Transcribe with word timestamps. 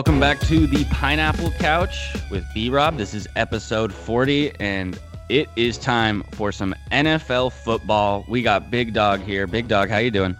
welcome 0.00 0.18
back 0.18 0.40
to 0.40 0.66
the 0.66 0.82
Pineapple 0.86 1.50
Couch 1.58 2.16
with 2.30 2.42
B 2.54 2.70
Rob. 2.70 2.96
This 2.96 3.12
is 3.12 3.28
episode 3.36 3.92
40, 3.92 4.50
and 4.58 4.98
it 5.28 5.46
is 5.56 5.76
time 5.76 6.22
for 6.32 6.52
some 6.52 6.74
NFL 6.90 7.52
football. 7.52 8.24
We 8.26 8.40
got 8.40 8.70
Big 8.70 8.94
Dawg 8.94 9.20
here. 9.20 9.46
Big 9.46 9.68
Dawg, 9.68 9.90
how 9.90 9.98
you 9.98 10.10
doing? 10.10 10.34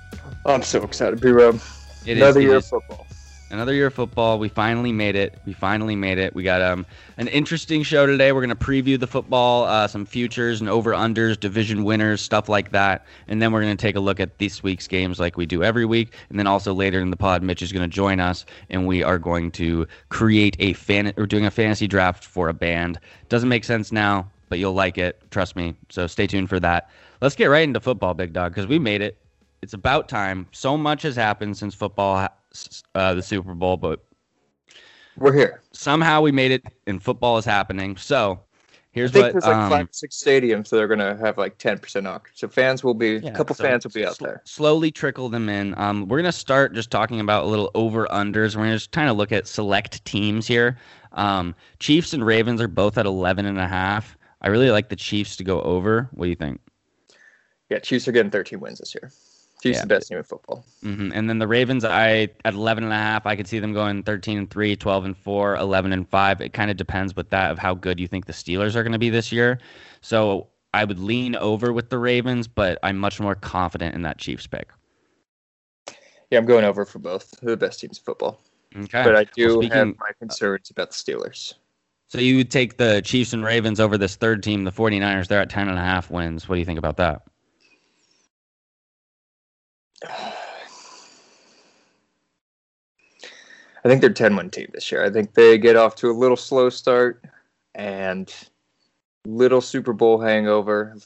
I'm 0.46 0.62
so 0.62 0.82
excited, 0.82 1.20
B 1.20 1.28
Rob. 1.28 1.60
Another 2.06 2.40
is- 2.40 2.44
year 2.46 2.56
of 2.56 2.64
football. 2.64 3.06
Another 3.52 3.74
year 3.74 3.88
of 3.88 3.94
football. 3.94 4.38
We 4.38 4.48
finally 4.48 4.92
made 4.92 5.16
it. 5.16 5.36
We 5.44 5.52
finally 5.52 5.96
made 5.96 6.18
it. 6.18 6.36
We 6.36 6.44
got 6.44 6.62
um 6.62 6.86
an 7.16 7.26
interesting 7.26 7.82
show 7.82 8.06
today. 8.06 8.30
We're 8.30 8.42
gonna 8.42 8.54
preview 8.54 8.98
the 8.98 9.08
football, 9.08 9.64
uh, 9.64 9.88
some 9.88 10.06
futures 10.06 10.60
and 10.60 10.70
over 10.70 10.92
unders, 10.92 11.38
division 11.38 11.82
winners, 11.82 12.20
stuff 12.20 12.48
like 12.48 12.70
that, 12.70 13.04
and 13.26 13.42
then 13.42 13.50
we're 13.52 13.62
gonna 13.62 13.74
take 13.74 13.96
a 13.96 14.00
look 14.00 14.20
at 14.20 14.38
this 14.38 14.62
week's 14.62 14.86
games 14.86 15.18
like 15.18 15.36
we 15.36 15.46
do 15.46 15.64
every 15.64 15.84
week. 15.84 16.14
And 16.28 16.38
then 16.38 16.46
also 16.46 16.72
later 16.72 17.00
in 17.00 17.10
the 17.10 17.16
pod, 17.16 17.42
Mitch 17.42 17.60
is 17.60 17.72
gonna 17.72 17.88
join 17.88 18.20
us, 18.20 18.46
and 18.68 18.86
we 18.86 19.02
are 19.02 19.18
going 19.18 19.50
to 19.52 19.86
create 20.10 20.54
a 20.60 20.72
fan. 20.74 21.12
We're 21.16 21.26
doing 21.26 21.46
a 21.46 21.50
fantasy 21.50 21.88
draft 21.88 22.24
for 22.24 22.48
a 22.48 22.54
band. 22.54 23.00
Doesn't 23.28 23.48
make 23.48 23.64
sense 23.64 23.90
now, 23.90 24.30
but 24.48 24.60
you'll 24.60 24.74
like 24.74 24.96
it. 24.96 25.20
Trust 25.32 25.56
me. 25.56 25.74
So 25.88 26.06
stay 26.06 26.28
tuned 26.28 26.48
for 26.48 26.60
that. 26.60 26.88
Let's 27.20 27.34
get 27.34 27.46
right 27.46 27.64
into 27.64 27.80
football, 27.80 28.14
big 28.14 28.32
dog, 28.32 28.52
because 28.52 28.68
we 28.68 28.78
made 28.78 29.02
it. 29.02 29.18
It's 29.60 29.74
about 29.74 30.08
time. 30.08 30.46
So 30.52 30.76
much 30.76 31.02
has 31.02 31.16
happened 31.16 31.56
since 31.56 31.74
football, 31.74 32.28
uh, 32.94 33.14
the 33.14 33.22
Super 33.22 33.54
Bowl, 33.54 33.76
but 33.76 34.04
We're 35.16 35.32
here. 35.32 35.62
somehow 35.72 36.20
we 36.20 36.32
made 36.32 36.50
it, 36.50 36.64
and 36.86 37.02
football 37.02 37.38
is 37.38 37.44
happening. 37.44 37.96
So 37.96 38.32
I 38.32 38.74
here's 38.92 39.12
think 39.12 39.24
what. 39.26 39.32
there's 39.32 39.44
like 39.44 39.56
um, 39.56 39.70
five, 39.70 39.88
six 39.92 40.22
stadiums, 40.22 40.68
so 40.68 40.76
they're 40.76 40.88
gonna 40.88 41.16
have 41.18 41.38
like 41.38 41.58
10% 41.58 41.76
occupancy. 42.06 42.32
So 42.34 42.48
fans 42.48 42.82
will 42.82 42.94
be, 42.94 43.18
yeah, 43.18 43.30
a 43.30 43.34
couple 43.34 43.54
so 43.54 43.64
fans 43.64 43.84
will 43.84 43.92
be 43.92 44.04
out 44.04 44.16
sl- 44.16 44.24
there. 44.24 44.42
Slowly 44.44 44.90
trickle 44.90 45.28
them 45.28 45.48
in. 45.48 45.76
Um, 45.78 46.08
we're 46.08 46.18
gonna 46.18 46.32
start 46.32 46.74
just 46.74 46.90
talking 46.90 47.20
about 47.20 47.44
a 47.44 47.46
little 47.46 47.70
over 47.74 48.06
unders. 48.06 48.56
We're 48.56 48.64
gonna 48.64 48.76
just 48.76 48.92
kind 48.92 49.08
of 49.08 49.16
look 49.16 49.32
at 49.32 49.46
select 49.46 50.04
teams 50.04 50.46
here. 50.46 50.78
Um, 51.12 51.54
Chiefs 51.78 52.12
and 52.12 52.24
Ravens 52.24 52.60
are 52.60 52.68
both 52.68 52.98
at 52.98 53.06
11 53.06 53.46
and 53.46 53.58
a 53.58 53.66
half. 53.66 54.16
I 54.42 54.48
really 54.48 54.70
like 54.70 54.88
the 54.88 54.96
Chiefs 54.96 55.36
to 55.36 55.44
go 55.44 55.60
over. 55.62 56.08
What 56.12 56.26
do 56.26 56.30
you 56.30 56.36
think? 56.36 56.60
Yeah, 57.68 57.78
Chiefs 57.78 58.08
are 58.08 58.12
getting 58.12 58.30
13 58.30 58.58
wins 58.58 58.78
this 58.78 58.94
year. 58.94 59.12
Chiefs 59.62 59.76
Yeah. 59.78 59.82
the 59.82 59.86
best 59.88 60.08
team 60.08 60.18
in 60.18 60.24
football. 60.24 60.64
hmm 60.82 61.10
And 61.14 61.28
then 61.28 61.38
the 61.38 61.46
Ravens, 61.46 61.84
I 61.84 62.28
at 62.44 62.54
11 62.54 62.84
and 62.84 62.92
a 62.92 62.96
half, 62.96 63.26
I 63.26 63.36
could 63.36 63.46
see 63.46 63.58
them 63.58 63.72
going 63.72 64.02
13 64.02 64.38
and 64.38 64.50
3, 64.50 64.76
12 64.76 65.04
and 65.04 65.16
4, 65.16 65.56
11 65.56 65.92
and 65.92 66.08
5. 66.08 66.40
It 66.40 66.52
kind 66.52 66.70
of 66.70 66.76
depends 66.76 67.14
with 67.14 67.30
that 67.30 67.50
of 67.50 67.58
how 67.58 67.74
good 67.74 68.00
you 68.00 68.06
think 68.08 68.26
the 68.26 68.32
Steelers 68.32 68.74
are 68.74 68.82
going 68.82 68.92
to 68.92 68.98
be 68.98 69.10
this 69.10 69.30
year. 69.32 69.58
So 70.00 70.48
I 70.72 70.84
would 70.84 70.98
lean 70.98 71.36
over 71.36 71.72
with 71.72 71.90
the 71.90 71.98
Ravens, 71.98 72.46
but 72.48 72.78
I'm 72.82 72.96
much 72.96 73.20
more 73.20 73.34
confident 73.34 73.94
in 73.94 74.02
that 74.02 74.18
Chiefs 74.18 74.46
pick. 74.46 74.70
Yeah, 76.30 76.38
I'm 76.38 76.46
going 76.46 76.64
over 76.64 76.84
for 76.84 77.00
both. 77.00 77.30
They're 77.40 77.50
the 77.50 77.56
best 77.56 77.80
teams 77.80 77.98
in 77.98 78.04
football. 78.04 78.40
Okay. 78.76 79.02
But 79.02 79.16
I 79.16 79.24
do 79.24 79.58
Well, 79.58 79.68
have 79.70 79.88
my 79.98 80.12
concerns 80.20 80.70
about 80.70 80.90
the 80.90 80.94
Steelers. 80.94 81.54
so 82.06 82.18
you 82.20 82.36
would 82.36 82.50
take 82.52 82.76
the 82.76 83.02
Chiefs 83.02 83.32
and 83.32 83.44
Ravens 83.44 83.80
over 83.80 83.98
this 83.98 84.14
third 84.14 84.42
team, 84.44 84.62
the 84.62 84.70
49ers. 84.70 85.26
They're 85.26 85.40
at 85.40 85.50
10 85.50 85.68
and 85.68 85.76
a 85.76 85.82
half 85.82 86.08
wins. 86.10 86.48
What 86.48 86.54
do 86.54 86.60
you 86.60 86.64
think 86.64 86.78
about 86.78 86.96
that? 86.98 87.22
I 90.08 90.32
think 93.84 94.00
they're 94.00 94.12
10 94.12 94.36
win 94.36 94.50
team 94.50 94.68
this 94.72 94.92
year. 94.92 95.04
I 95.04 95.10
think 95.10 95.34
they 95.34 95.58
get 95.58 95.76
off 95.76 95.94
to 95.96 96.10
a 96.10 96.12
little 96.12 96.36
slow 96.36 96.68
start 96.68 97.24
and 97.74 98.32
little 99.26 99.60
Super 99.60 99.92
Bowl 99.92 100.20
hangover, 100.20 100.96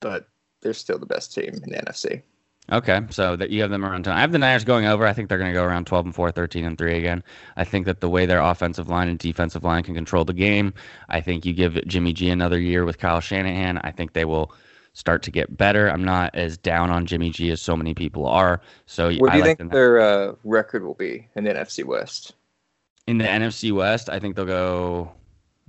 but 0.00 0.28
they're 0.60 0.74
still 0.74 0.98
the 0.98 1.06
best 1.06 1.34
team 1.34 1.54
in 1.54 1.70
the 1.70 1.76
NFC. 1.76 2.22
Okay, 2.70 3.00
so 3.08 3.34
that 3.34 3.48
you 3.48 3.62
have 3.62 3.70
them 3.70 3.82
around 3.82 4.04
10. 4.04 4.12
I 4.12 4.20
have 4.20 4.32
the 4.32 4.38
Niners 4.38 4.64
going 4.64 4.84
over. 4.84 5.06
I 5.06 5.14
think 5.14 5.28
they're 5.28 5.38
going 5.38 5.52
to 5.52 5.58
go 5.58 5.64
around 5.64 5.86
12 5.86 6.06
and 6.06 6.14
4, 6.14 6.30
13 6.30 6.66
and 6.66 6.76
3 6.76 6.98
again. 6.98 7.24
I 7.56 7.64
think 7.64 7.86
that 7.86 8.00
the 8.00 8.10
way 8.10 8.26
their 8.26 8.40
offensive 8.40 8.90
line 8.90 9.08
and 9.08 9.18
defensive 9.18 9.64
line 9.64 9.84
can 9.84 9.94
control 9.94 10.26
the 10.26 10.34
game, 10.34 10.74
I 11.08 11.22
think 11.22 11.46
you 11.46 11.54
give 11.54 11.82
Jimmy 11.86 12.12
G 12.12 12.28
another 12.28 12.60
year 12.60 12.84
with 12.84 12.98
Kyle 12.98 13.20
Shanahan. 13.20 13.78
I 13.78 13.90
think 13.90 14.12
they 14.12 14.26
will 14.26 14.52
start 14.98 15.22
to 15.22 15.30
get 15.30 15.56
better. 15.56 15.88
I'm 15.88 16.02
not 16.04 16.34
as 16.34 16.58
down 16.58 16.90
on 16.90 17.06
Jimmy 17.06 17.30
G 17.30 17.50
as 17.52 17.62
so 17.62 17.76
many 17.76 17.94
people 17.94 18.26
are. 18.26 18.60
So 18.86 19.12
What 19.14 19.30
I 19.30 19.32
do 19.34 19.38
you 19.38 19.44
like 19.44 19.58
think 19.58 19.70
the- 19.70 19.76
their 19.76 20.00
uh, 20.00 20.34
record 20.42 20.82
will 20.84 20.94
be 20.94 21.28
in 21.36 21.44
the 21.44 21.50
NFC 21.54 21.84
West? 21.84 22.34
in 23.06 23.16
the 23.18 23.24
NFC 23.24 23.72
West, 23.72 24.10
I 24.10 24.18
think 24.18 24.34
they'll 24.36 24.44
go. 24.44 25.10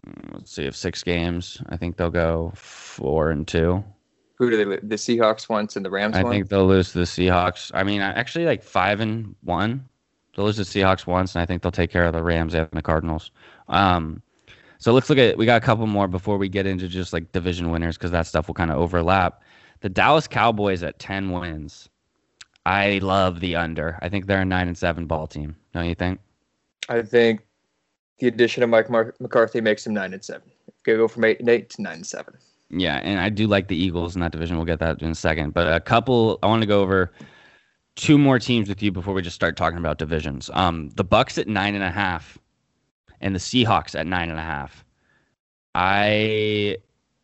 mm, 0.06 0.34
Let's 0.34 0.52
see, 0.52 0.66
if 0.66 0.76
six 0.76 1.04
games, 1.04 1.62
I 1.70 1.78
think 1.78 1.96
they'll 1.96 2.10
go 2.10 2.52
four 2.56 3.30
and 3.30 3.48
two. 3.48 3.84
Who 4.40 4.50
do 4.50 4.58
they? 4.58 4.78
The 4.78 4.96
Seahawks 4.96 5.48
once 5.48 5.76
and 5.76 5.86
the 5.86 5.90
Rams 5.92 6.14
once? 6.16 6.22
I 6.22 6.24
once. 6.24 6.34
think 6.34 6.50
they'll 6.50 6.68
lose 6.68 6.92
to 6.94 6.98
the 7.00 7.06
Seahawks. 7.06 7.72
I 7.74 7.84
mean, 7.84 8.02
actually, 8.02 8.46
like 8.46 8.64
five 8.64 9.00
and 9.00 9.36
one. 9.44 9.86
They'll 10.36 10.46
lose 10.46 10.56
to 10.56 10.64
the 10.64 10.70
Seahawks 10.80 11.06
once, 11.06 11.36
and 11.36 11.42
I 11.42 11.46
think 11.46 11.62
they'll 11.62 11.72
take 11.72 11.92
care 11.92 12.06
of 12.06 12.14
the 12.14 12.24
Rams 12.24 12.54
and 12.56 12.68
the 12.74 12.82
Cardinals. 12.82 13.32
Um, 13.68 14.22
so 14.80 14.94
let's 14.94 15.10
look 15.10 15.20
at. 15.20 15.38
We 15.38 15.46
got 15.46 15.62
a 15.62 15.66
couple 15.66 15.86
more 15.88 16.08
before 16.08 16.38
we 16.38 16.50
get 16.50 16.66
into 16.66 16.88
just 16.88 17.14
like 17.14 17.32
division 17.32 17.70
winners 17.70 17.98
because 17.98 18.12
that 18.12 18.26
stuff 18.28 18.48
will 18.48 18.56
kind 18.56 18.72
of 18.72 18.78
overlap. 18.78 19.44
The 19.82 19.90
Dallas 19.90 20.28
Cowboys 20.28 20.84
at 20.84 21.00
ten 21.00 21.32
wins. 21.32 21.90
I 22.66 23.00
love 23.00 23.40
the 23.40 23.56
under. 23.56 23.98
I 24.02 24.10
think 24.10 24.26
they're 24.26 24.42
a 24.42 24.46
nine 24.46 24.68
and 24.68 24.78
seven 24.78 25.06
ball 25.06 25.28
team. 25.28 25.56
Don't 25.74 25.86
you 25.86 25.96
think? 25.96 26.20
I 26.88 27.02
think 27.02 27.42
the 28.20 28.28
addition 28.28 28.64
of 28.64 28.70
Mike 28.70 28.90
Mar- 28.90 29.16
McCarthy 29.20 29.62
makes 29.62 29.84
them 29.84 29.94
nine 29.94 30.14
and 30.14 30.24
seven. 30.24 30.50
Go 30.84 30.98
go 30.98 31.08
from 31.08 31.26
eight 31.26 31.40
and 31.40 31.50
eight 31.50 31.70
to 31.72 31.82
nine 31.82 31.96
and 31.96 32.08
seven. 32.08 32.36
Yeah, 32.70 32.98
and 32.98 33.20
I 33.20 33.30
do 33.30 33.48
like 33.48 33.68
the 33.68 33.76
Eagles 33.76 34.16
in 34.16 34.22
that 34.22 34.32
division. 34.32 34.56
We'll 34.58 34.66
get 34.66 34.80
that 34.80 35.02
in 35.02 35.12
a 35.12 35.16
second. 35.16 35.54
But 35.54 35.74
a 35.74 35.80
couple, 35.80 36.38
I 36.44 36.48
want 36.48 36.62
to 36.62 36.68
go 36.68 36.82
over 36.82 37.12
two 37.96 38.18
more 38.18 38.38
teams 38.40 38.70
with 38.70 38.82
you 38.84 38.92
before 38.92 39.14
we 39.14 39.22
just 39.22 39.36
start 39.36 39.58
talking 39.58 39.80
about 39.80 39.98
divisions. 39.98 40.50
Um, 40.54 40.90
the 40.90 41.04
Bucks 41.04 41.38
at 41.38 41.48
nine 41.48 41.74
and 41.74 41.84
a 41.84 41.90
half, 41.90 42.38
and 43.22 43.36
the 43.36 43.40
Seahawks 43.40 43.98
at 43.98 44.08
nine 44.08 44.30
and 44.30 44.40
a 44.40 44.44
half. 44.44 44.84
I 45.76 46.78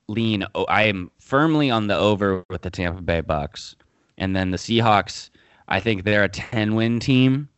lean. 0.07 0.45
I 0.67 0.83
am 0.83 1.11
firmly 1.19 1.69
on 1.71 1.87
the 1.87 1.97
over 1.97 2.43
with 2.49 2.61
the 2.61 2.69
Tampa 2.69 3.01
Bay 3.01 3.21
Bucks, 3.21 3.75
and 4.17 4.35
then 4.35 4.51
the 4.51 4.57
Seahawks. 4.57 5.29
I 5.67 5.79
think 5.79 6.03
they're 6.03 6.23
a 6.23 6.29
ten-win 6.29 6.99
team, 6.99 7.49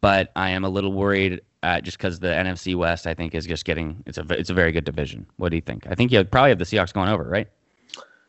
but 0.00 0.32
I 0.36 0.50
am 0.50 0.64
a 0.64 0.68
little 0.68 0.92
worried. 0.92 1.40
Uh, 1.62 1.78
just 1.78 1.98
because 1.98 2.20
the 2.20 2.28
NFC 2.28 2.74
West, 2.74 3.06
I 3.06 3.12
think, 3.12 3.34
is 3.34 3.44
just 3.44 3.66
getting 3.66 4.02
it's 4.06 4.16
a 4.16 4.24
it's 4.30 4.48
a 4.48 4.54
very 4.54 4.72
good 4.72 4.84
division. 4.84 5.26
What 5.36 5.50
do 5.50 5.56
you 5.56 5.62
think? 5.62 5.86
I 5.90 5.94
think 5.94 6.10
you 6.10 6.24
probably 6.24 6.50
have 6.50 6.58
the 6.58 6.64
Seahawks 6.64 6.94
going 6.94 7.10
over, 7.10 7.24
right? 7.24 7.48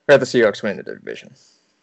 Have 0.09 0.19
the 0.19 0.25
Seahawks 0.25 0.61
winning 0.61 0.83
the 0.83 0.95
division. 0.95 1.33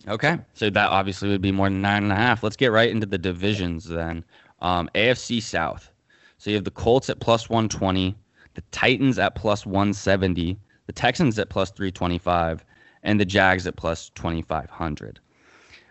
Okay, 0.06 0.38
so 0.52 0.68
that 0.70 0.90
obviously 0.90 1.28
would 1.28 1.40
be 1.40 1.52
more 1.52 1.68
than 1.68 1.80
nine 1.80 2.02
and 2.02 2.12
a 2.12 2.16
half. 2.16 2.42
Let's 2.42 2.56
get 2.56 2.70
right 2.70 2.90
into 2.90 3.06
the 3.06 3.18
divisions 3.18 3.84
then. 3.84 4.24
Um, 4.60 4.90
AFC 4.94 5.42
South. 5.42 5.90
So 6.38 6.50
you 6.50 6.56
have 6.56 6.64
the 6.64 6.70
Colts 6.70 7.10
at 7.10 7.20
plus 7.20 7.50
one 7.50 7.68
twenty, 7.68 8.16
the 8.54 8.62
Titans 8.70 9.18
at 9.18 9.34
plus 9.34 9.66
one 9.66 9.92
seventy, 9.92 10.58
the 10.86 10.92
Texans 10.92 11.38
at 11.38 11.50
plus 11.50 11.70
three 11.70 11.92
twenty 11.92 12.18
five, 12.18 12.64
and 13.02 13.20
the 13.20 13.24
Jags 13.24 13.66
at 13.66 13.76
plus 13.76 14.10
twenty 14.14 14.42
five 14.42 14.70
hundred. 14.70 15.20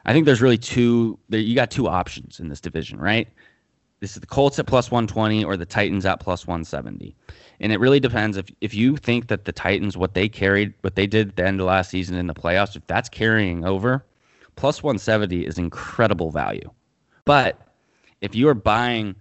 I 0.06 0.14
think 0.14 0.26
there's 0.26 0.42
really 0.42 0.58
two. 0.58 1.20
You 1.30 1.54
got 1.54 1.70
two 1.70 1.88
options 1.88 2.40
in 2.40 2.48
this 2.48 2.62
division, 2.62 2.98
right? 2.98 3.28
This 4.00 4.14
is 4.14 4.22
the 4.22 4.28
Colts 4.28 4.60
at 4.60 4.68
plus 4.68 4.92
120 4.92 5.44
or 5.44 5.58
the 5.58 5.66
Titans 5.66 6.06
at 6.06 6.20
plus 6.20 6.46
170. 6.46 7.16
And 7.60 7.72
it 7.72 7.80
really 7.80 8.00
depends 8.00 8.38
if 8.38 8.46
if 8.62 8.74
you 8.74 8.96
think 8.96 9.28
that 9.28 9.46
the 9.46 9.52
Titans 9.52 9.98
what 9.98 10.14
they 10.14 10.30
carried 10.30 10.74
what 10.82 10.96
they 10.96 11.08
did 11.08 11.30
at 11.30 11.36
the 11.36 11.48
end 11.48 11.60
of 11.60 11.66
last 11.66 11.90
season 11.90 12.16
in 12.16 12.28
the 12.28 12.36
playoffs 12.36 12.76
if 12.76 12.86
that's 12.86 13.10
carrying 13.10 13.66
over 13.66 14.06
plus 14.56 14.84
170 14.84 15.46
is 15.46 15.58
incredible 15.58 16.30
value. 16.30 16.70
But 17.26 17.60
if 18.22 18.36
you 18.36 18.48
are 18.50 18.54
buying 18.54 19.16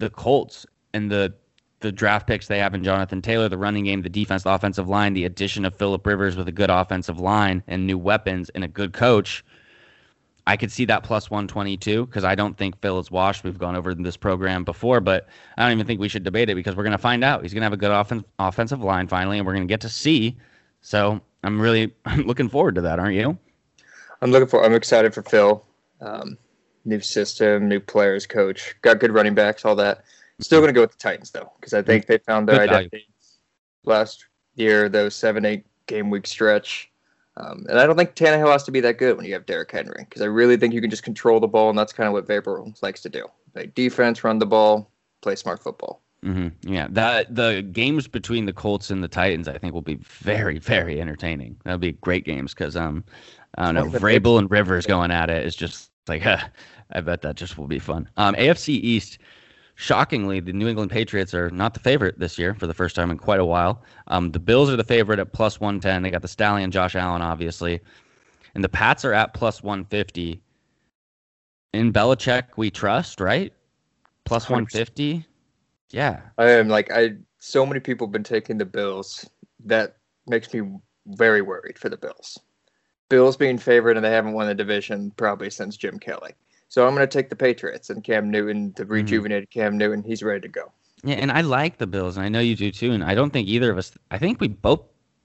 the 0.00 0.10
Colts 0.10 0.66
and 0.92 1.10
the 1.10 1.32
the 1.80 1.92
draft 1.92 2.26
picks 2.26 2.46
they 2.46 2.58
have 2.58 2.74
in 2.74 2.84
Jonathan 2.84 3.22
Taylor, 3.22 3.48
the 3.48 3.56
running 3.56 3.84
game, 3.84 4.02
the 4.02 4.10
defense, 4.10 4.42
the 4.42 4.52
offensive 4.52 4.86
line, 4.86 5.14
the 5.14 5.24
addition 5.24 5.64
of 5.64 5.74
Philip 5.74 6.06
Rivers 6.06 6.36
with 6.36 6.46
a 6.46 6.52
good 6.52 6.68
offensive 6.68 7.18
line 7.18 7.62
and 7.68 7.86
new 7.86 7.96
weapons 7.96 8.50
and 8.50 8.62
a 8.62 8.68
good 8.68 8.92
coach, 8.92 9.42
I 10.46 10.58
could 10.58 10.70
see 10.70 10.84
that 10.86 11.04
plus 11.04 11.30
122 11.30 12.04
because 12.04 12.22
I 12.22 12.34
don't 12.34 12.56
think 12.58 12.78
Phil 12.82 12.98
is 12.98 13.10
washed. 13.10 13.44
We've 13.44 13.58
gone 13.58 13.76
over 13.76 13.94
this 13.94 14.16
program 14.16 14.62
before, 14.62 15.00
but 15.00 15.28
I 15.56 15.62
don't 15.62 15.72
even 15.72 15.86
think 15.86 16.00
we 16.00 16.08
should 16.08 16.22
debate 16.22 16.50
it 16.50 16.54
because 16.54 16.76
we're 16.76 16.82
going 16.82 16.92
to 16.92 16.98
find 16.98 17.24
out. 17.24 17.42
He's 17.42 17.54
going 17.54 17.62
to 17.62 17.66
have 17.66 17.72
a 17.72 17.78
good 17.78 17.90
offen- 17.90 18.26
offensive 18.38 18.82
line 18.82 19.08
finally, 19.08 19.38
and 19.38 19.46
we're 19.46 19.54
going 19.54 19.66
to 19.66 19.72
get 19.72 19.80
to 19.80 19.88
see. 19.88 20.36
So 20.82 21.20
I'm 21.44 21.58
really 21.60 21.94
I'm 22.04 22.22
looking 22.22 22.50
forward 22.50 22.74
to 22.74 22.82
that, 22.82 22.98
aren't 22.98 23.14
you? 23.16 23.38
I'm 24.20 24.32
looking 24.32 24.48
for. 24.48 24.62
I'm 24.64 24.74
excited 24.74 25.14
for 25.14 25.22
Phil. 25.22 25.64
Um, 26.02 26.36
new 26.84 27.00
system, 27.00 27.68
new 27.68 27.80
players, 27.80 28.26
coach, 28.26 28.74
got 28.82 29.00
good 29.00 29.12
running 29.12 29.34
backs, 29.34 29.64
all 29.64 29.76
that. 29.76 30.04
Still 30.40 30.60
going 30.60 30.68
to 30.68 30.74
go 30.74 30.80
with 30.80 30.92
the 30.92 30.98
Titans 30.98 31.30
though, 31.30 31.52
because 31.60 31.74
I 31.74 31.82
think 31.82 32.06
they 32.06 32.18
found 32.18 32.48
their 32.48 32.60
Good 32.60 32.70
value. 32.70 32.86
identity 32.86 33.08
last 33.84 34.26
year. 34.54 34.88
Those 34.88 35.14
seven, 35.14 35.44
eight 35.44 35.66
game 35.86 36.08
week 36.10 36.26
stretch. 36.26 36.90
Um, 37.36 37.66
and 37.68 37.78
I 37.78 37.86
don't 37.86 37.96
think 37.96 38.14
Tannehill 38.14 38.50
has 38.50 38.64
to 38.64 38.72
be 38.72 38.80
that 38.80 38.98
good 38.98 39.16
when 39.16 39.24
you 39.24 39.32
have 39.34 39.46
Derrick 39.46 39.70
Henry, 39.70 40.04
because 40.08 40.20
I 40.22 40.26
really 40.26 40.56
think 40.56 40.74
you 40.74 40.80
can 40.80 40.90
just 40.90 41.02
control 41.02 41.40
the 41.40 41.46
ball, 41.46 41.70
and 41.70 41.78
that's 41.78 41.92
kind 41.92 42.06
of 42.06 42.12
what 42.12 42.26
Vrabel 42.26 42.80
likes 42.82 43.00
to 43.02 43.08
do: 43.08 43.26
play 43.54 43.66
defense, 43.74 44.24
run 44.24 44.38
the 44.38 44.46
ball, 44.46 44.90
play 45.22 45.36
smart 45.36 45.62
football. 45.62 46.02
hmm 46.22 46.48
Yeah, 46.62 46.88
that 46.90 47.34
the 47.34 47.62
games 47.72 48.08
between 48.08 48.46
the 48.46 48.52
Colts 48.52 48.90
and 48.90 49.02
the 49.02 49.08
Titans, 49.08 49.48
I 49.48 49.58
think, 49.58 49.72
will 49.72 49.80
be 49.80 49.94
very, 49.96 50.58
very 50.58 51.00
entertaining. 51.00 51.56
That'll 51.64 51.78
be 51.78 51.92
great 51.92 52.24
games 52.24 52.52
because 52.52 52.76
um, 52.76 53.04
I 53.56 53.64
don't 53.64 53.74
know, 53.74 53.86
Vrabel 53.86 54.38
and 54.38 54.50
Rivers 54.50 54.86
going 54.86 55.10
at 55.10 55.30
it 55.30 55.46
is 55.46 55.54
just 55.54 55.89
like, 56.10 56.26
I 56.92 57.00
bet 57.00 57.22
that 57.22 57.36
just 57.36 57.56
will 57.56 57.66
be 57.66 57.78
fun. 57.78 58.08
Um, 58.16 58.34
AFC 58.34 58.68
East, 58.68 59.18
shockingly, 59.76 60.40
the 60.40 60.52
New 60.52 60.68
England 60.68 60.90
Patriots 60.90 61.32
are 61.32 61.50
not 61.50 61.74
the 61.74 61.80
favorite 61.80 62.18
this 62.18 62.38
year 62.38 62.54
for 62.54 62.66
the 62.66 62.74
first 62.74 62.96
time 62.96 63.10
in 63.10 63.16
quite 63.16 63.40
a 63.40 63.44
while. 63.44 63.82
Um, 64.08 64.32
the 64.32 64.40
Bills 64.40 64.68
are 64.68 64.76
the 64.76 64.84
favorite 64.84 65.18
at 65.18 65.32
plus 65.32 65.60
110. 65.60 66.02
They 66.02 66.10
got 66.10 66.22
the 66.22 66.28
Stallion, 66.28 66.70
Josh 66.70 66.96
Allen, 66.96 67.22
obviously. 67.22 67.80
And 68.54 68.64
the 68.64 68.68
Pats 68.68 69.04
are 69.04 69.12
at 69.12 69.32
plus 69.32 69.62
150. 69.62 70.42
In 71.72 71.92
Belichick, 71.92 72.44
we 72.56 72.70
trust, 72.70 73.20
right? 73.20 73.52
150. 74.28 75.24
Yeah. 75.90 76.20
I 76.38 76.50
am 76.50 76.68
like 76.68 76.90
I. 76.92 77.14
So 77.38 77.64
many 77.64 77.80
people 77.80 78.06
have 78.06 78.12
been 78.12 78.22
taking 78.22 78.58
the 78.58 78.64
Bills. 78.64 79.28
That 79.64 79.96
makes 80.26 80.52
me 80.52 80.62
very 81.06 81.42
worried 81.42 81.78
for 81.78 81.88
the 81.88 81.96
Bills. 81.96 82.38
Bills 83.10 83.36
being 83.36 83.58
favored 83.58 83.96
and 83.96 84.04
they 84.04 84.10
haven't 84.10 84.32
won 84.32 84.46
the 84.46 84.54
division 84.54 85.12
probably 85.16 85.50
since 85.50 85.76
Jim 85.76 85.98
Kelly. 85.98 86.32
So 86.68 86.86
I'm 86.86 86.94
going 86.94 87.06
to 87.06 87.12
take 87.12 87.28
the 87.28 87.36
Patriots 87.36 87.90
and 87.90 88.02
Cam 88.02 88.30
Newton, 88.30 88.72
the 88.76 88.86
rejuvenated 88.86 89.50
Cam 89.50 89.76
Newton. 89.76 90.02
He's 90.02 90.22
ready 90.22 90.40
to 90.40 90.48
go. 90.48 90.72
Yeah, 91.02 91.16
and 91.16 91.32
I 91.32 91.40
like 91.40 91.78
the 91.78 91.86
Bills, 91.86 92.16
and 92.16 92.24
I 92.24 92.28
know 92.28 92.40
you 92.40 92.54
do 92.54 92.70
too. 92.70 92.92
And 92.92 93.02
I 93.02 93.14
don't 93.14 93.32
think 93.32 93.48
either 93.48 93.70
of 93.70 93.78
us. 93.78 93.92
I 94.10 94.18
think 94.18 94.40
we 94.40 94.48
both 94.48 94.82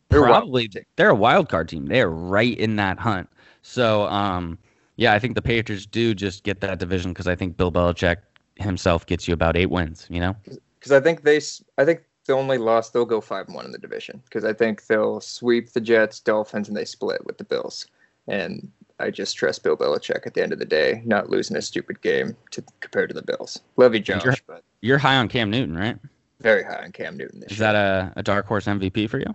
They're 0.10 0.24
probably 0.24 0.70
they're 0.96 1.10
a 1.10 1.16
wild 1.16 1.50
card 1.50 1.70
team. 1.70 1.86
They 1.86 2.02
are 2.02 2.10
right 2.10 2.58
in 2.58 2.78
that 2.78 3.00
hunt. 3.00 3.30
So, 3.62 4.08
um, 4.08 4.58
yeah, 4.96 5.14
I 5.14 5.20
think 5.20 5.36
the 5.36 5.42
Patriots 5.42 5.86
do 5.86 6.16
just 6.16 6.44
get 6.44 6.62
that 6.62 6.80
division 6.80 7.12
because 7.12 7.28
I 7.28 7.36
think 7.36 7.58
Bill 7.58 7.72
Belichick 7.72 8.18
himself 8.56 9.06
gets 9.06 9.28
you 9.28 9.34
about 9.34 9.56
eight 9.56 9.70
wins. 9.70 10.08
You 10.10 10.22
know, 10.22 10.36
because 10.80 10.92
I 10.92 11.00
think 11.00 11.24
they, 11.24 11.40
I 11.78 11.86
think 11.86 12.02
the 12.25 12.33
only 12.33 12.57
loss 12.57 12.89
they'll 12.89 13.06
go 13.06 13.22
five 13.22 13.45
and 13.48 13.56
one 13.56 13.66
in 13.66 13.72
the 13.72 13.77
division 13.77 14.22
because 14.25 14.44
I 14.45 14.54
think 14.54 14.88
they'll 14.88 15.22
sweep 15.22 15.72
the 15.74 15.81
Jets, 15.81 16.19
Dolphins, 16.19 16.68
and 16.68 16.75
they 16.75 16.86
split 16.86 17.25
with 17.25 17.38
the 17.38 17.44
Bills. 17.44 17.86
And 18.27 18.72
I 19.00 19.12
just 19.12 19.38
trust 19.38 19.63
Bill 19.63 19.77
Belichick 19.77 20.25
at 20.25 20.33
the 20.33 20.42
end 20.42 20.51
of 20.54 20.60
the 20.60 20.66
day, 20.66 21.01
not 21.06 21.30
losing 21.30 21.56
a 21.57 21.62
stupid 21.62 22.01
game 22.01 22.36
to 22.51 22.63
compared 22.80 23.10
to 23.10 23.13
the 23.16 23.22
Bills. 23.22 23.60
Love 23.77 23.94
you, 23.94 24.00
Josh, 24.00 24.24
you're- 24.24 24.38
but 24.48 24.63
you're 24.81 24.98
high 24.98 25.18
on 25.18 25.27
Cam 25.27 25.50
Newton, 25.50 25.77
right? 25.77 25.98
very 26.42 26.63
high 26.63 26.83
on 26.83 26.92
Cam 26.92 27.16
Newton 27.18 27.39
this 27.39 27.51
Is 27.54 27.60
year. 27.60 27.72
that 27.74 27.75
a, 27.75 28.13
a 28.18 28.24
dark 28.24 28.45
horse 28.45 28.66
MVP 28.66 29.10
for 29.10 29.19
you? 29.19 29.33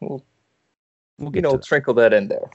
We'll, 0.00 0.22
We'll 1.18 1.28
you 1.28 1.30
get 1.30 1.42
know, 1.42 1.52
to 1.52 1.56
that. 1.58 1.64
sprinkle 1.64 1.94
that 1.94 2.12
in 2.12 2.28
there. 2.28 2.50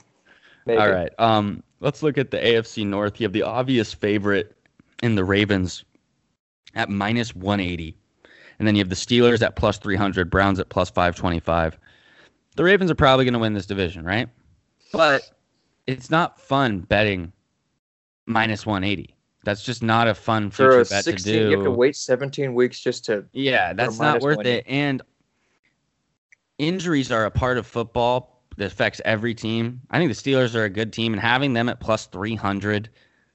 Maybe. 0.66 0.78
All 0.80 0.90
right. 0.90 1.10
Um, 1.18 1.62
let's 1.80 2.02
look 2.02 2.18
at 2.18 2.30
the 2.30 2.38
AFC 2.38 2.86
North. 2.86 3.18
You 3.20 3.24
have 3.24 3.32
the 3.32 3.42
obvious 3.42 3.92
favorite 3.92 4.56
in 5.02 5.14
the 5.16 5.24
Ravens 5.24 5.84
at 6.74 6.88
minus 6.88 7.34
180. 7.34 7.96
And 8.60 8.68
then 8.68 8.76
you 8.76 8.80
have 8.80 8.90
the 8.90 8.94
Steelers 8.94 9.40
at 9.40 9.56
plus 9.56 9.78
300, 9.78 10.28
Browns 10.28 10.60
at 10.60 10.68
plus 10.68 10.90
525. 10.90 11.78
The 12.56 12.62
Ravens 12.62 12.90
are 12.90 12.94
probably 12.94 13.24
going 13.24 13.32
to 13.32 13.38
win 13.38 13.54
this 13.54 13.64
division, 13.64 14.04
right? 14.04 14.28
But 14.92 15.30
it's 15.86 16.10
not 16.10 16.38
fun 16.38 16.80
betting 16.80 17.32
minus 18.26 18.66
180. 18.66 19.16
That's 19.44 19.64
just 19.64 19.82
not 19.82 20.08
a 20.08 20.14
fun 20.14 20.52
a 20.58 20.84
bet 20.84 21.04
16, 21.04 21.14
to 21.16 21.22
do. 21.22 21.50
you 21.50 21.56
have 21.56 21.64
to 21.64 21.70
wait 21.70 21.96
17 21.96 22.52
weeks 22.52 22.80
just 22.80 23.06
to. 23.06 23.24
Yeah, 23.32 23.72
that's 23.72 23.98
not 23.98 24.20
worth 24.20 24.36
180. 24.36 24.58
it. 24.58 24.64
And 24.70 25.00
injuries 26.58 27.10
are 27.10 27.24
a 27.24 27.30
part 27.30 27.56
of 27.56 27.66
football 27.66 28.42
that 28.58 28.66
affects 28.66 29.00
every 29.06 29.34
team. 29.34 29.80
I 29.90 29.96
think 29.96 30.14
the 30.14 30.30
Steelers 30.30 30.54
are 30.54 30.64
a 30.64 30.70
good 30.70 30.92
team, 30.92 31.14
and 31.14 31.22
having 31.22 31.54
them 31.54 31.70
at 31.70 31.80
plus 31.80 32.04
300, 32.04 32.90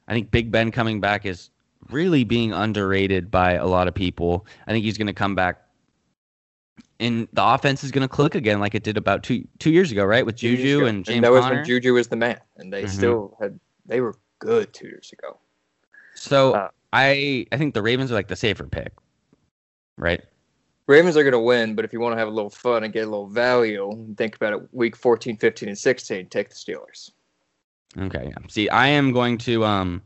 I 0.07 0.13
think 0.13 0.29
Big 0.29 0.51
Ben 0.51 0.69
coming 0.69 1.01
back 1.01 1.25
is 1.25 1.49
really 1.89 2.23
being 2.23 2.51
underrated 2.53 3.29
by 3.31 3.53
a 3.53 3.65
lot 3.65 3.87
of 3.87 3.93
people. 3.93 4.45
I 4.67 4.71
think 4.71 4.83
he's 4.85 4.97
going 4.97 5.07
to 5.07 5.13
come 5.13 5.35
back. 5.35 5.61
And 6.99 7.27
the 7.33 7.43
offense 7.43 7.83
is 7.83 7.91
going 7.91 8.03
to 8.03 8.07
click 8.07 8.35
again, 8.35 8.59
like 8.59 8.73
it 8.73 8.83
did 8.83 8.95
about 8.97 9.23
two 9.23 9.45
two 9.59 9.69
years 9.71 9.91
ago, 9.91 10.05
right? 10.05 10.25
With 10.25 10.37
Juju 10.37 10.85
and 10.85 11.03
James 11.03 11.21
that 11.23 11.31
was 11.31 11.41
Conner. 11.43 11.57
when 11.57 11.65
Juju 11.65 11.93
was 11.93 12.07
the 12.07 12.15
man, 12.15 12.39
and 12.57 12.71
they 12.71 12.83
Mhm. 12.83 12.89
still 12.89 13.37
had. 13.39 13.59
They 13.85 13.99
were 14.01 14.15
good 14.39 14.73
two 14.73 14.87
years 14.87 15.11
ago. 15.11 15.37
so 16.15 16.53
Uh, 16.53 16.69
I 16.93 17.45
I 17.51 17.57
think 17.57 17.73
the 17.73 17.81
Ravens 17.81 18.11
are 18.11 18.15
like 18.15 18.29
the 18.29 18.35
safer 18.37 18.63
pick, 18.65 18.93
right? 19.97 20.23
Ravens 20.87 21.17
are 21.17 21.23
going 21.23 21.33
to 21.33 21.39
win, 21.39 21.75
but 21.75 21.83
if 21.83 21.91
you 21.91 21.99
want 21.99 22.13
to 22.13 22.17
have 22.19 22.27
a 22.27 22.31
little 22.31 22.49
fun 22.49 22.83
and 22.83 22.93
get 22.93 23.01
a 23.07 23.09
little 23.09 23.27
value, 23.27 24.13
think 24.17 24.35
about 24.35 24.53
it 24.53 24.73
week 24.73 24.95
14, 24.95 25.35
15, 25.35 25.67
and 25.67 25.77
16, 25.77 26.27
take 26.29 26.49
the 26.49 26.55
Steelers. 26.55 27.11
Okay. 27.97 28.27
Yeah. 28.29 28.47
See, 28.47 28.69
I 28.69 28.87
am 28.87 29.11
going 29.11 29.37
to 29.39 29.65
um 29.65 30.01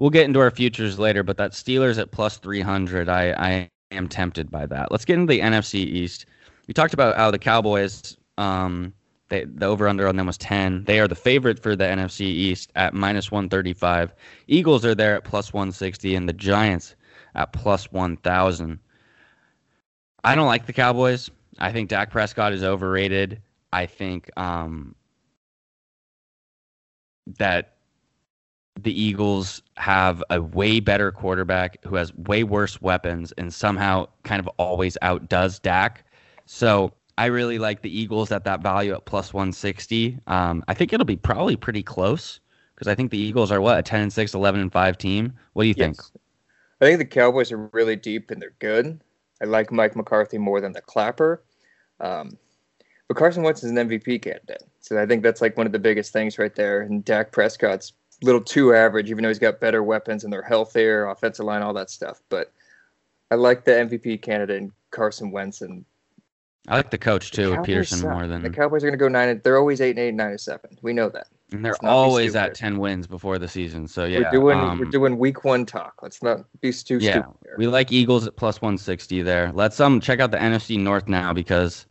we'll 0.00 0.10
get 0.10 0.24
into 0.24 0.40
our 0.40 0.50
futures 0.50 0.98
later, 0.98 1.22
but 1.22 1.36
that 1.36 1.52
Steelers 1.52 1.98
at 1.98 2.10
plus 2.10 2.38
300, 2.38 3.08
I 3.08 3.32
I 3.32 3.70
am 3.92 4.08
tempted 4.08 4.50
by 4.50 4.66
that. 4.66 4.90
Let's 4.90 5.04
get 5.04 5.18
into 5.18 5.32
the 5.32 5.40
NFC 5.40 5.74
East. 5.74 6.26
We 6.66 6.74
talked 6.74 6.94
about 6.94 7.16
how 7.16 7.30
the 7.30 7.38
Cowboys 7.38 8.16
um 8.38 8.92
they, 9.28 9.44
the 9.44 9.66
over 9.66 9.86
under 9.86 10.08
on 10.08 10.16
them 10.16 10.26
was 10.26 10.38
10. 10.38 10.84
They 10.84 10.98
are 10.98 11.06
the 11.06 11.14
favorite 11.14 11.62
for 11.62 11.76
the 11.76 11.84
NFC 11.84 12.22
East 12.22 12.72
at 12.74 12.94
minus 12.94 13.30
135. 13.30 14.12
Eagles 14.48 14.84
are 14.84 14.94
there 14.94 15.14
at 15.14 15.22
plus 15.22 15.52
160 15.52 16.16
and 16.16 16.28
the 16.28 16.32
Giants 16.32 16.96
at 17.36 17.52
plus 17.52 17.92
1000. 17.92 18.80
I 20.24 20.34
don't 20.34 20.48
like 20.48 20.66
the 20.66 20.72
Cowboys. 20.72 21.30
I 21.60 21.70
think 21.70 21.90
Dak 21.90 22.10
Prescott 22.10 22.52
is 22.52 22.64
overrated. 22.64 23.40
I 23.72 23.86
think 23.86 24.30
um 24.36 24.96
that 27.38 27.74
the 28.78 28.98
Eagles 29.00 29.62
have 29.76 30.22
a 30.30 30.40
way 30.40 30.80
better 30.80 31.12
quarterback 31.12 31.82
who 31.84 31.96
has 31.96 32.14
way 32.14 32.44
worse 32.44 32.80
weapons 32.80 33.32
and 33.32 33.52
somehow 33.52 34.06
kind 34.24 34.40
of 34.40 34.48
always 34.56 34.96
outdoes 35.02 35.58
Dak. 35.58 36.04
So 36.46 36.92
I 37.18 37.26
really 37.26 37.58
like 37.58 37.82
the 37.82 37.96
Eagles 37.96 38.32
at 38.32 38.44
that 38.44 38.62
value 38.62 38.94
at 38.94 39.04
plus 39.04 39.34
160. 39.34 40.18
Um, 40.26 40.64
I 40.68 40.74
think 40.74 40.92
it'll 40.92 41.04
be 41.04 41.16
probably 41.16 41.56
pretty 41.56 41.82
close 41.82 42.40
because 42.74 42.88
I 42.88 42.94
think 42.94 43.10
the 43.10 43.18
Eagles 43.18 43.50
are 43.52 43.60
what 43.60 43.78
a 43.78 43.82
10 43.82 44.00
and 44.00 44.12
6, 44.12 44.34
11 44.34 44.60
and 44.60 44.72
5 44.72 44.98
team. 44.98 45.32
What 45.52 45.64
do 45.64 45.68
you 45.68 45.74
think? 45.74 46.00
I 46.80 46.86
think 46.86 46.98
the 46.98 47.04
Cowboys 47.04 47.52
are 47.52 47.68
really 47.72 47.96
deep 47.96 48.30
and 48.30 48.40
they're 48.40 48.54
good. 48.58 49.00
I 49.42 49.44
like 49.44 49.70
Mike 49.70 49.96
McCarthy 49.96 50.38
more 50.38 50.60
than 50.60 50.72
the 50.72 50.80
Clapper. 50.80 51.42
Um, 52.00 52.38
but 53.08 53.16
Carson 53.16 53.42
Wentz 53.42 53.62
is 53.62 53.70
an 53.70 53.76
MVP 53.76 54.22
candidate. 54.22 54.62
So 54.80 55.00
I 55.00 55.04
think 55.04 55.22
that's 55.22 55.42
like 55.42 55.56
one 55.56 55.66
of 55.66 55.72
the 55.72 55.78
biggest 55.78 56.12
things 56.12 56.38
right 56.38 56.54
there. 56.54 56.80
And 56.80 57.04
Dak 57.04 57.32
Prescott's 57.32 57.92
little 58.22 58.40
too 58.40 58.74
average, 58.74 59.10
even 59.10 59.22
though 59.22 59.28
he's 59.30 59.38
got 59.38 59.60
better 59.60 59.82
weapons 59.82 60.24
and 60.24 60.32
they're 60.32 60.42
healthier, 60.42 61.06
offensive 61.08 61.46
line, 61.46 61.62
all 61.62 61.72
that 61.74 61.90
stuff. 61.90 62.20
But 62.28 62.52
I 63.30 63.36
like 63.36 63.64
the 63.64 63.72
MVP 63.72 64.22
candidate 64.22 64.56
in 64.62 64.72
Carson 64.90 65.30
Wentz 65.30 65.60
and 65.62 65.84
I 66.68 66.76
like 66.76 66.90
the 66.90 66.98
coach 66.98 67.30
too, 67.30 67.50
with 67.50 67.56
Cowboys 67.60 67.88
Pederson 67.90 68.00
suck. 68.02 68.10
more 68.12 68.26
than 68.26 68.42
the 68.42 68.50
Cowboys 68.50 68.84
are 68.84 68.88
going 68.88 68.98
to 68.98 69.02
go 69.02 69.08
nine. 69.08 69.28
and- 69.30 69.42
They're 69.42 69.56
always 69.58 69.80
eight 69.80 69.90
and 69.90 69.98
eight, 70.00 70.14
nine 70.14 70.32
and 70.32 70.40
seven. 70.40 70.76
We 70.82 70.92
know 70.92 71.08
that. 71.08 71.26
and 71.52 71.64
they're 71.64 71.72
let's 71.72 71.82
not 71.82 71.88
be 71.88 71.92
always 71.94 72.36
at 72.36 72.54
10 72.54 72.78
wins 72.78 73.06
before 73.06 73.38
the 73.38 73.48
season. 73.48 73.88
So 73.88 74.04
yeah, 74.04 74.18
we're 74.20 74.30
doing 74.30 74.58
um, 74.58 74.78
we're 74.78 74.84
doing 74.84 75.18
week 75.18 75.42
one 75.44 75.64
talk. 75.64 75.94
Let's 76.02 76.22
not 76.22 76.40
be 76.60 76.70
too 76.72 76.98
Yeah, 76.98 77.12
stupid. 77.12 77.30
Here. 77.44 77.54
We 77.56 77.66
like 77.66 77.90
Eagles 77.90 78.26
at 78.26 78.36
plus 78.36 78.60
160 78.60 79.22
there. 79.22 79.50
Let's 79.54 79.80
um 79.80 80.00
check 80.00 80.20
out 80.20 80.30
the 80.30 80.36
NFC 80.36 80.78
North 80.78 81.08
now 81.08 81.32
because 81.32 81.86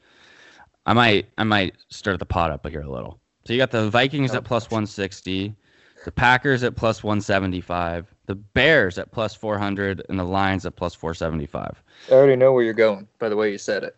I 0.86 0.94
might 0.94 1.28
I 1.40 1.44
might 1.46 1.76
stir 1.90 2.18
the 2.18 2.26
pot 2.28 2.52
up 2.52 2.66
here 2.68 2.82
a 2.82 2.90
little. 2.90 3.20
So 3.46 3.54
you 3.54 3.60
got 3.60 3.72
the 3.72 3.90
Vikings 3.90 4.32
Oh, 4.34 4.38
at 4.38 4.44
plus 4.44 4.66
160, 4.70 5.56
the 6.06 6.12
Packers 6.12 6.64
at 6.64 6.76
plus 6.76 7.04
175, 7.04 8.14
the 8.26 8.36
Bears 8.36 8.98
at 8.98 9.12
plus 9.12 9.36
400, 9.36 10.06
and 10.10 10.20
the 10.20 10.24
Lions 10.24 10.66
at 10.66 10.76
plus 10.76 10.96
475. 10.96 11.84
I 12.10 12.14
already 12.14 12.36
know 12.36 12.54
where 12.54 12.64
you're 12.64 12.74
going 12.74 13.08
by 13.20 13.30
the 13.30 13.36
way 13.36 13.52
you 13.52 13.58
said 13.58 13.84
it. 13.84 13.96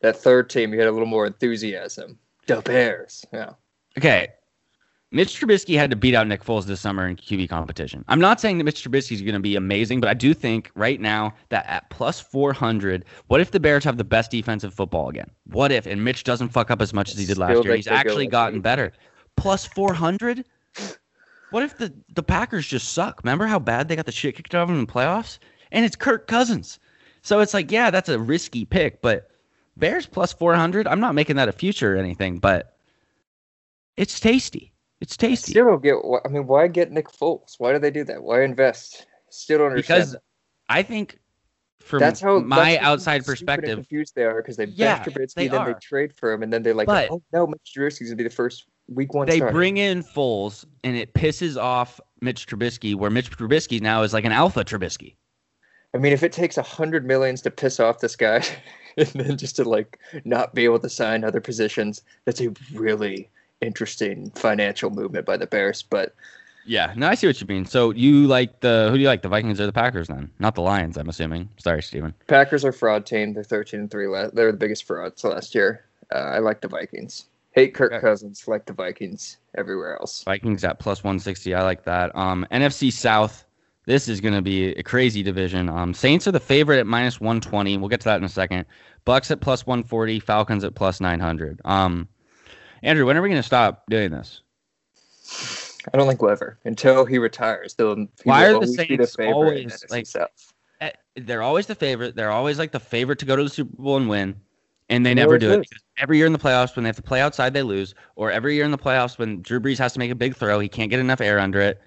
That 0.00 0.16
third 0.16 0.48
team, 0.50 0.72
you 0.72 0.78
had 0.78 0.88
a 0.88 0.92
little 0.92 1.06
more 1.06 1.26
enthusiasm. 1.26 2.18
The 2.46 2.62
Bears. 2.62 3.24
Yeah. 3.32 3.50
Okay. 3.98 4.28
Mitch 5.12 5.40
Trubisky 5.40 5.76
had 5.76 5.90
to 5.90 5.96
beat 5.96 6.14
out 6.14 6.28
Nick 6.28 6.44
Foles 6.44 6.66
this 6.66 6.80
summer 6.80 7.06
in 7.08 7.16
QB 7.16 7.48
competition. 7.48 8.04
I'm 8.06 8.20
not 8.20 8.40
saying 8.40 8.58
that 8.58 8.64
Mitch 8.64 8.84
Trubisky 8.84 9.12
is 9.12 9.22
going 9.22 9.34
to 9.34 9.40
be 9.40 9.56
amazing, 9.56 10.00
but 10.00 10.08
I 10.08 10.14
do 10.14 10.32
think 10.32 10.70
right 10.76 11.00
now 11.00 11.34
that 11.48 11.66
at 11.66 11.90
plus 11.90 12.20
400, 12.20 13.04
what 13.26 13.40
if 13.40 13.50
the 13.50 13.58
Bears 13.58 13.82
have 13.82 13.96
the 13.96 14.04
best 14.04 14.30
defensive 14.30 14.72
football 14.72 15.08
again? 15.08 15.28
What 15.46 15.72
if 15.72 15.86
and 15.86 16.04
Mitch 16.04 16.22
doesn't 16.22 16.50
fuck 16.50 16.70
up 16.70 16.80
as 16.80 16.94
much 16.94 17.10
as 17.10 17.18
he 17.18 17.26
did 17.26 17.38
last 17.38 17.50
Still 17.50 17.64
year? 17.64 17.76
He's 17.76 17.88
actually 17.88 18.28
gotten 18.28 18.60
better. 18.60 18.92
Plus 19.36 19.66
400? 19.66 20.44
What 21.50 21.62
if 21.62 21.76
the 21.78 21.92
the 22.14 22.22
Packers 22.22 22.66
just 22.66 22.92
suck? 22.92 23.20
Remember 23.24 23.46
how 23.46 23.58
bad 23.58 23.88
they 23.88 23.96
got 23.96 24.06
the 24.06 24.12
shit 24.12 24.36
kicked 24.36 24.54
out 24.54 24.62
of 24.62 24.68
them 24.68 24.78
in 24.78 24.86
the 24.86 24.92
playoffs? 24.92 25.38
And 25.72 25.84
it's 25.84 25.96
Kirk 25.96 26.26
Cousins. 26.26 26.78
So 27.22 27.40
it's 27.40 27.54
like, 27.54 27.70
yeah, 27.70 27.90
that's 27.90 28.08
a 28.08 28.18
risky 28.18 28.64
pick, 28.64 29.02
but 29.02 29.30
Bears 29.76 30.06
plus 30.06 30.32
400, 30.32 30.86
I'm 30.86 31.00
not 31.00 31.14
making 31.14 31.36
that 31.36 31.48
a 31.48 31.52
future 31.52 31.94
or 31.94 31.98
anything, 31.98 32.38
but 32.38 32.76
it's 33.96 34.18
tasty. 34.18 34.72
It's 35.00 35.16
I 35.20 35.26
tasty. 35.28 35.52
still 35.52 35.66
don't 35.66 35.82
get. 35.82 35.96
I 36.24 36.28
mean, 36.28 36.46
why 36.46 36.66
get 36.68 36.90
Nick 36.92 37.08
Foles? 37.08 37.54
Why 37.58 37.72
do 37.72 37.78
they 37.78 37.90
do 37.90 38.04
that? 38.04 38.22
Why 38.22 38.42
invest? 38.42 39.06
Still 39.30 39.58
don't 39.58 39.70
understand. 39.72 40.00
because. 40.02 40.16
I 40.68 40.82
think 40.84 41.18
from 41.80 41.98
that's 41.98 42.20
how 42.20 42.38
my 42.38 42.72
that's 42.74 42.84
outside 42.84 43.24
perspective, 43.24 43.76
confused 43.76 44.14
they 44.14 44.24
are 44.24 44.40
because 44.40 44.56
they 44.56 44.66
Yeah, 44.66 45.02
bench 45.02 45.16
Trubisky, 45.16 45.34
they 45.34 45.48
then 45.48 45.64
they 45.64 45.74
trade 45.82 46.14
for 46.14 46.30
him, 46.32 46.42
and 46.44 46.52
then 46.52 46.62
they're 46.62 46.74
like, 46.74 46.86
But- 46.86 47.10
"Oh 47.10 47.22
no, 47.32 47.46
Mitch 47.48 47.72
Trubisky's 47.76 48.08
gonna 48.08 48.16
be 48.16 48.22
the 48.24 48.30
first 48.30 48.66
week 48.90 49.14
one." 49.14 49.26
they 49.26 49.40
bring 49.40 49.76
in 49.76 50.02
Foles 50.02 50.64
and 50.84 50.96
it 50.96 51.14
pisses 51.14 51.60
off 51.60 52.00
Mitch 52.20 52.46
Trubisky, 52.46 52.94
where 52.94 53.10
Mitch 53.10 53.30
Trubisky 53.30 53.80
now 53.80 54.02
is 54.02 54.12
like 54.12 54.24
an 54.24 54.32
alpha 54.32 54.64
Trubisky. 54.64 55.14
I 55.94 55.98
mean, 55.98 56.12
if 56.12 56.22
it 56.22 56.32
takes 56.32 56.56
a 56.56 56.62
hundred 56.62 57.04
millions 57.04 57.42
to 57.42 57.50
piss 57.50 57.80
off 57.80 58.00
this 58.00 58.16
guy, 58.16 58.44
and 58.96 59.08
then 59.08 59.36
just 59.36 59.56
to 59.56 59.64
like 59.64 59.98
not 60.24 60.54
be 60.54 60.64
able 60.64 60.78
to 60.80 60.88
sign 60.88 61.24
other 61.24 61.40
positions, 61.40 62.02
that's 62.24 62.40
a 62.40 62.52
really 62.74 63.28
interesting 63.60 64.30
financial 64.30 64.90
movement 64.90 65.26
by 65.26 65.36
the 65.36 65.46
Bears. 65.46 65.82
But 65.82 66.14
Yeah, 66.66 66.92
no, 66.96 67.08
I 67.08 67.14
see 67.14 67.26
what 67.26 67.40
you 67.40 67.46
mean. 67.46 67.64
So 67.64 67.90
you 67.90 68.26
like 68.26 68.60
the 68.60 68.88
who 68.90 68.96
do 68.96 69.02
you 69.02 69.08
like, 69.08 69.22
the 69.22 69.28
Vikings 69.28 69.60
or 69.60 69.66
the 69.66 69.72
Packers 69.72 70.08
then? 70.08 70.30
Not 70.38 70.54
the 70.54 70.62
Lions, 70.62 70.96
I'm 70.96 71.08
assuming. 71.08 71.48
Sorry, 71.58 71.82
Steven. 71.82 72.14
Packers 72.26 72.64
are 72.64 72.72
fraud 72.72 73.06
team. 73.06 73.32
They're 73.32 73.44
thirteen 73.44 73.80
and 73.80 73.90
three. 73.90 74.06
Last, 74.06 74.34
they're 74.34 74.52
the 74.52 74.58
biggest 74.58 74.84
frauds 74.84 75.24
last 75.24 75.54
year. 75.54 75.84
Uh, 76.12 76.18
I 76.18 76.38
like 76.38 76.60
the 76.60 76.68
Vikings. 76.68 77.26
Hate 77.52 77.74
Kirk 77.74 77.92
Okay. 77.92 78.00
Cousins. 78.00 78.46
Like 78.46 78.66
the 78.66 78.72
Vikings 78.72 79.38
everywhere 79.56 79.96
else. 80.00 80.22
Vikings 80.24 80.62
at 80.64 80.78
plus 80.78 81.02
160. 81.02 81.54
I 81.54 81.62
like 81.62 81.84
that. 81.84 82.14
Um, 82.16 82.46
NFC 82.52 82.92
South. 82.92 83.44
This 83.86 84.08
is 84.08 84.20
going 84.20 84.34
to 84.34 84.42
be 84.42 84.68
a 84.74 84.82
crazy 84.82 85.22
division. 85.22 85.68
Um, 85.68 85.92
Saints 85.94 86.28
are 86.28 86.32
the 86.32 86.38
favorite 86.40 86.78
at 86.78 86.86
minus 86.86 87.20
120. 87.20 87.76
We'll 87.78 87.88
get 87.88 88.00
to 88.02 88.04
that 88.08 88.18
in 88.18 88.24
a 88.24 88.28
second. 88.28 88.66
Bucks 89.04 89.30
at 89.30 89.40
plus 89.40 89.66
140. 89.66 90.20
Falcons 90.20 90.62
at 90.64 90.74
plus 90.74 91.00
900. 91.00 91.60
Um, 91.64 92.06
Andrew, 92.82 93.06
when 93.06 93.16
are 93.16 93.22
we 93.22 93.28
going 93.30 93.40
to 93.42 93.46
stop 93.46 93.84
doing 93.88 94.10
this? 94.12 94.42
I 95.92 95.96
don't 95.96 96.06
think 96.06 96.20
we'll 96.20 96.30
ever 96.30 96.58
until 96.64 97.04
he 97.04 97.18
retires. 97.18 97.74
They'll 97.74 97.96
he 97.96 98.06
Why 98.24 98.46
are 98.46 98.60
the 98.60 98.66
Saints 98.68 99.16
favorite 99.16 99.32
always, 99.34 99.84
like- 99.90 100.06
South. 100.06 100.52
Eh, 100.80 100.90
They're 101.16 101.42
always 101.42 101.66
the 101.66 101.74
favorite. 101.74 102.14
They're 102.14 102.30
always 102.30 102.58
like 102.58 102.70
the 102.72 102.80
favorite 102.80 103.18
to 103.20 103.26
go 103.26 103.34
to 103.36 103.42
the 103.42 103.50
Super 103.50 103.76
Bowl 103.76 103.96
and 103.96 104.08
win, 104.08 104.40
and 104.90 105.06
they 105.06 105.14
never 105.14 105.38
do 105.38 105.52
it. 105.52 105.68
every 105.98 106.18
year 106.18 106.26
in 106.26 106.32
the 106.32 106.38
playoffs, 106.38 106.76
when 106.76 106.82
they 106.82 106.88
have 106.88 106.96
to 106.96 107.02
play 107.02 107.20
outside, 107.20 107.54
they 107.54 107.62
lose. 107.62 107.94
Or 108.16 108.30
every 108.30 108.56
year 108.56 108.64
in 108.64 108.70
the 108.70 108.78
playoffs, 108.78 109.18
when 109.18 109.40
Drew 109.40 109.60
Brees 109.60 109.78
has 109.78 109.92
to 109.94 109.98
make 109.98 110.10
a 110.10 110.14
big 110.14 110.36
throw, 110.36 110.58
he 110.58 110.68
can't 110.68 110.90
get 110.90 111.00
enough 111.00 111.20
air 111.20 111.38
under 111.38 111.60
it. 111.60 111.80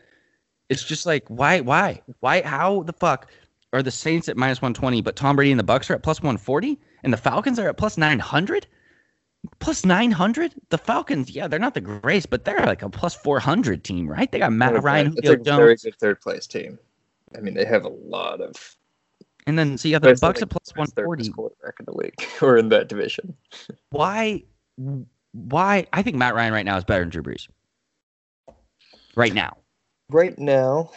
It's 0.69 0.83
just 0.83 1.05
like 1.05 1.25
why, 1.27 1.59
why, 1.59 2.01
why? 2.21 2.41
How 2.41 2.83
the 2.83 2.93
fuck 2.93 3.29
are 3.73 3.83
the 3.83 3.91
Saints 3.91 4.29
at 4.29 4.37
minus 4.37 4.61
one 4.61 4.73
twenty, 4.73 5.01
but 5.01 5.15
Tom 5.15 5.35
Brady 5.35 5.51
and 5.51 5.59
the 5.59 5.63
Bucks 5.63 5.89
are 5.89 5.93
at 5.95 6.03
plus 6.03 6.21
one 6.21 6.37
forty, 6.37 6.79
and 7.03 7.11
the 7.11 7.17
Falcons 7.17 7.59
are 7.59 7.69
at 7.69 7.77
plus 7.77 7.97
nine 7.97 8.19
hundred? 8.19 8.65
Plus 9.59 9.83
nine 9.83 10.11
hundred? 10.11 10.53
The 10.69 10.77
Falcons, 10.77 11.29
yeah, 11.29 11.49
they're 11.49 11.59
not 11.59 11.73
the 11.73 11.81
greatest, 11.81 12.29
but 12.29 12.45
they're 12.45 12.65
like 12.65 12.81
a 12.81 12.89
plus 12.89 13.13
four 13.13 13.39
hundred 13.39 13.83
team, 13.83 14.07
right? 14.07 14.31
They 14.31 14.39
got 14.39 14.53
Matt 14.53 14.81
Ryan, 14.81 15.13
It's 15.17 15.27
Julio 15.27 15.53
a 15.53 15.57
very 15.57 15.75
good 15.75 15.95
third 15.99 16.21
place 16.21 16.47
team. 16.47 16.79
I 17.35 17.41
mean, 17.41 17.53
they 17.53 17.65
have 17.65 17.83
a 17.83 17.89
lot 17.89 18.39
of. 18.39 18.77
And 19.47 19.57
then 19.57 19.77
so 19.77 19.87
you 19.87 19.95
have 19.95 20.01
the 20.01 20.15
Bucks 20.15 20.41
at 20.41 20.49
think 20.49 20.51
plus 20.51 20.71
one 20.75 20.87
forty. 20.87 21.29
quarterback 21.29 21.75
in 21.79 21.85
the 21.85 21.93
league 21.93 22.21
or 22.41 22.57
in 22.57 22.69
that 22.69 22.89
division. 22.89 23.35
why 23.91 24.43
why 25.31 25.87
I 25.93 26.01
think 26.01 26.15
Matt 26.15 26.35
Ryan 26.35 26.53
right 26.53 26.65
now 26.65 26.77
is 26.77 26.83
better 26.83 27.01
than 27.01 27.09
Drew 27.09 27.23
Brees. 27.23 27.47
Right 29.15 29.33
now. 29.33 29.57
Right 30.09 30.37
now, 30.37 30.91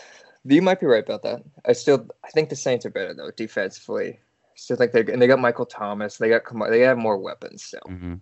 you 0.44 0.62
might 0.62 0.80
be 0.80 0.86
right 0.86 1.04
about 1.04 1.22
that. 1.22 1.42
I 1.66 1.72
still, 1.72 2.06
I 2.24 2.28
think 2.30 2.48
the 2.48 2.56
Saints 2.56 2.86
are 2.86 2.90
better 2.90 3.14
though 3.14 3.30
defensively. 3.30 4.18
I 4.18 4.52
still 4.54 4.76
think 4.76 4.92
they 4.92 5.00
and 5.12 5.20
they 5.20 5.26
got 5.26 5.38
Michael 5.38 5.66
Thomas. 5.66 6.18
They 6.18 6.28
got 6.28 6.42
they 6.70 6.80
have 6.80 6.98
more 6.98 7.18
weapons 7.18 7.64
still. 7.64 7.80
hmm 7.86 8.14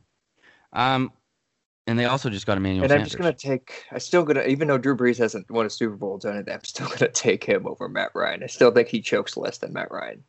Um 0.72 1.12
and 1.86 1.98
they 1.98 2.06
also 2.06 2.30
just 2.30 2.46
got 2.46 2.56
Emmanuel 2.56 2.84
And 2.84 2.92
I'm 2.92 2.98
Sanders. 3.06 3.12
just 3.12 3.18
gonna 3.18 3.32
take. 3.32 3.84
I 3.92 3.98
still 3.98 4.22
gonna, 4.22 4.44
even 4.44 4.68
though 4.68 4.78
Drew 4.78 4.96
Brees 4.96 5.18
hasn't 5.18 5.50
won 5.50 5.66
a 5.66 5.70
Super 5.70 5.96
Bowl 5.96 6.18
done 6.18 6.36
it, 6.36 6.48
I'm 6.50 6.64
still 6.64 6.88
gonna 6.98 7.10
take 7.10 7.44
him 7.44 7.66
over 7.66 7.88
Matt 7.88 8.10
Ryan. 8.14 8.42
I 8.42 8.46
still 8.46 8.70
think 8.70 8.88
he 8.88 9.00
chokes 9.00 9.36
less 9.36 9.58
than 9.58 9.72
Matt 9.72 9.90
Ryan. 9.90 10.22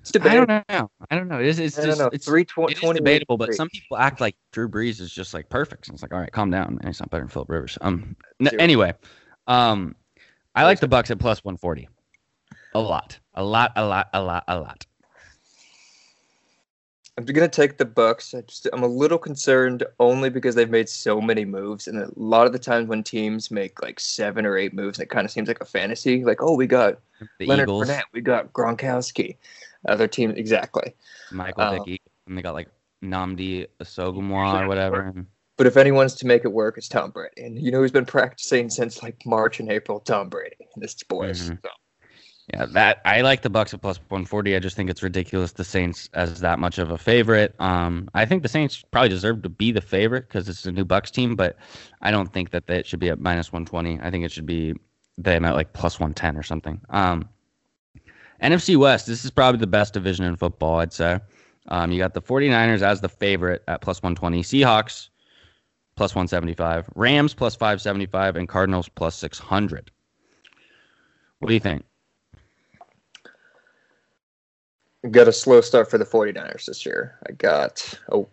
It's 0.00 0.12
I 0.16 0.34
don't 0.34 0.48
know. 0.48 0.90
I 1.10 1.14
don't 1.16 1.28
know. 1.28 1.38
It's, 1.40 1.58
it's 1.58 1.78
I 1.78 1.84
just 1.84 1.98
know. 1.98 2.08
it's 2.10 2.24
Three 2.24 2.44
tw- 2.46 2.70
it 2.70 2.72
is 2.72 2.80
28 2.80 2.96
debatable, 2.96 3.36
but 3.36 3.52
some 3.54 3.68
people 3.68 3.98
act 3.98 4.18
like 4.20 4.34
Drew 4.50 4.66
Brees 4.66 4.98
is 4.98 5.12
just 5.12 5.34
like 5.34 5.50
perfect. 5.50 5.88
And 5.88 5.94
it's 5.94 6.02
like, 6.02 6.14
all 6.14 6.20
right, 6.20 6.32
calm 6.32 6.50
down, 6.50 6.78
man. 6.80 6.86
He's 6.86 7.00
not 7.00 7.10
better 7.10 7.20
than 7.22 7.28
Philip 7.28 7.50
Rivers. 7.50 7.76
Um. 7.82 8.16
n- 8.40 8.48
anyway, 8.58 8.94
um, 9.46 9.94
I 10.54 10.64
like 10.64 10.80
the 10.80 10.88
Bucks 10.88 11.10
at 11.10 11.18
plus 11.18 11.44
one 11.44 11.58
forty. 11.58 11.86
A 12.74 12.80
lot, 12.80 13.18
a 13.34 13.44
lot, 13.44 13.72
a 13.76 13.84
lot, 13.84 14.08
a 14.14 14.22
lot, 14.22 14.44
a 14.48 14.58
lot. 14.58 14.86
I'm 17.20 17.26
gonna 17.26 17.48
take 17.48 17.76
the 17.76 17.84
Bucks. 17.84 18.34
I 18.34 18.40
just, 18.42 18.66
I'm 18.72 18.82
a 18.82 18.88
little 18.88 19.18
concerned 19.18 19.84
only 19.98 20.30
because 20.30 20.54
they've 20.54 20.70
made 20.70 20.88
so 20.88 21.20
many 21.20 21.44
moves, 21.44 21.86
and 21.86 21.98
a 21.98 22.10
lot 22.16 22.46
of 22.46 22.52
the 22.52 22.58
times 22.58 22.88
when 22.88 23.02
teams 23.02 23.50
make 23.50 23.82
like 23.82 24.00
seven 24.00 24.46
or 24.46 24.56
eight 24.56 24.72
moves, 24.72 24.98
it 24.98 25.10
kind 25.10 25.26
of 25.26 25.30
seems 25.30 25.46
like 25.46 25.60
a 25.60 25.66
fantasy. 25.66 26.24
Like, 26.24 26.42
oh, 26.42 26.54
we 26.54 26.66
got 26.66 26.98
The 27.38 27.46
Leonard 27.46 27.68
Eagles, 27.68 27.88
Fournette, 27.88 28.02
we 28.12 28.22
got 28.22 28.52
Gronkowski. 28.54 29.36
Other 29.86 30.08
team, 30.08 30.30
exactly. 30.30 30.94
Michael 31.30 31.62
um, 31.62 31.84
Vick, 31.84 32.00
and 32.26 32.38
they 32.38 32.42
got 32.42 32.54
like 32.54 32.68
Nnamdi 33.02 33.66
Asogumwa 33.80 34.62
or 34.62 34.68
whatever. 34.68 35.14
But 35.58 35.66
if 35.66 35.76
anyone's 35.76 36.14
to 36.14 36.26
make 36.26 36.46
it 36.46 36.52
work, 36.52 36.78
it's 36.78 36.88
Tom 36.88 37.10
Brady, 37.10 37.42
and 37.42 37.60
you 37.60 37.70
know 37.70 37.82
he's 37.82 37.92
been 37.92 38.06
practicing 38.06 38.70
since 38.70 39.02
like 39.02 39.26
March 39.26 39.60
and 39.60 39.70
April. 39.70 40.00
Tom 40.00 40.30
Brady, 40.30 40.56
and 40.74 40.82
it's 40.82 41.02
boys. 41.02 41.50
Mhm. 41.50 41.58
So, 41.62 41.70
Yeah, 42.52 42.66
that 42.66 43.00
I 43.04 43.20
like 43.20 43.42
the 43.42 43.50
Bucks 43.50 43.72
at 43.74 43.80
plus 43.80 43.98
140. 44.08 44.56
I 44.56 44.58
just 44.58 44.74
think 44.74 44.90
it's 44.90 45.02
ridiculous 45.02 45.52
the 45.52 45.64
Saints 45.64 46.10
as 46.14 46.40
that 46.40 46.58
much 46.58 46.78
of 46.78 46.90
a 46.90 46.98
favorite. 46.98 47.54
Um, 47.60 48.08
I 48.14 48.24
think 48.24 48.42
the 48.42 48.48
Saints 48.48 48.82
probably 48.90 49.08
deserve 49.10 49.42
to 49.42 49.48
be 49.48 49.70
the 49.70 49.80
favorite 49.80 50.26
because 50.26 50.48
it's 50.48 50.66
a 50.66 50.72
new 50.72 50.84
Bucks 50.84 51.10
team, 51.12 51.36
but 51.36 51.56
I 52.02 52.10
don't 52.10 52.32
think 52.32 52.50
that 52.50 52.68
it 52.68 52.86
should 52.86 52.98
be 52.98 53.08
at 53.08 53.20
minus 53.20 53.52
120. 53.52 54.00
I 54.00 54.10
think 54.10 54.24
it 54.24 54.32
should 54.32 54.46
be 54.46 54.74
them 55.16 55.44
at 55.44 55.54
like 55.54 55.74
plus 55.74 56.00
110 56.00 56.36
or 56.36 56.42
something. 56.42 56.80
Um, 56.90 57.28
NFC 58.42 58.76
West, 58.76 59.06
this 59.06 59.24
is 59.24 59.30
probably 59.30 59.60
the 59.60 59.66
best 59.66 59.94
division 59.94 60.24
in 60.24 60.34
football, 60.36 60.80
I'd 60.80 60.92
say. 60.92 61.20
Um, 61.68 61.92
you 61.92 61.98
got 61.98 62.14
the 62.14 62.22
49ers 62.22 62.82
as 62.82 63.00
the 63.00 63.08
favorite 63.08 63.62
at 63.68 63.80
plus 63.80 64.02
120, 64.02 64.42
Seahawks 64.42 65.08
plus 65.94 66.14
175, 66.14 66.88
Rams 66.96 67.34
plus 67.34 67.54
575, 67.54 68.36
and 68.36 68.48
Cardinals 68.48 68.88
plus 68.88 69.14
600. 69.16 69.90
What 71.38 71.48
do 71.48 71.54
you 71.54 71.60
think? 71.60 71.84
Got 75.10 75.28
a 75.28 75.32
slow 75.32 75.60
start 75.60 75.90
for 75.90 75.98
the 75.98 76.04
49ers 76.04 76.66
this 76.66 76.84
year. 76.84 77.16
I 77.28 77.32
got 77.32 77.98
oh, 78.12 78.28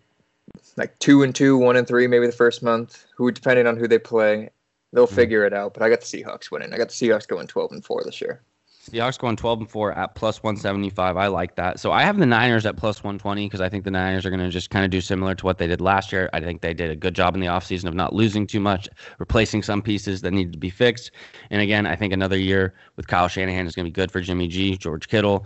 like 0.76 0.98
two 0.98 1.22
and 1.22 1.34
two, 1.34 1.56
one 1.56 1.76
and 1.76 1.86
three, 1.86 2.06
maybe 2.06 2.26
the 2.26 2.32
first 2.32 2.62
month. 2.62 3.06
Who, 3.16 3.30
depending 3.30 3.66
on 3.66 3.76
who 3.76 3.88
they 3.88 3.98
play, 3.98 4.50
they'll 4.92 5.06
Mhm. 5.06 5.14
figure 5.14 5.44
it 5.44 5.52
out. 5.52 5.74
But 5.74 5.82
I 5.82 5.88
got 5.88 6.00
the 6.00 6.06
Seahawks 6.06 6.50
winning. 6.50 6.72
I 6.72 6.78
got 6.78 6.88
the 6.88 6.94
Seahawks 6.94 7.26
going 7.26 7.46
12 7.46 7.72
and 7.72 7.84
four 7.84 8.02
this 8.04 8.20
year. 8.20 8.42
Seahawks 8.90 9.18
going 9.18 9.36
12 9.36 9.58
and 9.60 9.70
4 9.70 9.92
at 9.92 10.14
plus 10.14 10.42
175. 10.42 11.18
I 11.18 11.26
like 11.26 11.56
that. 11.56 11.78
So 11.78 11.92
I 11.92 12.04
have 12.04 12.16
the 12.18 12.24
Niners 12.24 12.64
at 12.64 12.78
plus 12.78 13.04
120 13.04 13.44
because 13.44 13.60
I 13.60 13.68
think 13.68 13.84
the 13.84 13.90
Niners 13.90 14.24
are 14.24 14.30
going 14.30 14.40
to 14.40 14.48
just 14.48 14.70
kind 14.70 14.82
of 14.82 14.90
do 14.90 15.02
similar 15.02 15.34
to 15.34 15.44
what 15.44 15.58
they 15.58 15.66
did 15.66 15.82
last 15.82 16.10
year. 16.10 16.30
I 16.32 16.40
think 16.40 16.62
they 16.62 16.72
did 16.72 16.90
a 16.90 16.96
good 16.96 17.12
job 17.14 17.34
in 17.34 17.42
the 17.42 17.48
offseason 17.48 17.84
of 17.84 17.92
not 17.92 18.14
losing 18.14 18.46
too 18.46 18.60
much, 18.60 18.88
replacing 19.18 19.62
some 19.62 19.82
pieces 19.82 20.22
that 20.22 20.30
needed 20.30 20.54
to 20.54 20.58
be 20.58 20.70
fixed. 20.70 21.10
And 21.50 21.60
again, 21.60 21.86
I 21.86 21.96
think 21.96 22.14
another 22.14 22.38
year 22.38 22.72
with 22.96 23.08
Kyle 23.08 23.28
Shanahan 23.28 23.66
is 23.66 23.74
going 23.74 23.84
to 23.84 23.90
be 23.90 23.94
good 23.94 24.10
for 24.10 24.22
Jimmy 24.22 24.48
G, 24.48 24.74
George 24.78 25.06
Kittle. 25.08 25.44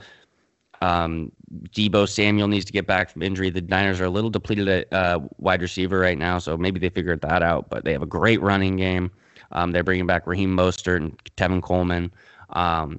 Um, 0.83 1.31
Deebo 1.71 2.09
Samuel 2.09 2.49
needs 2.49 2.65
to 2.65 2.73
get 2.73 2.87
back 2.87 3.09
from 3.11 3.23
injury. 3.23 3.51
The 3.51 3.61
Niners 3.61 4.01
are 4.01 4.07
a 4.07 4.11
little 4.11 4.31
depleted 4.31 4.69
at 4.69 4.93
uh, 4.93 5.21
wide 5.39 5.63
receiver 5.63 5.99
right 5.99 6.19
now, 6.19 6.39
so 6.39 6.57
maybe 6.57 6.81
they 6.81 6.89
figured 6.89 7.21
that 7.21 7.43
out. 7.43 7.71
But 7.71 7.85
they 7.85 7.93
have 7.93 8.03
a 8.03 8.07
great 8.07 8.41
running 8.43 8.77
game. 8.77 9.11
Um, 9.53 9.71
they're 9.71 9.85
bringing 9.85 10.07
back 10.07 10.27
Raheem 10.27 10.57
Mostert 10.57 10.97
and 10.97 11.25
Tevin 11.37 11.63
Coleman. 11.63 12.13
Um, 12.51 12.99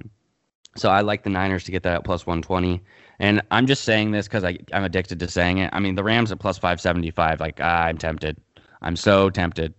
so 0.76 0.88
I 0.88 1.02
like 1.02 1.24
the 1.24 1.30
Niners 1.30 1.64
to 1.64 1.72
get 1.72 1.82
that 1.82 1.94
at 1.96 2.04
plus 2.04 2.26
120. 2.26 2.80
And 3.20 3.42
I'm 3.50 3.66
just 3.66 3.84
saying 3.84 4.12
this 4.12 4.26
because 4.28 4.44
I'm 4.44 4.84
addicted 4.84 5.20
to 5.20 5.28
saying 5.28 5.58
it. 5.58 5.70
I 5.72 5.78
mean, 5.80 5.94
the 5.94 6.02
Rams 6.02 6.32
at 6.32 6.38
plus 6.40 6.56
575, 6.58 7.40
like, 7.40 7.60
ah, 7.60 7.84
I'm 7.84 7.98
tempted. 7.98 8.36
I'm 8.82 8.96
so 8.96 9.30
tempted. 9.30 9.74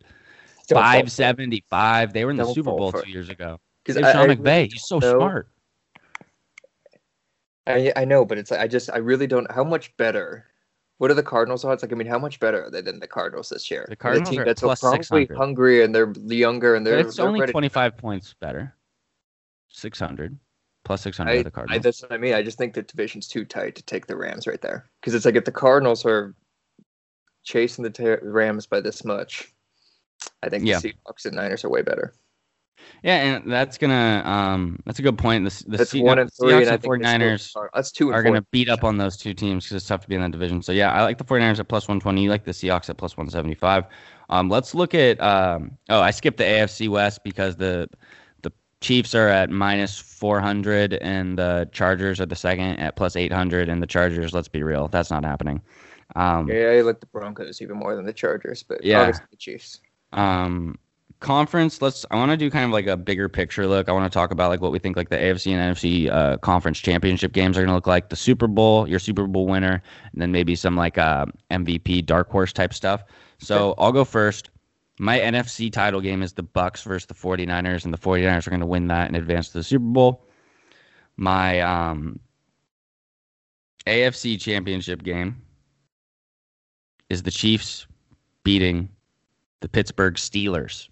Don't 0.67 0.77
fall 0.81 0.83
for 0.83 0.97
it. 0.97 1.11
575. 1.11 2.13
They 2.13 2.23
were 2.25 2.31
in 2.31 2.37
the 2.37 2.45
Super 2.53 2.71
Bowl 2.71 2.91
two 2.91 3.09
years 3.09 3.29
ago. 3.29 3.59
'Cause 3.83 3.95
They 3.95 4.03
I- 4.03 4.11
Sean 4.13 4.29
I 4.31 4.35
McVay. 4.35 4.71
He's 4.71 4.87
so 4.87 4.99
know- 4.99 5.17
smart. 5.17 5.47
I, 7.67 7.91
I 7.95 8.05
know, 8.05 8.25
but 8.25 8.37
it's 8.37 8.51
like 8.51 8.59
I 8.59 8.67
just 8.67 8.89
I 8.91 8.97
really 8.97 9.27
don't. 9.27 9.49
How 9.51 9.63
much 9.63 9.95
better? 9.97 10.45
What 10.97 11.11
are 11.11 11.15
the 11.15 11.23
Cardinals 11.23 11.65
odds? 11.65 11.83
Like, 11.83 11.91
I 11.91 11.95
mean, 11.95 12.07
how 12.07 12.19
much 12.19 12.39
better 12.39 12.65
are 12.65 12.71
they 12.71 12.81
than 12.81 12.99
the 12.99 13.07
Cardinals 13.07 13.49
this 13.49 13.69
year? 13.69 13.85
The 13.89 13.95
Cardinals 13.97 14.29
a 14.29 14.31
team 14.31 14.39
are 14.39 14.43
at 14.43 14.45
that's 14.47 14.61
plus 14.61 14.79
probably 14.79 15.03
600. 15.03 15.35
hungry 15.37 15.83
and 15.83 15.93
they're 15.93 16.13
younger 16.27 16.75
and 16.75 16.85
they're. 16.85 16.97
But 16.97 17.07
it's 17.07 17.17
they're 17.17 17.27
only 17.27 17.41
ready. 17.41 17.51
25 17.51 17.97
points 17.97 18.33
better. 18.39 18.73
600. 19.69 20.37
Plus 20.85 21.01
600 21.01 21.31
I, 21.31 21.41
the 21.41 21.47
I, 21.47 21.49
Cardinals. 21.49 21.83
that's 21.83 22.01
what 22.01 22.13
I 22.13 22.17
mean. 22.17 22.33
I 22.33 22.43
just 22.43 22.57
think 22.57 22.75
the 22.75 22.83
division's 22.83 23.27
too 23.27 23.43
tight 23.43 23.75
to 23.75 23.83
take 23.83 24.05
the 24.05 24.15
Rams 24.15 24.45
right 24.47 24.61
there 24.61 24.87
because 25.01 25.15
it's 25.15 25.25
like 25.25 25.35
if 25.35 25.43
the 25.45 25.51
Cardinals 25.51 26.05
are 26.05 26.35
chasing 27.43 27.83
the 27.83 27.89
ter- 27.89 28.19
Rams 28.23 28.65
by 28.67 28.79
this 28.81 29.03
much, 29.03 29.51
I 30.43 30.49
think 30.49 30.63
Yeah. 30.63 30.79
the 30.79 30.93
Seahawks 30.93 31.25
and 31.25 31.35
Niners 31.35 31.65
are 31.65 31.69
way 31.69 31.81
better. 31.81 32.13
Yeah, 33.03 33.15
and 33.37 33.51
that's 33.51 33.77
gonna 33.77 34.21
um 34.25 34.79
that's 34.85 34.99
a 34.99 35.01
good 35.01 35.17
point. 35.17 35.45
The, 35.45 35.63
the 35.69 35.77
That's 35.77 35.91
Se- 35.91 36.01
one 36.01 36.19
and 36.19 36.29
three, 36.33 36.51
Seahawks 36.53 36.61
and 36.61 36.69
I 36.69 36.73
and 36.73 36.81
think 36.81 36.93
the 36.99 37.03
49ers 37.05 37.33
Steelers 37.35 37.55
are- 37.55 37.69
that's 37.73 37.91
two 37.91 38.11
are 38.11 38.23
going 38.23 38.35
to 38.35 38.41
beat 38.51 38.69
up 38.69 38.83
on 38.83 38.97
those 38.97 39.17
two 39.17 39.33
teams 39.33 39.65
because 39.65 39.77
it's 39.77 39.87
tough 39.87 40.01
to 40.01 40.07
be 40.07 40.15
in 40.15 40.21
that 40.21 40.31
division. 40.31 40.61
So 40.61 40.71
yeah, 40.71 40.91
I 40.91 41.03
like 41.03 41.17
the 41.17 41.23
49ers 41.23 41.59
at 41.59 41.67
plus 41.67 41.87
120. 41.87 42.23
You 42.23 42.29
like 42.29 42.43
the 42.45 42.51
Seahawks 42.51 42.89
at 42.89 42.97
plus 42.97 43.17
175. 43.17 43.85
Um, 44.29 44.49
let's 44.49 44.73
look 44.75 44.93
at. 44.95 45.21
Um, 45.21 45.77
oh, 45.89 46.01
I 46.01 46.11
skipped 46.11 46.37
the 46.37 46.43
AFC 46.45 46.89
West 46.89 47.23
because 47.23 47.55
the 47.55 47.87
the 48.41 48.51
Chiefs 48.81 49.15
are 49.15 49.27
at 49.29 49.49
minus 49.49 49.99
400 49.99 50.93
and 50.95 51.37
the 51.37 51.69
Chargers 51.71 52.19
are 52.19 52.25
the 52.25 52.35
second 52.35 52.77
at 52.79 52.95
plus 52.95 53.15
800. 53.15 53.69
And 53.69 53.81
the 53.81 53.87
Chargers, 53.87 54.33
let's 54.33 54.47
be 54.47 54.63
real, 54.63 54.87
that's 54.87 55.11
not 55.11 55.23
happening. 55.23 55.61
Um, 56.15 56.49
Yeah, 56.49 56.67
I 56.69 56.81
like 56.81 56.99
the 56.99 57.07
Broncos 57.07 57.61
even 57.61 57.77
more 57.77 57.95
than 57.95 58.05
the 58.05 58.13
Chargers, 58.13 58.63
but 58.63 58.83
Yeah. 58.83 59.01
obviously 59.01 59.25
the 59.31 59.37
Chiefs. 59.37 59.81
um 60.13 60.77
conference 61.25 61.81
let's 61.81 62.05
i 62.11 62.15
want 62.15 62.29
to 62.29 62.37
do 62.37 62.51
kind 62.51 62.65
of 62.65 62.69
like 62.69 62.85
a 62.85 62.95
bigger 62.95 63.27
picture 63.27 63.65
look. 63.65 63.89
I 63.89 63.91
want 63.91 64.11
to 64.11 64.13
talk 64.13 64.29
about 64.29 64.51
like 64.51 64.61
what 64.61 64.71
we 64.71 64.77
think 64.77 64.95
like 64.95 65.09
the 65.09 65.17
afc 65.17 65.51
and 65.51 65.75
nfc 65.75 66.11
uh, 66.11 66.37
conference 66.37 66.77
championship 66.77 67.33
games 67.33 67.57
are 67.57 67.61
going 67.61 67.69
to 67.69 67.73
look 67.73 67.87
like 67.87 68.09
the 68.09 68.15
super 68.15 68.45
bowl 68.45 68.87
your 68.87 68.99
super 68.99 69.25
bowl 69.25 69.47
winner 69.47 69.81
and 70.13 70.21
then 70.21 70.31
maybe 70.31 70.55
some 70.55 70.75
like 70.75 70.99
uh, 70.99 71.25
mvp 71.49 72.05
dark 72.05 72.29
horse 72.29 72.53
type 72.53 72.73
stuff. 72.75 73.03
So 73.39 73.73
i'll 73.79 73.91
go 73.91 74.05
first. 74.05 74.51
My 74.99 75.19
NFC 75.19 75.69
title 75.73 75.99
game 75.99 76.21
is 76.21 76.33
the 76.33 76.43
Bucks 76.43 76.83
versus 76.83 77.05
the 77.07 77.13
49ers, 77.13 77.83
and 77.83 77.93
the 77.93 77.97
49ers 77.97 78.47
are 78.47 78.49
going 78.49 78.61
to 78.61 78.65
win 78.65 78.87
that 78.87 79.07
and 79.07 79.17
advance 79.17 79.49
to 79.49 79.57
the 79.57 79.63
Super 79.63 79.83
Bowl. 79.83 80.25
My 81.17 81.59
um, 81.59 82.17
AFC 83.87 84.39
championship 84.39 85.03
game 85.03 85.41
is 87.09 87.23
the 87.23 87.31
Chiefs 87.31 87.87
beating 88.45 88.87
the 89.59 89.67
Pittsburgh 89.67 90.13
Steelers 90.13 90.87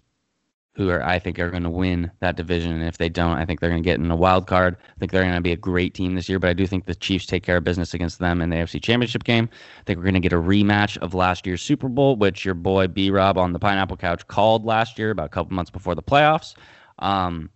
who 0.74 0.90
are 0.90 1.02
I 1.04 1.18
think 1.18 1.38
are 1.38 1.50
going 1.50 1.62
to 1.62 1.70
win 1.70 2.10
that 2.20 2.36
division. 2.36 2.72
And 2.72 2.82
if 2.82 2.98
they 2.98 3.08
don't, 3.08 3.38
I 3.38 3.44
think 3.44 3.60
they're 3.60 3.70
going 3.70 3.82
to 3.82 3.88
get 3.88 4.00
in 4.00 4.10
a 4.10 4.16
wild 4.16 4.46
card. 4.46 4.76
I 4.80 4.98
think 4.98 5.12
they're 5.12 5.22
going 5.22 5.34
to 5.34 5.40
be 5.40 5.52
a 5.52 5.56
great 5.56 5.94
team 5.94 6.14
this 6.14 6.28
year. 6.28 6.38
But 6.38 6.50
I 6.50 6.52
do 6.52 6.66
think 6.66 6.86
the 6.86 6.96
Chiefs 6.96 7.26
take 7.26 7.44
care 7.44 7.56
of 7.56 7.64
business 7.64 7.94
against 7.94 8.18
them 8.18 8.40
in 8.40 8.50
the 8.50 8.56
AFC 8.56 8.82
Championship 8.82 9.24
game. 9.24 9.48
I 9.52 9.82
think 9.84 9.98
we're 9.98 10.04
going 10.04 10.14
to 10.14 10.20
get 10.20 10.32
a 10.32 10.36
rematch 10.36 10.98
of 10.98 11.14
last 11.14 11.46
year's 11.46 11.62
Super 11.62 11.88
Bowl, 11.88 12.16
which 12.16 12.44
your 12.44 12.54
boy 12.54 12.88
B 12.88 13.10
Rob 13.10 13.38
on 13.38 13.52
the 13.52 13.58
Pineapple 13.58 13.96
Couch 13.96 14.26
called 14.26 14.64
last 14.64 14.98
year, 14.98 15.10
about 15.10 15.26
a 15.26 15.30
couple 15.30 15.54
months 15.54 15.70
before 15.70 15.94
the 15.94 16.02
playoffs. 16.02 16.54
Um, 16.98 17.50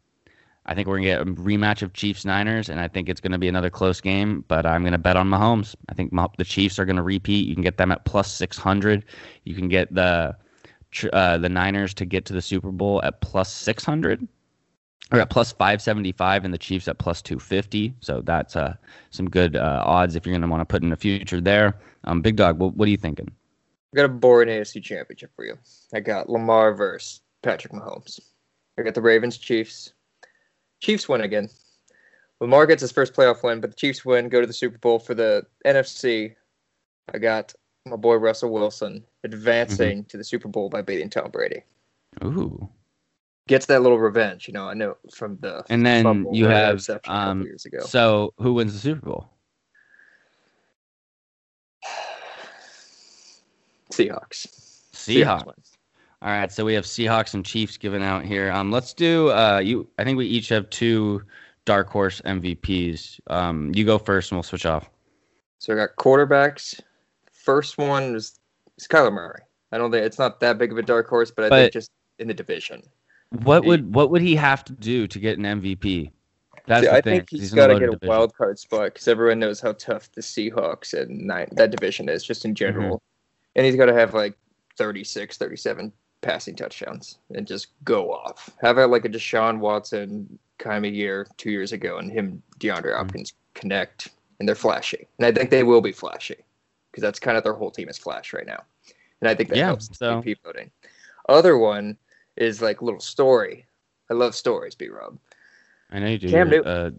I 0.67 0.75
think 0.75 0.87
we're 0.87 1.01
going 1.01 1.05
to 1.05 1.09
get 1.09 1.21
a 1.23 1.43
rematch 1.43 1.83
of 1.83 1.95
Chiefs 1.95 2.25
Niners, 2.25 2.69
and 2.69 2.79
I 2.79 2.87
think 2.89 3.09
it's 3.09 3.23
going 3.23 3.33
to 3.33 3.39
be 3.39 3.49
another 3.49 3.71
close 3.71 4.01
game. 4.01 4.45
But 4.47 4.65
I'm 4.65 4.83
going 4.83 4.93
to 4.93 4.99
bet 4.99 5.17
on 5.17 5.29
Mahomes. 5.29 5.75
I 5.89 5.95
think 5.95 6.13
the 6.37 6.45
Chiefs 6.45 6.79
are 6.79 6.85
going 6.85 6.97
to 6.97 7.03
repeat. 7.03 7.49
You 7.49 7.55
can 7.55 7.65
get 7.65 7.79
them 7.79 7.91
at 7.91 8.05
plus 8.05 8.31
600. 8.33 9.05
You 9.45 9.55
can 9.57 9.69
get 9.69 9.93
the 9.93 10.37
uh, 11.12 11.38
the 11.38 11.49
Niners 11.49 11.95
to 11.95 12.04
get 12.04 12.25
to 12.26 12.33
the 12.33 12.42
Super 12.42 12.71
Bowl 12.71 13.02
at 13.02 13.21
plus 13.21 13.52
600 13.52 14.26
or 15.12 15.21
at 15.21 15.30
plus 15.30 15.52
575 15.52 16.45
and 16.45 16.52
the 16.52 16.59
Chiefs 16.59 16.88
at 16.88 16.99
plus 16.99 17.23
250. 17.23 17.95
So 18.00 18.21
that's 18.21 18.57
uh, 18.57 18.75
some 19.11 19.28
good 19.28 19.57
uh, 19.57 19.83
odds 19.85 20.16
if 20.16 20.26
you're 20.26 20.33
going 20.33 20.42
to 20.42 20.49
want 20.49 20.61
to 20.61 20.66
put 20.66 20.83
in 20.83 20.92
a 20.92 20.97
future 20.97 21.40
there. 21.40 21.78
Um, 22.04 22.21
Big 22.21 22.37
Dawg, 22.37 22.59
what, 22.59 22.75
what 22.75 22.88
are 22.88 22.90
you 22.90 22.97
thinking? 22.97 23.30
I 23.92 23.97
got 23.97 24.04
a 24.04 24.09
boring 24.09 24.49
AFC 24.49 24.83
championship 24.83 25.30
for 25.35 25.45
you. 25.45 25.57
I 25.95 26.00
got 26.00 26.28
Lamar 26.28 26.75
versus 26.75 27.21
Patrick 27.42 27.73
Mahomes. 27.73 28.21
I 28.78 28.83
got 28.83 28.95
the 28.95 29.02
Ravens 29.02 29.38
Chiefs. 29.38 29.92
Chiefs 30.80 31.09
win 31.09 31.23
again. 31.23 31.49
Lamar 32.40 32.66
gets 32.66 32.83
his 32.83 32.92
first 32.92 33.14
playoff 33.14 33.42
win, 33.42 33.61
but 33.61 33.71
the 33.71 33.76
Chiefs 33.76 34.04
win, 34.04 34.28
go 34.28 34.40
to 34.40 34.47
the 34.47 34.52
Super 34.52 34.78
Bowl 34.78 34.99
for 34.99 35.14
the 35.14 35.45
NFC. 35.64 36.35
I 37.12 37.18
got 37.18 37.54
my 37.88 37.97
boy 37.97 38.16
Russell 38.16 38.50
Wilson 38.52 39.04
advancing 39.25 39.99
mm-hmm. 39.99 40.09
to 40.09 40.16
the 40.16 40.25
Super 40.25 40.49
Bowl 40.49 40.68
by 40.68 40.83
beating 40.83 41.11
Tom 41.11 41.30
Brady. 41.30 41.62
Ooh. 42.25 42.68
Gets 43.47 43.66
that 43.66 43.83
little 43.83 43.99
revenge, 43.99 44.47
you 44.47 44.54
know. 44.54 44.68
I 44.68 44.75
know 44.75 44.97
from 45.14 45.38
the 45.40 45.64
and 45.71 45.87
then 45.87 46.26
you 46.33 46.47
have 46.47 46.87
um, 47.07 47.42
years 47.42 47.64
ago. 47.64 47.80
So 47.80 48.35
who 48.38 48.54
wins 48.54 48.75
the 48.75 48.78
Super 48.78 49.07
Bowl? 49.07 49.30
Seahawks. 53.92 54.47
Seahawks. 54.92 55.45
Seahawks 55.47 55.73
All 56.21 56.28
right, 56.28 56.52
so 56.52 56.64
we 56.66 56.75
have 56.75 56.85
Seahawks 56.85 57.33
and 57.33 57.42
Chiefs 57.45 57.78
given 57.78 58.02
out 58.02 58.25
here. 58.25 58.52
Um, 58.52 58.71
let's 58.71 58.92
do. 58.92 59.30
Uh, 59.30 59.61
you. 59.64 59.88
I 59.99 60.04
think 60.04 60.18
we 60.18 60.26
each 60.26 60.50
have 60.50 60.68
two 60.68 61.23
dark 61.64 61.88
horse 61.88 62.21
MVPs. 62.26 63.21
Um, 63.28 63.73
you 63.75 63.87
go 63.87 63.97
first, 63.97 64.30
and 64.30 64.37
we'll 64.37 64.42
switch 64.42 64.66
off. 64.66 64.90
So 65.59 65.73
I 65.73 65.76
got 65.76 65.97
quarterbacks 65.97 66.80
first 67.49 67.79
one 67.79 68.14
is, 68.14 68.38
is 68.77 68.87
Kyler 68.87 69.11
Murray. 69.11 69.40
I 69.73 69.79
don't 69.79 69.90
think 69.90 70.05
it's 70.05 70.18
not 70.18 70.38
that 70.40 70.59
big 70.59 70.70
of 70.70 70.77
a 70.77 70.83
dark 70.83 71.09
horse, 71.09 71.31
but 71.31 71.46
I 71.46 71.49
but 71.49 71.57
think 71.57 71.73
just 71.73 71.90
in 72.18 72.29
the 72.29 72.35
division. 72.35 72.83
What 73.31 73.62
he, 73.62 73.68
would 73.68 73.94
what 73.94 74.11
would 74.11 74.20
he 74.20 74.37
have 74.37 74.66
to 74.66 74.75
do 74.75 75.07
to 75.07 75.18
get 75.18 75.38
an 75.38 75.44
MVP? 75.44 76.11
That's 76.66 76.85
see, 76.85 76.90
I 76.90 77.01
thing. 77.01 77.20
think 77.20 77.31
he's, 77.31 77.40
he's 77.40 77.55
got 77.55 77.68
to 77.68 77.79
get 77.79 77.88
a 77.88 78.07
wild 78.07 78.35
card 78.35 78.59
spot 78.59 78.92
because 78.92 79.09
everyone 79.09 79.38
knows 79.38 79.62
how 79.62 79.73
tough 79.73 80.12
the 80.12 80.20
Seahawks 80.20 80.92
and 80.92 81.27
nine, 81.27 81.49
that 81.53 81.70
division 81.70 82.11
is 82.11 82.23
just 82.23 82.44
in 82.44 82.55
general. 82.55 82.96
Mm-hmm. 82.96 83.57
And 83.57 83.64
he's 83.64 83.77
got 83.77 83.87
to 83.87 83.94
have 83.94 84.12
like 84.12 84.35
36, 84.77 85.38
37 85.38 85.90
passing 86.20 86.55
touchdowns 86.55 87.16
and 87.35 87.46
just 87.46 87.68
go 87.85 88.12
off. 88.12 88.51
Have 88.61 88.77
it 88.77 88.88
like 88.88 89.07
a 89.07 89.09
Deshaun 89.09 89.59
Watson 89.59 90.38
kind 90.59 90.85
of 90.85 90.92
year 90.92 91.27
two 91.38 91.51
years 91.51 91.73
ago 91.73 91.96
and 91.96 92.12
him, 92.12 92.42
DeAndre 92.61 92.83
mm-hmm. 92.83 92.99
Hopkins 92.99 93.31
mm-hmm. 93.31 93.61
connect 93.61 94.09
and 94.38 94.46
they're 94.46 94.55
flashy. 94.55 95.09
And 95.18 95.25
I 95.25 95.33
think 95.33 95.49
they 95.49 95.62
will 95.62 95.81
be 95.81 95.92
flashy 95.92 96.37
because 96.90 97.03
that's 97.03 97.18
kind 97.18 97.37
of 97.37 97.44
their 97.44 97.55
whole 97.55 97.70
team 97.70 97.88
is 97.88 97.98
Flash 97.98 98.33
right 98.33 98.46
now, 98.46 98.62
and 99.20 99.29
I 99.29 99.35
think 99.35 99.48
that 99.51 99.59
yeah, 99.59 99.66
helps 99.66 99.96
so. 99.96 100.20
MVP 100.20 100.37
voting. 100.44 100.70
Other 101.29 101.59
one 101.59 101.96
is 102.37 102.62
like 102.62 102.83
little 102.83 103.01
story. 103.01 103.66
I 104.11 104.14
love 104.14 104.35
stories, 104.35 104.74
B 104.74 104.88
Rob. 104.88 105.18
I 105.90 105.98
know 105.98 106.07
you 106.07 106.18
do. 106.18 106.31
Cam 106.31 106.51
Newton. 106.51 106.70
Uh, 106.70 106.90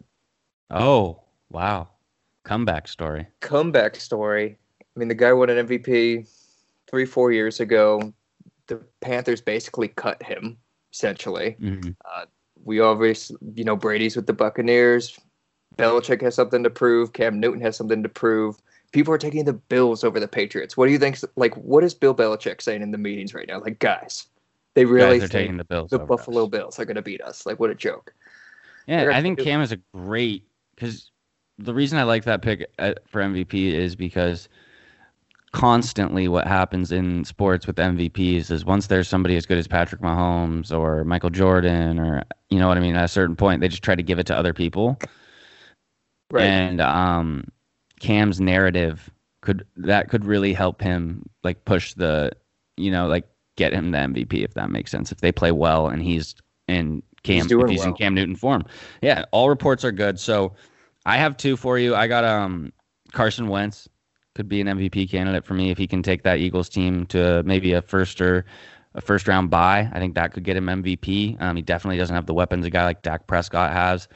oh 0.71 1.21
wow, 1.49 1.89
comeback 2.43 2.87
story. 2.87 3.27
Comeback 3.41 3.95
story. 3.95 4.57
I 4.81 4.99
mean, 4.99 5.07
the 5.07 5.15
guy 5.15 5.33
won 5.33 5.49
an 5.49 5.67
MVP 5.67 6.27
three, 6.89 7.05
four 7.05 7.31
years 7.31 7.59
ago. 7.59 8.13
The 8.67 8.81
Panthers 9.01 9.41
basically 9.41 9.87
cut 9.87 10.21
him 10.21 10.57
essentially. 10.93 11.55
Mm-hmm. 11.59 11.91
Uh, 12.05 12.25
we 12.63 12.79
always, 12.79 13.31
you 13.55 13.63
know, 13.63 13.75
Brady's 13.75 14.15
with 14.15 14.27
the 14.27 14.33
Buccaneers. 14.33 15.17
Belichick 15.77 16.21
has 16.21 16.35
something 16.35 16.63
to 16.63 16.69
prove. 16.69 17.13
Cam 17.13 17.39
Newton 17.39 17.61
has 17.61 17.77
something 17.77 18.03
to 18.03 18.09
prove 18.09 18.57
people 18.91 19.13
are 19.13 19.17
taking 19.17 19.45
the 19.45 19.53
Bills 19.53 20.03
over 20.03 20.19
the 20.19 20.27
Patriots. 20.27 20.75
What 20.75 20.87
do 20.87 20.91
you 20.91 20.99
think? 20.99 21.19
Like, 21.35 21.55
what 21.55 21.83
is 21.83 21.93
Bill 21.93 22.15
Belichick 22.15 22.61
saying 22.61 22.81
in 22.81 22.91
the 22.91 22.97
meetings 22.97 23.33
right 23.33 23.47
now? 23.47 23.59
Like, 23.59 23.79
guys, 23.79 24.27
they 24.75 24.85
really 24.85 25.19
guys 25.19 25.29
think 25.29 25.57
the, 25.57 25.63
Bills 25.63 25.89
the 25.91 25.99
Buffalo 25.99 26.45
us. 26.45 26.49
Bills 26.49 26.79
are 26.79 26.85
going 26.85 26.95
to 26.95 27.01
beat 27.01 27.21
us. 27.21 27.45
Like, 27.45 27.59
what 27.59 27.69
a 27.69 27.75
joke. 27.75 28.13
Yeah, 28.87 29.11
I 29.13 29.21
think 29.21 29.39
Cam 29.39 29.61
is 29.61 29.71
a 29.71 29.77
great 29.93 30.43
because 30.75 31.11
the 31.59 31.73
reason 31.73 31.99
I 31.99 32.03
like 32.03 32.23
that 32.23 32.41
pick 32.41 32.67
uh, 32.79 32.93
for 33.05 33.21
MVP 33.21 33.73
is 33.73 33.95
because 33.95 34.49
constantly 35.51 36.27
what 36.27 36.47
happens 36.47 36.91
in 36.91 37.25
sports 37.25 37.67
with 37.67 37.75
MVPs 37.75 38.51
is 38.51 38.65
once 38.65 38.87
there's 38.87 39.07
somebody 39.07 39.35
as 39.35 39.45
good 39.45 39.57
as 39.57 39.67
Patrick 39.67 40.01
Mahomes 40.01 40.71
or 40.71 41.03
Michael 41.03 41.31
Jordan 41.31 41.99
or 41.99 42.23
you 42.49 42.59
know 42.59 42.67
what 42.67 42.77
I 42.77 42.81
mean 42.81 42.95
at 42.95 43.05
a 43.05 43.07
certain 43.07 43.35
point 43.35 43.59
they 43.59 43.67
just 43.67 43.83
try 43.83 43.95
to 43.95 44.03
give 44.03 44.19
it 44.19 44.27
to 44.27 44.37
other 44.37 44.53
people. 44.53 44.99
Right. 46.31 46.45
And 46.45 46.81
um 46.81 47.47
Cam's 47.99 48.39
narrative 48.39 49.09
could 49.41 49.65
that 49.77 50.09
could 50.09 50.25
really 50.25 50.53
help 50.53 50.81
him 50.81 51.23
like 51.43 51.63
push 51.65 51.93
the 51.93 52.31
you 52.77 52.91
know 52.91 53.07
like 53.07 53.27
get 53.55 53.73
him 53.73 53.91
the 53.91 53.97
MVP 53.97 54.43
if 54.43 54.53
that 54.53 54.69
makes 54.69 54.91
sense 54.91 55.11
if 55.11 55.21
they 55.21 55.31
play 55.31 55.51
well 55.51 55.87
and 55.87 56.01
he's 56.01 56.35
in 56.67 57.03
Cam 57.23 57.47
he's 57.47 57.69
he's 57.69 57.79
well. 57.79 57.87
in 57.89 57.93
Cam 57.95 58.13
Newton 58.13 58.35
form. 58.35 58.65
Yeah, 59.01 59.25
all 59.31 59.49
reports 59.49 59.83
are 59.83 59.91
good. 59.91 60.19
So 60.19 60.53
I 61.05 61.17
have 61.17 61.35
two 61.37 61.57
for 61.57 61.77
you. 61.77 61.95
I 61.95 62.07
got 62.07 62.23
um 62.23 62.71
Carson 63.11 63.47
Wentz 63.47 63.87
could 64.35 64.47
be 64.47 64.61
an 64.61 64.67
MVP 64.67 65.09
candidate 65.09 65.45
for 65.45 65.53
me 65.53 65.71
if 65.71 65.77
he 65.77 65.87
can 65.87 66.01
take 66.01 66.23
that 66.23 66.39
Eagles 66.39 66.69
team 66.69 67.05
to 67.07 67.43
maybe 67.43 67.73
a 67.73 67.81
first 67.81 68.21
or 68.21 68.45
a 68.95 69.01
first 69.01 69.27
round 69.27 69.49
bye. 69.49 69.89
I 69.91 69.99
think 69.99 70.15
that 70.15 70.33
could 70.33 70.43
get 70.43 70.55
him 70.55 70.67
MVP. 70.67 71.41
Um, 71.41 71.55
he 71.55 71.61
definitely 71.61 71.97
doesn't 71.97 72.15
have 72.15 72.25
the 72.25 72.33
weapons 72.33 72.65
a 72.65 72.69
guy 72.69 72.85
like 72.85 73.01
Dak 73.01 73.27
Prescott 73.27 73.73
has. 73.73 74.07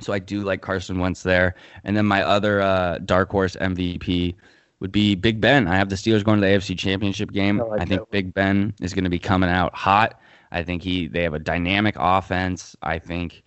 So 0.00 0.12
I 0.12 0.18
do 0.18 0.42
like 0.42 0.62
Carson 0.62 0.98
Wentz 0.98 1.22
there. 1.22 1.54
And 1.84 1.96
then 1.96 2.06
my 2.06 2.22
other 2.22 2.60
uh, 2.60 2.98
dark 2.98 3.30
horse 3.30 3.56
MVP 3.56 4.34
would 4.80 4.92
be 4.92 5.14
Big 5.14 5.40
Ben. 5.40 5.68
I 5.68 5.76
have 5.76 5.88
the 5.88 5.96
Steelers 5.96 6.24
going 6.24 6.40
to 6.40 6.46
the 6.46 6.52
AFC 6.52 6.76
Championship 6.76 7.30
game. 7.30 7.60
I, 7.60 7.64
like 7.64 7.80
I 7.82 7.84
think 7.84 8.10
Big 8.10 8.34
Ben 8.34 8.74
is 8.80 8.94
going 8.94 9.04
to 9.04 9.10
be 9.10 9.18
coming 9.18 9.48
out 9.50 9.74
hot. 9.74 10.20
I 10.50 10.62
think 10.62 10.82
he 10.82 11.06
they 11.06 11.22
have 11.22 11.34
a 11.34 11.38
dynamic 11.38 11.94
offense. 11.98 12.76
I 12.82 12.98
think 12.98 13.42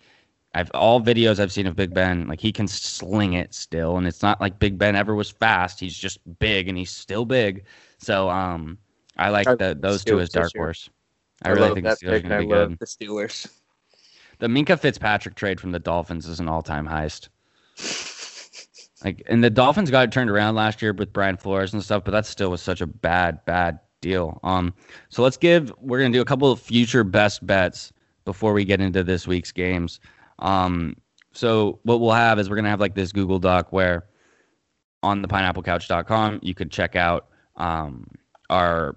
I've 0.54 0.70
all 0.72 1.00
videos 1.00 1.38
I've 1.38 1.52
seen 1.52 1.66
of 1.66 1.76
Big 1.76 1.92
Ben, 1.92 2.26
like 2.26 2.40
he 2.40 2.50
can 2.50 2.66
sling 2.66 3.34
it 3.34 3.52
still, 3.52 3.98
and 3.98 4.06
it's 4.06 4.22
not 4.22 4.40
like 4.40 4.58
Big 4.58 4.78
Ben 4.78 4.96
ever 4.96 5.14
was 5.14 5.30
fast. 5.30 5.78
He's 5.78 5.96
just 5.96 6.18
big, 6.38 6.68
and 6.68 6.78
he's 6.78 6.90
still 6.90 7.26
big. 7.26 7.64
So 7.98 8.30
um, 8.30 8.78
I 9.18 9.28
like 9.28 9.46
the, 9.46 9.76
those 9.78 10.02
two 10.02 10.18
as 10.18 10.30
dark 10.30 10.50
horse. 10.56 10.88
I, 11.42 11.50
I 11.50 11.52
really 11.52 11.74
think 11.74 11.84
the 11.84 11.90
Steelers 11.90 12.12
are 12.12 12.20
going 12.20 12.30
to 12.30 12.38
be 12.38 12.46
good. 12.46 12.78
The 12.78 12.86
Steelers. 12.86 13.48
The 14.38 14.48
Minkah 14.48 14.78
Fitzpatrick 14.78 15.34
trade 15.34 15.60
from 15.60 15.72
the 15.72 15.78
Dolphins 15.78 16.26
is 16.26 16.40
an 16.40 16.48
all-time 16.48 16.86
heist. 16.86 17.28
Like, 19.04 19.22
and 19.26 19.44
the 19.44 19.50
Dolphins 19.50 19.90
got 19.90 20.04
it 20.04 20.12
turned 20.12 20.30
around 20.30 20.54
last 20.54 20.80
year 20.80 20.92
with 20.92 21.12
Brian 21.12 21.36
Flores 21.36 21.72
and 21.72 21.82
stuff, 21.84 22.02
but 22.02 22.12
that 22.12 22.24
still 22.24 22.50
was 22.50 22.62
such 22.62 22.80
a 22.80 22.86
bad, 22.86 23.44
bad 23.44 23.78
deal. 24.00 24.40
Um, 24.42 24.72
so 25.10 25.22
let's 25.22 25.36
give. 25.36 25.72
We're 25.80 26.00
gonna 26.00 26.12
do 26.12 26.22
a 26.22 26.26
couple 26.26 26.50
of 26.50 26.60
future 26.60 27.04
best 27.04 27.46
bets 27.46 27.92
before 28.24 28.52
we 28.52 28.64
get 28.64 28.80
into 28.80 29.04
this 29.04 29.26
week's 29.26 29.52
games. 29.52 30.00
Um, 30.38 30.96
so 31.32 31.78
what 31.82 32.00
we'll 32.00 32.12
have 32.12 32.38
is 32.38 32.48
we're 32.48 32.56
gonna 32.56 32.70
have 32.70 32.80
like 32.80 32.94
this 32.94 33.12
Google 33.12 33.38
Doc 33.38 33.70
where 33.70 34.06
on 35.02 35.22
the 35.22 35.28
pineapplecouch.com 35.28 36.40
you 36.42 36.54
could 36.54 36.70
check 36.70 36.96
out 36.96 37.28
um, 37.56 38.06
our 38.48 38.96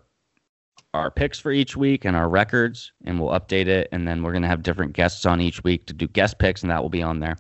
our 0.93 1.12
picks 1.12 1.39
for 1.39 1.52
each 1.52 1.78
week 1.78 2.06
and 2.06 2.15
our 2.15 2.30
records, 2.30 2.91
and 3.06 3.19
we'll 3.19 3.38
update 3.38 3.67
it. 3.67 3.89
And 3.91 4.08
then 4.08 4.23
we're 4.23 4.32
going 4.32 4.41
to 4.41 4.47
have 4.47 4.63
different 4.63 4.93
guests 4.93 5.25
on 5.25 5.39
each 5.41 5.63
week 5.63 5.86
to 5.88 5.93
do 5.93 6.08
guest 6.08 6.39
picks, 6.39 6.62
and 6.62 6.71
that 6.71 6.82
will 6.82 6.89
be 6.89 7.04
on 7.04 7.19
there. 7.19 7.38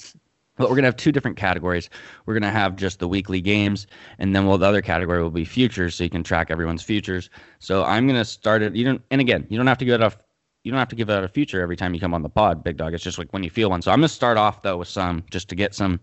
But 0.57 0.69
we're 0.69 0.75
going 0.75 0.83
to 0.83 0.87
have 0.87 0.97
two 0.97 1.11
different 1.11 1.37
categories. 1.37 1.89
We're 2.25 2.33
going 2.33 2.43
to 2.43 2.49
have 2.49 2.75
just 2.75 2.99
the 2.99 3.07
weekly 3.07 3.41
games, 3.41 3.87
and 4.19 4.35
then 4.35 4.45
well, 4.45 4.57
the 4.57 4.65
other 4.65 4.81
category 4.81 5.23
will 5.23 5.31
be 5.31 5.45
futures, 5.45 5.95
so 5.95 6.03
you 6.03 6.09
can 6.09 6.23
track 6.23 6.51
everyone's 6.51 6.83
futures. 6.83 7.29
So 7.59 7.83
I'm 7.85 8.07
going 8.07 8.19
to 8.19 8.25
start 8.25 8.61
it. 8.61 8.75
You 8.75 8.85
don't, 8.85 9.01
and 9.09 9.21
again, 9.21 9.47
you 9.49 9.57
don't 9.57 9.67
have 9.67 9.77
to 9.77 9.85
give 9.85 10.01
it 10.01 10.03
a, 10.03 10.11
you 10.63 10.71
don't 10.71 10.79
have 10.79 10.89
to 10.89 10.95
give 10.95 11.09
out 11.09 11.23
a 11.23 11.29
future 11.29 11.61
every 11.61 11.77
time 11.77 11.93
you 11.93 11.99
come 11.99 12.13
on 12.13 12.21
the 12.21 12.29
pod, 12.29 12.63
Big 12.63 12.77
Dawg. 12.77 12.93
It's 12.93 13.03
just 13.03 13.17
like 13.17 13.31
when 13.31 13.43
you 13.43 13.49
feel 13.49 13.69
one. 13.69 13.81
So 13.81 13.91
I'm 13.91 13.99
going 13.99 14.09
to 14.09 14.13
start 14.13 14.37
off 14.37 14.61
though 14.61 14.77
with 14.77 14.89
some, 14.89 15.23
just 15.31 15.47
to 15.49 15.55
get 15.55 15.73
some, 15.73 15.99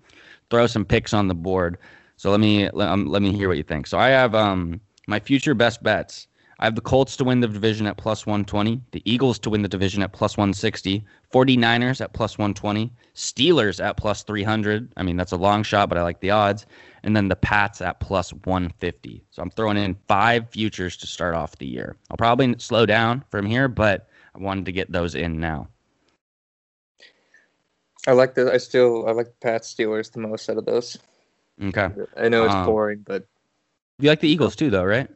throw 0.50 0.66
some 0.66 0.84
picks 0.84 1.12
on 1.12 1.28
the 1.28 1.34
board. 1.34 1.76
So 2.16 2.30
let 2.30 2.40
me 2.40 2.70
let, 2.72 2.88
um, 2.88 3.06
let 3.06 3.22
me 3.22 3.32
hear 3.32 3.48
what 3.48 3.58
you 3.58 3.62
think. 3.62 3.86
So 3.86 3.98
I 3.98 4.08
have 4.08 4.34
um 4.34 4.80
my 5.06 5.20
future 5.20 5.54
best 5.54 5.82
bets 5.82 6.26
I 6.58 6.64
have 6.64 6.74
the 6.74 6.80
Colts 6.80 7.16
to 7.18 7.24
win 7.24 7.40
the 7.40 7.48
division 7.48 7.86
at 7.86 7.98
plus 7.98 8.24
120, 8.24 8.80
the 8.92 9.02
Eagles 9.04 9.38
to 9.40 9.50
win 9.50 9.60
the 9.60 9.68
division 9.68 10.02
at 10.02 10.12
plus 10.12 10.38
160, 10.38 11.04
49ers 11.32 12.00
at 12.00 12.14
plus 12.14 12.38
120, 12.38 12.90
Steelers 13.14 13.84
at 13.84 13.98
plus 13.98 14.22
300. 14.22 14.90
I 14.96 15.02
mean, 15.02 15.16
that's 15.16 15.32
a 15.32 15.36
long 15.36 15.62
shot, 15.62 15.90
but 15.90 15.98
I 15.98 16.02
like 16.02 16.20
the 16.20 16.30
odds. 16.30 16.64
And 17.02 17.14
then 17.14 17.28
the 17.28 17.36
Pats 17.36 17.82
at 17.82 18.00
plus 18.00 18.32
150. 18.32 19.22
So 19.30 19.42
I'm 19.42 19.50
throwing 19.50 19.76
in 19.76 19.96
five 20.08 20.48
futures 20.48 20.96
to 20.98 21.06
start 21.06 21.34
off 21.34 21.58
the 21.58 21.66
year. 21.66 21.96
I'll 22.10 22.16
probably 22.16 22.54
slow 22.58 22.86
down 22.86 23.22
from 23.30 23.44
here, 23.44 23.68
but 23.68 24.08
I 24.34 24.38
wanted 24.38 24.64
to 24.64 24.72
get 24.72 24.90
those 24.90 25.14
in 25.14 25.38
now. 25.38 25.68
I 28.08 28.12
like 28.12 28.34
the. 28.34 28.52
I 28.52 28.56
still 28.58 29.06
I 29.08 29.12
like 29.12 29.26
the 29.26 29.34
Pats 29.40 29.74
Steelers 29.74 30.12
the 30.12 30.20
most 30.20 30.48
out 30.48 30.58
of 30.58 30.64
those. 30.64 30.96
Okay. 31.62 31.88
I 32.16 32.28
know 32.28 32.44
it's 32.44 32.54
Um, 32.54 32.66
boring, 32.66 33.02
but 33.04 33.26
You 33.98 34.08
like 34.08 34.20
the 34.20 34.28
Eagles 34.28 34.54
too, 34.54 34.70
though, 34.70 34.84
right? 34.84 35.08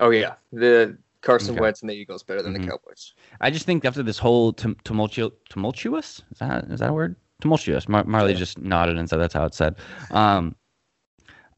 Oh 0.00 0.10
yeah, 0.10 0.34
the 0.52 0.96
Carson 1.22 1.52
Okay. 1.52 1.60
Wentz 1.60 1.82
and 1.82 1.90
the 1.90 1.94
Eagles 1.94 2.22
better 2.22 2.42
than 2.42 2.54
Mhm. 2.54 2.62
the 2.62 2.68
Cowboys. 2.68 3.14
I 3.40 3.50
just 3.50 3.66
think 3.66 3.84
after 3.84 4.02
this 4.02 4.18
whole 4.18 4.52
tum- 4.52 4.76
tumultu- 4.84 5.32
tumultuous 5.48 6.22
is 6.32 6.38
that 6.38 6.64
is 6.64 6.80
that 6.80 6.90
a 6.90 6.92
word? 6.92 7.14
Tumultuous. 7.40 7.88
Mar- 7.88 8.04
Marley 8.04 8.32
Yeah. 8.32 8.38
just 8.38 8.58
nodded 8.58 8.98
and 8.98 9.08
said 9.08 9.18
that's 9.18 9.34
how 9.34 9.44
it's 9.44 9.56
said. 9.56 9.76
Um, 10.10 10.56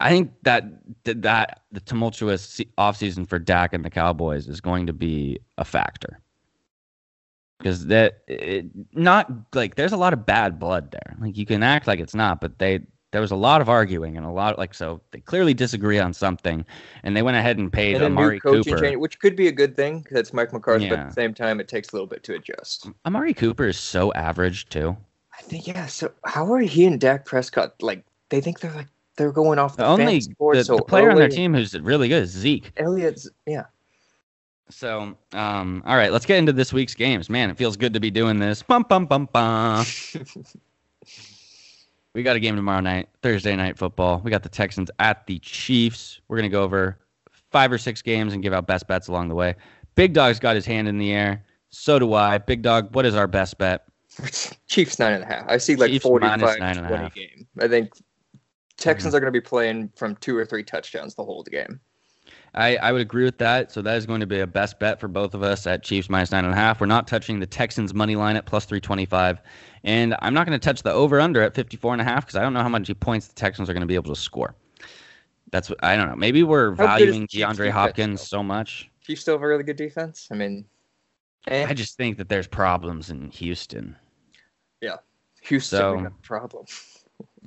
I 0.00 0.10
think 0.10 0.32
that 0.42 0.64
that, 1.04 1.62
the 1.70 1.80
tumultuous 1.80 2.42
se- 2.42 2.68
offseason 2.76 3.28
for 3.28 3.38
Dak 3.38 3.72
and 3.72 3.84
the 3.84 3.90
Cowboys 3.90 4.48
is 4.48 4.60
going 4.60 4.86
to 4.88 4.92
be 4.92 5.38
a 5.58 5.64
factor 5.64 6.20
because 7.58 7.86
that 7.86 8.22
it, 8.26 8.66
not 8.94 9.30
like 9.54 9.76
there's 9.76 9.92
a 9.92 9.96
lot 9.96 10.12
of 10.12 10.26
bad 10.26 10.58
blood 10.58 10.90
there. 10.90 11.16
Like 11.20 11.36
you 11.36 11.46
can 11.46 11.62
act 11.62 11.86
like 11.86 12.00
it's 12.00 12.14
not, 12.16 12.40
but 12.40 12.58
they 12.58 12.80
there 13.12 13.20
was 13.20 13.30
a 13.30 13.36
lot 13.36 13.60
of 13.60 13.68
arguing 13.68 14.16
and 14.16 14.26
a 14.26 14.30
lot 14.30 14.58
like 14.58 14.74
so 14.74 15.00
they 15.12 15.20
clearly 15.20 15.54
disagree 15.54 15.98
on 15.98 16.12
something, 16.12 16.64
and 17.04 17.16
they 17.16 17.22
went 17.22 17.36
ahead 17.36 17.58
and 17.58 17.72
paid 17.72 17.96
And 17.96 18.04
Amari 18.04 18.40
Cooper. 18.40 18.80
change, 18.80 18.96
which 18.96 19.18
could 19.20 19.36
be 19.36 19.48
a 19.48 19.52
good 19.52 19.76
thing 19.76 20.00
because 20.00 20.18
it's 20.18 20.32
Mike 20.32 20.52
McCarthy, 20.52 20.88
but 20.88 20.98
at 20.98 21.08
the 21.08 21.14
same 21.14 21.32
time, 21.34 21.60
it 21.60 21.68
takes 21.68 21.90
a 21.90 21.92
little 21.94 22.06
bit 22.06 22.24
to 22.24 22.34
adjust. 22.34 22.88
Amari 23.06 23.34
Cooper 23.34 23.66
is 23.66 23.78
so 23.78 24.12
average 24.14 24.68
too. 24.68 24.96
I 25.38 25.42
think 25.42 25.66
yeah. 25.66 25.86
So 25.86 26.10
how 26.24 26.52
are 26.52 26.60
he 26.60 26.86
and 26.86 27.00
Dak 27.00 27.24
Prescott 27.24 27.80
like? 27.82 28.04
They 28.30 28.40
think 28.40 28.60
they're 28.60 28.72
like 28.72 28.88
they're 29.16 29.32
going 29.32 29.58
off 29.58 29.76
the, 29.76 29.82
The 29.82 29.88
only 29.88 30.22
board 30.38 30.56
the, 30.56 30.64
so 30.64 30.76
the 30.76 30.82
player 30.82 31.10
on 31.10 31.16
their 31.16 31.28
team 31.28 31.54
who's 31.54 31.78
really 31.78 32.08
good 32.08 32.22
is 32.22 32.30
Zeke. 32.30 32.72
Elliott's 32.78 33.28
yeah. 33.46 33.64
So, 34.70 35.14
um, 35.32 35.82
all 35.84 35.96
right, 35.96 36.10
let's 36.10 36.24
get 36.24 36.38
into 36.38 36.52
this 36.52 36.72
week's 36.72 36.94
games. 36.94 37.28
Man, 37.28 37.50
it 37.50 37.58
feels 37.58 37.76
good 37.76 37.92
to 37.92 38.00
be 38.00 38.10
doing 38.10 38.38
this. 38.38 38.62
Bum 38.62 38.86
bum 38.88 39.04
bum 39.04 39.28
bum. 39.30 39.84
we 42.14 42.22
got 42.22 42.36
a 42.36 42.40
game 42.40 42.56
tomorrow 42.56 42.80
night, 42.80 43.08
Thursday 43.22 43.56
night 43.56 43.78
football. 43.78 44.20
We 44.24 44.30
got 44.30 44.42
the 44.42 44.48
Texans 44.48 44.90
at 44.98 45.26
the 45.26 45.38
Chiefs. 45.38 46.20
We're 46.28 46.36
gonna 46.36 46.48
go 46.48 46.62
over 46.62 46.98
five 47.50 47.70
or 47.72 47.78
six 47.78 48.02
games 48.02 48.32
and 48.32 48.42
give 48.42 48.52
out 48.52 48.66
best 48.66 48.86
bets 48.86 49.08
along 49.08 49.28
the 49.28 49.34
way. 49.34 49.54
Big 49.94 50.12
Dawg's 50.14 50.38
got 50.38 50.54
his 50.56 50.66
hand 50.66 50.88
in 50.88 50.98
the 50.98 51.12
air. 51.12 51.44
So 51.70 51.98
do 51.98 52.14
I. 52.14 52.38
Big 52.38 52.62
Dawg, 52.62 52.94
what 52.94 53.06
is 53.06 53.14
our 53.14 53.26
best 53.26 53.58
bet? 53.58 53.84
Chiefs 54.68 54.98
nine 54.98 55.14
and 55.14 55.22
a 55.22 55.26
half. 55.26 55.44
I 55.48 55.56
see 55.58 55.76
like 55.76 55.90
Chiefs 55.90 56.02
45 56.02 56.40
minus 56.40 56.58
nine 56.58 56.78
and 56.78 56.86
20 56.88 57.10
game. 57.10 57.46
I 57.60 57.68
think 57.68 57.92
Texans 58.76 59.10
Mm-hmm. 59.10 59.16
are 59.16 59.20
going 59.20 59.32
to 59.32 59.40
be 59.40 59.40
playing 59.40 59.90
from 59.96 60.16
two 60.16 60.36
or 60.36 60.44
three 60.44 60.62
touchdowns 60.64 61.14
the 61.14 61.24
whole 61.24 61.42
game. 61.44 61.80
I, 62.54 62.76
I 62.76 62.92
would 62.92 63.00
agree 63.00 63.24
with 63.24 63.38
that. 63.38 63.72
So 63.72 63.80
that 63.82 63.96
is 63.96 64.04
going 64.04 64.20
to 64.20 64.26
be 64.26 64.40
a 64.40 64.46
best 64.46 64.78
bet 64.78 65.00
for 65.00 65.08
both 65.08 65.32
of 65.34 65.42
us 65.42 65.66
at 65.66 65.82
Chiefs 65.82 66.10
minus 66.10 66.30
nine 66.30 66.44
and 66.44 66.52
a 66.52 66.56
half. 66.56 66.80
We're 66.80 66.86
not 66.86 67.06
touching 67.06 67.40
the 67.40 67.46
Texans 67.46 67.94
money 67.94 68.16
line 68.16 68.36
at 68.36 68.44
plus 68.44 68.66
three 68.66 68.80
twenty 68.80 69.06
five, 69.06 69.40
and 69.84 70.14
I'm 70.20 70.34
not 70.34 70.46
going 70.46 70.58
to 70.58 70.64
touch 70.64 70.82
the 70.82 70.92
over 70.92 71.20
under 71.20 71.42
at 71.42 71.54
54 71.54 71.94
and 71.94 72.00
a 72.00 72.04
half 72.04 72.26
because 72.26 72.36
I 72.36 72.42
don't 72.42 72.52
know 72.52 72.62
how 72.62 72.68
many 72.68 72.92
points 72.94 73.28
the 73.28 73.34
Texans 73.34 73.68
are 73.68 73.72
going 73.72 73.82
to 73.82 73.86
be 73.86 73.94
able 73.94 74.14
to 74.14 74.20
score. 74.20 74.54
That's 75.50 75.68
what 75.68 75.82
I 75.84 75.96
don't 75.96 76.08
know. 76.08 76.16
Maybe 76.16 76.42
we're 76.42 76.74
How 76.76 76.86
valuing 76.86 77.26
DeAndre 77.26 77.70
Hopkins 77.70 78.26
so 78.26 78.42
much. 78.42 78.90
Chiefs 79.02 79.22
still 79.22 79.34
have 79.34 79.42
a 79.42 79.46
really 79.46 79.64
good 79.64 79.76
defense. 79.76 80.28
I 80.30 80.34
mean, 80.34 80.64
eh, 81.48 81.66
I 81.68 81.74
just 81.74 81.96
think 81.96 82.16
that 82.18 82.28
there's 82.28 82.46
problems 82.46 83.10
in 83.10 83.30
Houston. 83.30 83.96
Yeah, 84.80 84.96
Houston 85.42 85.78
so- 85.78 85.96
we 85.96 86.02
got 86.02 86.12
a 86.12 86.22
problem. 86.22 86.66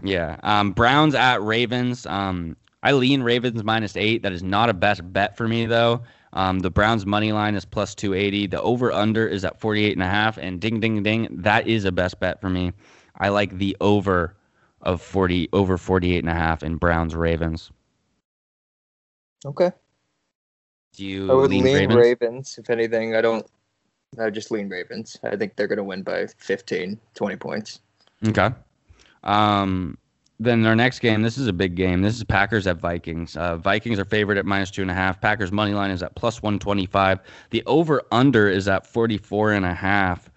Yeah. 0.04 0.38
Um, 0.43 0.74
Browns 0.74 1.15
at 1.15 1.41
Ravens. 1.41 2.06
Um, 2.06 2.58
I 2.84 2.91
lean 2.91 3.24
Ravens 3.24 3.63
minus 3.63 3.95
eight. 3.95 4.24
That 4.24 4.34
is 4.34 4.43
not 4.43 4.69
a 4.69 4.74
best 4.74 5.02
bet 5.13 5.38
for 5.38 5.48
me 5.48 5.65
though. 5.65 6.04
Um, 6.36 6.60
the 6.60 6.69
Browns 6.69 7.06
money 7.06 7.32
line 7.32 7.56
is 7.56 7.65
plus 7.65 7.95
280. 7.95 8.48
The 8.48 8.62
over 8.62 8.91
under 8.91 9.26
is 9.26 9.45
at 9.45 9.60
48 9.60 9.93
and 9.93 10.04
a 10.04 10.08
half. 10.08 10.38
And 10.38 10.60
ding 10.60 10.80
ding 10.82 11.02
ding, 11.02 11.28
that 11.32 11.67
is 11.67 11.86
a 11.86 11.91
best 11.91 12.19
bet 12.19 12.41
for 12.41 12.50
me. 12.50 12.74
I 13.17 13.30
like 13.30 13.58
the 13.58 13.76
over 13.80 14.36
of 14.82 15.02
40 15.02 15.50
over 15.54 15.78
48 15.78 16.19
and 16.19 16.30
a 16.30 16.34
half 16.34 16.62
in 16.62 16.76
Browns 16.76 17.15
Ravens. 17.15 17.71
Okay. 19.45 19.71
Do 20.93 21.06
you 21.06 21.32
I 21.32 21.36
would 21.36 21.50
lean, 21.50 21.63
lean 21.63 21.76
Ravens? 21.76 21.95
Ravens. 21.95 22.58
If 22.58 22.69
anything, 22.69 23.15
I 23.15 23.21
don't. 23.21 23.45
I 24.19 24.26
would 24.26 24.34
just 24.34 24.52
lean 24.52 24.69
Ravens. 24.69 25.17
I 25.24 25.36
think 25.36 25.56
they're 25.56 25.67
going 25.67 25.78
to 25.78 25.84
win 25.84 26.04
by 26.04 26.28
15, 26.38 27.00
20 27.15 27.36
points. 27.36 27.82
Okay. 28.28 28.50
Um, 29.24 29.98
then 30.39 30.65
our 30.65 30.76
next 30.76 31.00
game, 31.00 31.21
this 31.21 31.38
is 31.38 31.48
a 31.48 31.54
big 31.54 31.76
game. 31.76 32.02
This 32.02 32.15
is 32.15 32.24
Packers 32.24 32.67
at 32.67 32.78
Vikings. 32.78 33.38
Uh, 33.38 33.58
Vikings 33.58 34.00
are 34.00 34.06
favored 34.06 34.38
at 34.38 34.45
minus 34.45 34.71
two 34.71 34.82
and 34.82 34.91
a 34.91 34.93
half. 34.93 35.21
Packers 35.21 35.52
money 35.52 35.74
line 35.74 35.91
is 35.91 36.04
at 36.04 36.15
plus 36.15 36.41
one 36.41 36.60
twenty 36.60 36.86
five. 36.86 37.19
The 37.52 37.63
over 37.65 38.04
under 38.12 38.50
is 38.50 38.67
at 38.67 38.86
forty 38.86 39.17
four 39.17 39.54
and 39.54 39.65
a 39.65 39.74
half. 39.74 40.30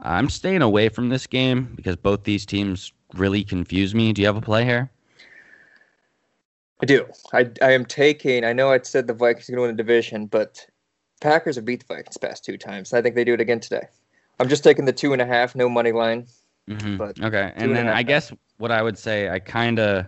I'm 0.00 0.30
staying 0.30 0.62
away 0.62 0.88
from 0.88 1.08
this 1.08 1.26
game 1.26 1.72
because 1.74 1.96
both 1.96 2.24
these 2.24 2.46
teams 2.46 2.92
really 3.14 3.44
confuse 3.44 3.94
me. 3.94 4.12
Do 4.12 4.22
you 4.22 4.26
have 4.26 4.36
a 4.36 4.40
play 4.40 4.64
here? 4.64 4.90
I 6.82 6.86
do. 6.86 7.06
I, 7.34 7.50
I 7.60 7.72
am 7.72 7.84
taking. 7.84 8.44
I 8.44 8.52
know 8.52 8.70
I 8.70 8.78
said 8.80 9.06
the 9.06 9.12
Vikings 9.12 9.48
are 9.50 9.52
going 9.52 9.58
to 9.58 9.68
win 9.68 9.76
the 9.76 9.82
division, 9.82 10.26
but 10.26 10.66
Packers 11.20 11.56
have 11.56 11.64
beat 11.66 11.86
the 11.86 11.94
Vikings 11.94 12.16
past 12.16 12.44
two 12.44 12.56
times. 12.56 12.94
I 12.94 13.02
think 13.02 13.14
they 13.14 13.24
do 13.24 13.34
it 13.34 13.40
again 13.40 13.60
today. 13.60 13.86
I'm 14.38 14.48
just 14.48 14.64
taking 14.64 14.86
the 14.86 14.92
two 14.92 15.12
and 15.12 15.20
a 15.20 15.26
half, 15.26 15.54
no 15.54 15.68
money 15.68 15.92
line. 15.92 16.26
hmm 16.66 16.96
But 16.96 17.20
Okay, 17.20 17.52
and 17.54 17.64
and 17.64 17.76
then 17.76 17.88
I 17.88 18.02
guess 18.02 18.32
what 18.60 18.70
I 18.70 18.82
would 18.82 18.98
say, 18.98 19.28
I 19.30 19.38
kind 19.38 19.78
of 19.78 20.06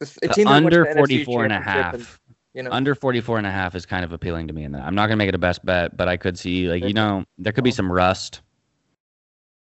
A 0.00 0.28
team 0.28 0.44
that 0.44 0.52
under 0.52 0.84
to 0.84 0.94
44 0.94 1.44
and 1.44 1.52
a 1.52 1.60
half. 1.60 1.94
and, 1.94 2.06
you 2.52 2.62
know, 2.62 2.70
Under 2.70 2.94
44 2.94 3.38
and 3.38 3.46
a 3.46 3.50
half 3.50 3.74
is 3.74 3.84
kind 3.86 4.04
of 4.04 4.12
appealing 4.12 4.46
to 4.48 4.52
me 4.52 4.64
in 4.64 4.72
that. 4.72 4.82
I'm 4.82 4.94
not 4.94 5.06
going 5.06 5.14
to 5.14 5.16
make 5.16 5.28
it 5.28 5.34
a 5.34 5.38
best 5.38 5.64
bet, 5.64 5.96
but 5.96 6.08
I 6.08 6.16
could 6.16 6.38
see 6.38 6.68
like 6.68 6.84
you 6.84 6.92
know, 6.92 7.24
there 7.38 7.52
could 7.52 7.64
be 7.64 7.70
some 7.70 7.90
rust. 7.90 8.42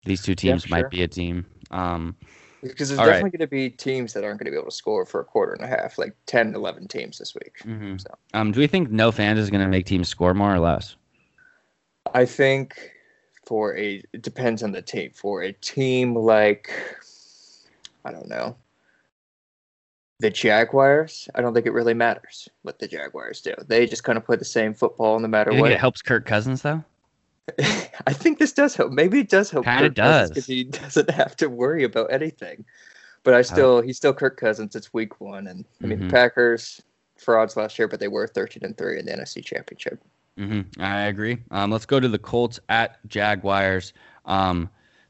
These 0.05 0.21
two 0.21 0.35
teams 0.35 0.63
for 0.63 0.69
might 0.69 0.81
sure. 0.81 0.89
be 0.89 1.03
a 1.03 1.07
team. 1.07 1.45
Um 1.71 2.15
because 2.61 2.89
there's 2.89 2.99
all 2.99 3.05
right. 3.05 3.13
definitely 3.13 3.37
going 3.37 3.47
to 3.47 3.51
be 3.51 3.69
teams 3.69 4.11
that 4.11 4.25
aren't 4.25 4.37
going 4.37 4.45
to 4.45 4.51
be 4.51 4.57
able 4.57 4.69
to 4.69 4.75
score 4.75 5.05
for 5.05 5.21
a 5.21 5.23
quarter 5.23 5.53
and 5.53 5.63
a 5.63 5.67
half, 5.67 5.97
like 5.97 6.13
10, 6.25 6.55
11 6.55 6.89
teams 6.89 7.17
this 7.17 7.33
week. 7.33 7.55
mhm. 7.63 7.99
So. 8.01 8.09
Um 8.33 8.51
do 8.51 8.59
we 8.59 8.67
think 8.67 8.91
no 8.91 9.11
fans 9.11 9.39
is 9.39 9.49
going 9.49 9.61
to 9.61 9.67
make 9.67 9.85
teams 9.85 10.07
score 10.09 10.33
more 10.33 10.53
or 10.53 10.59
less? 10.59 10.95
I 12.13 12.25
think 12.25 12.91
for 13.45 13.75
a 13.77 14.03
it 14.13 14.21
depends 14.21 14.61
on 14.63 14.71
the 14.71 14.81
team. 14.81 15.11
For 15.13 15.41
a 15.43 15.51
team 15.53 16.15
like 16.15 16.71
I 18.05 18.11
don't 18.11 18.27
know 18.29 18.55
the 20.19 20.29
Jaguars, 20.29 21.29
I 21.33 21.41
don't 21.41 21.53
think 21.53 21.65
it 21.65 21.71
really 21.71 21.93
matters 21.93 22.49
what 22.63 22.77
the 22.79 22.87
Jaguars 22.87 23.39
do. 23.41 23.53
They 23.67 23.85
just 23.87 24.03
kind 24.03 24.17
of 24.17 24.25
play 24.25 24.35
the 24.35 24.43
same 24.45 24.73
football 24.73 25.17
no 25.19 25.27
matter 25.29 25.53
what. 25.53 25.71
it 25.71 25.79
helps 25.79 26.01
Kirk 26.01 26.25
Cousins 26.25 26.61
though? 26.61 26.83
I 27.59 28.13
think 28.13 28.37
this 28.37 28.51
does 28.51 28.75
help. 28.75 28.91
Maybe 28.91 29.19
it 29.19 29.29
does 29.29 29.49
help. 29.49 29.65
Kinda 29.65 29.89
does. 29.89 30.29
because 30.29 30.45
he 30.45 30.63
doesn't 30.65 31.09
have 31.09 31.35
to 31.37 31.47
worry 31.49 31.83
about 31.85 32.11
anything. 32.11 32.65
But 33.23 33.33
I 33.33 33.41
still, 33.41 33.81
he's 33.81 33.97
still 33.97 34.13
Kirk 34.13 34.37
Cousins. 34.37 34.75
It's 34.75 34.93
Week 34.93 35.19
One, 35.19 35.47
and 35.47 35.65
I 35.83 35.87
mean 35.87 35.99
Mhm. 35.99 36.07
the 36.07 36.13
Packers 36.13 36.81
frauds 37.17 37.57
last 37.57 37.77
year, 37.79 37.87
but 37.87 37.99
they 37.99 38.07
were 38.07 38.27
thirteen 38.27 38.63
and 38.63 38.77
three 38.77 38.99
in 38.99 39.05
the 39.05 39.11
NFC 39.13 39.43
Championship. 39.43 40.01
hmm 40.37 40.61
I 40.79 41.03
agree. 41.07 41.39
Um, 41.51 41.71
let's 41.71 41.85
go 41.85 41.99
to 41.99 42.07
the 42.07 42.19
Colts 42.19 42.59
at 42.69 42.97
Jaguars. 43.07 43.93
Um, 44.25 44.69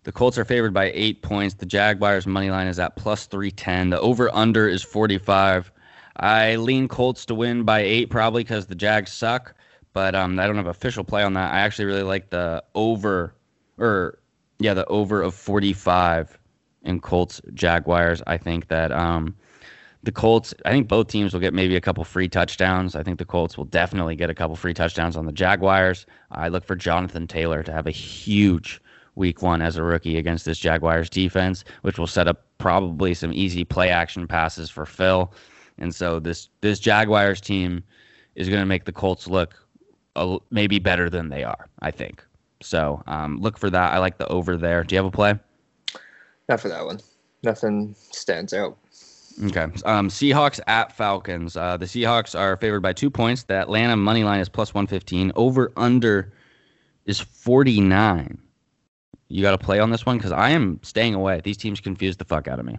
the 0.09 0.13
Colts 0.13 0.39
are 0.39 0.45
favored 0.45 0.73
by 0.73 0.91
eight 0.95 1.21
points. 1.21 1.53
The 1.53 1.67
Jaguars 1.67 2.25
money 2.25 2.49
line 2.49 2.65
is 2.65 2.79
at 2.79 2.95
plus 2.95 3.27
three 3.27 3.51
ten. 3.51 3.91
The 3.91 3.99
over 3.99 4.33
under 4.33 4.67
is 4.67 4.81
forty 4.81 5.19
five. 5.19 5.71
I 6.15 6.55
lean 6.55 6.87
Colts 6.87 7.27
to 7.27 7.35
win 7.35 7.61
by 7.61 7.81
eight 7.81 8.09
probably 8.09 8.43
because 8.43 8.65
the 8.65 8.73
Jags 8.73 9.13
suck, 9.13 9.53
but 9.93 10.15
um, 10.15 10.39
I 10.39 10.47
don't 10.47 10.55
have 10.55 10.65
official 10.65 11.03
play 11.03 11.21
on 11.21 11.33
that. 11.33 11.53
I 11.53 11.59
actually 11.59 11.85
really 11.85 12.01
like 12.01 12.31
the 12.31 12.63
over, 12.73 13.35
or 13.77 14.17
yeah, 14.57 14.73
the 14.73 14.83
over 14.85 15.21
of 15.21 15.35
forty 15.35 15.73
five 15.73 16.39
in 16.81 17.01
Colts 17.01 17.39
Jaguars. 17.53 18.23
I 18.25 18.37
think 18.37 18.67
that 18.69 18.91
um, 18.91 19.35
the 20.01 20.11
Colts, 20.11 20.55
I 20.65 20.71
think 20.71 20.87
both 20.87 21.09
teams 21.09 21.33
will 21.33 21.39
get 21.39 21.53
maybe 21.53 21.75
a 21.75 21.81
couple 21.81 22.03
free 22.03 22.29
touchdowns. 22.29 22.95
I 22.95 23.03
think 23.03 23.19
the 23.19 23.25
Colts 23.25 23.59
will 23.59 23.65
definitely 23.65 24.15
get 24.15 24.31
a 24.31 24.33
couple 24.33 24.55
free 24.55 24.73
touchdowns 24.73 25.15
on 25.15 25.27
the 25.27 25.31
Jaguars. 25.31 26.07
I 26.31 26.47
look 26.47 26.65
for 26.65 26.75
Jonathan 26.75 27.27
Taylor 27.27 27.61
to 27.61 27.71
have 27.71 27.85
a 27.85 27.91
huge 27.91 28.81
week 29.15 29.41
one 29.41 29.61
as 29.61 29.75
a 29.77 29.83
rookie 29.83 30.17
against 30.17 30.45
this 30.45 30.59
Jaguars 30.59 31.09
defense, 31.09 31.63
which 31.81 31.97
will 31.97 32.07
set 32.07 32.27
up 32.27 32.45
probably 32.57 33.13
some 33.13 33.33
easy 33.33 33.63
play 33.63 33.89
action 33.89 34.27
passes 34.27 34.69
for 34.69 34.85
Phil. 34.85 35.31
And 35.77 35.93
so 35.93 36.19
this 36.19 36.49
this 36.61 36.79
Jaguars 36.79 37.41
team 37.41 37.83
is 38.35 38.49
going 38.49 38.61
to 38.61 38.65
make 38.65 38.85
the 38.85 38.91
Colts 38.91 39.27
look 39.27 39.55
a, 40.15 40.37
maybe 40.51 40.79
better 40.79 41.09
than 41.09 41.29
they 41.29 41.43
are. 41.43 41.67
I 41.81 41.91
think. 41.91 42.23
So 42.61 43.01
um, 43.07 43.39
look 43.39 43.57
for 43.57 43.69
that. 43.69 43.93
I 43.93 43.99
like 43.99 44.17
the 44.17 44.27
over 44.27 44.57
there. 44.57 44.83
Do 44.83 44.95
you 44.95 44.97
have 44.97 45.05
a 45.05 45.11
play? 45.11 45.39
Not 46.49 46.59
for 46.59 46.69
that 46.69 46.85
one. 46.85 46.99
Nothing 47.43 47.95
stands 48.11 48.53
out. 48.53 48.77
Okay. 49.45 49.63
Um, 49.85 50.09
Seahawks 50.09 50.59
at 50.67 50.91
Falcons. 50.91 51.55
Uh, 51.55 51.77
the 51.77 51.85
Seahawks 51.85 52.37
are 52.37 52.57
favored 52.57 52.81
by 52.81 52.91
two 52.91 53.09
points. 53.09 53.43
The 53.43 53.53
Atlanta 53.53 53.95
money 53.95 54.23
line 54.23 54.41
is 54.41 54.49
plus 54.49 54.73
115. 54.73 55.31
Over 55.35 55.71
under 55.77 56.33
is 57.05 57.19
49. 57.19 58.37
You 59.27 59.41
got 59.43 59.51
to 59.51 59.57
play 59.63 59.79
on 59.79 59.91
this 59.91 60.05
one 60.05 60.17
because 60.17 60.31
I 60.31 60.49
am 60.49 60.79
staying 60.83 61.13
away. 61.13 61.41
These 61.43 61.57
teams 61.57 61.79
confuse 61.79 62.17
the 62.17 62.25
fuck 62.25 62.47
out 62.47 62.59
of 62.59 62.65
me. 62.65 62.77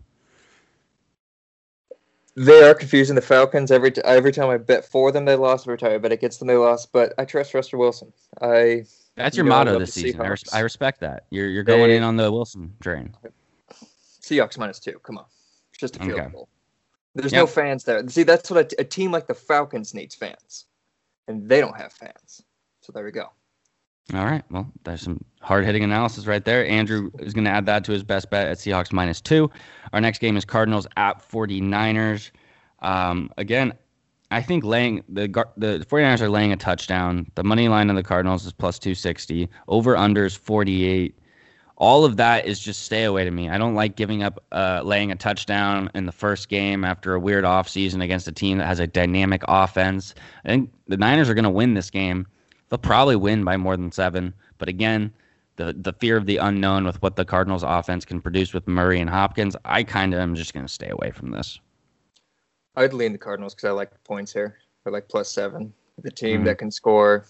They 2.37 2.63
are 2.63 2.75
confusing 2.75 3.15
the 3.17 3.23
Falcons. 3.23 3.71
Every 3.71 3.91
t- 3.91 4.01
every 4.05 4.33
time 4.33 4.49
I 4.51 4.57
bet 4.57 4.85
for 4.85 5.13
them, 5.13 5.25
they 5.25 5.37
lost. 5.37 5.67
Every 5.67 5.79
time 5.79 5.93
I 5.93 5.99
bet 5.99 6.13
against 6.13 6.39
them, 6.39 6.49
they 6.49 6.57
lost. 6.57 6.93
But 6.93 7.13
I 7.19 7.25
trust 7.25 7.55
Russell 7.55 7.79
Wilson. 7.79 8.13
I 8.41 8.85
That's 9.17 9.37
your 9.37 9.47
motto 9.47 9.79
this 9.79 9.95
season. 9.95 10.21
I, 10.21 10.29
res- 10.29 10.55
I 10.55 10.61
respect 10.61 11.01
that. 11.01 11.27
You're 11.31 11.49
you're 11.49 11.65
going 11.65 11.91
They- 11.91 11.97
in 11.97 12.03
on 12.03 12.17
the 12.17 12.31
Wilson 12.31 12.75
train. 12.81 13.15
Seahawks 14.23 14.59
minus 14.59 14.79
two. 14.79 14.99
Come 15.01 15.19
on, 15.19 15.25
it's 15.71 15.81
just 15.81 15.97
a 15.97 15.99
field 16.01 16.21
Okay. 16.21 16.31
goal. 16.31 16.49
There's 17.15 17.33
Yep. 17.33 17.41
no 17.43 17.47
fans 17.49 17.85
there. 17.85 18.09
See, 18.09 18.23
that's 18.23 18.49
what 18.51 18.61
a, 18.61 18.65
t- 18.65 18.77
a 18.79 18.85
team 18.85 19.11
like 19.11 19.27
the 19.27 19.35
Falcons 19.35 19.93
needs 19.95 20.15
fans, 20.15 20.67
and 21.27 21.49
they 21.49 21.61
don't 21.61 21.77
have 21.77 21.93
fans. 21.93 22.43
So 22.81 22.93
there 22.93 23.05
we 23.05 23.11
go. 23.11 23.31
All 24.15 24.25
right. 24.25 24.43
Well, 24.51 24.71
there's 24.85 25.03
some 25.03 25.25
hard 25.41 25.65
hitting 25.65 25.85
analysis 25.85 26.27
right 26.27 26.45
there. 26.45 26.67
Andrew 26.67 27.11
is 27.21 27.33
going 27.33 27.45
to 27.45 27.51
add 27.51 27.67
that 27.67 27.85
to 27.85 27.93
his 27.93 28.03
best 28.03 28.31
bet 28.31 28.49
at 28.49 28.59
Seahawks 28.59 28.93
minus 28.93 29.21
two. 29.21 29.51
Our 29.93 30.01
next 30.01 30.19
game 30.19 30.37
is 30.37 30.45
Cardinals 30.45 30.87
at 30.97 31.23
49ers. 31.29 32.31
Um, 32.81 33.31
again, 33.37 33.73
I 34.31 34.43
think 34.43 34.65
laying 34.65 35.03
the 35.09 35.27
the 35.57 35.85
49ers 35.89 36.21
are 36.21 36.29
laying 36.29 36.53
a 36.53 36.57
touchdown. 36.57 37.27
The 37.35 37.45
money 37.45 37.69
line 37.69 37.89
on 37.91 37.97
the 37.97 38.03
Cardinals 38.03 38.47
is 38.47 38.53
plus 38.53 38.79
260. 38.79 39.49
Over 39.69 39.97
under 39.97 40.25
is 40.25 40.37
48. 40.37 41.17
All 41.77 42.05
of 42.05 42.17
that 42.19 42.47
is 42.47 42.61
just 42.61 42.83
stay 42.83 43.05
away 43.05 43.25
to 43.25 43.31
me. 43.31 43.49
I 43.49 43.57
don't 43.57 43.75
like 43.75 43.97
giving 43.97 44.23
up 44.23 44.45
uh, 44.53 44.83
laying 44.85 45.11
a 45.11 45.17
touchdown 45.17 45.91
in 45.95 46.05
the 46.05 46.13
first 46.13 46.49
game 46.49 46.85
after 46.85 47.15
a 47.15 47.21
weird 47.21 47.45
offseason 47.45 48.05
against 48.05 48.29
a 48.29 48.33
team 48.33 48.59
that 48.59 48.67
has 48.67 48.81
a 48.81 48.87
dynamic 48.87 49.43
offense. 49.49 50.15
I 50.45 50.49
think 50.49 50.71
the 50.89 50.99
Niners 50.99 51.31
are 51.31 51.35
going 51.35 51.45
to 51.45 51.51
win 51.51 51.75
this 51.75 51.91
game. 51.91 52.27
They'll 52.71 52.79
probably 52.79 53.17
win 53.17 53.45
by 53.45 53.57
more 53.57 53.77
than 53.77 53.93
seven. 53.93 54.33
But 54.59 54.69
again, 54.69 55.13
the 55.57 55.75
the 55.79 55.93
fear 55.93 56.17
of 56.17 56.27
the 56.27 56.39
unknown 56.39 56.85
with 56.85 57.03
what 57.03 57.17
the 57.17 57.25
Cardinals 57.25 57.65
offense 57.65 58.05
can 58.05 58.21
produce 58.21 58.55
with 58.55 58.67
Murray 58.67 59.01
and 59.01 59.11
Hopkins, 59.11 59.57
I 59.65 59.83
kind 59.83 60.15
of 60.15 60.21
am 60.21 60.35
just 60.35 60.55
going 60.55 60.65
to 60.65 60.73
stay 60.73 60.89
away 60.89 61.11
from 61.11 61.31
this. 61.31 61.61
I'd 62.77 62.93
lean 62.93 63.13
the 63.13 63.19
Cardinals 63.19 63.55
because 63.55 63.69
I 63.69 63.73
like 63.73 63.91
the 63.93 63.99
points 63.99 64.33
here. 64.33 64.59
I 64.87 64.91
like 64.91 65.09
plus 65.09 65.31
seven. 65.31 65.73
The 66.03 66.11
team 66.11 66.43
Mhm. 66.43 66.45
that 66.47 66.59
can 66.59 66.71
score, 66.71 67.27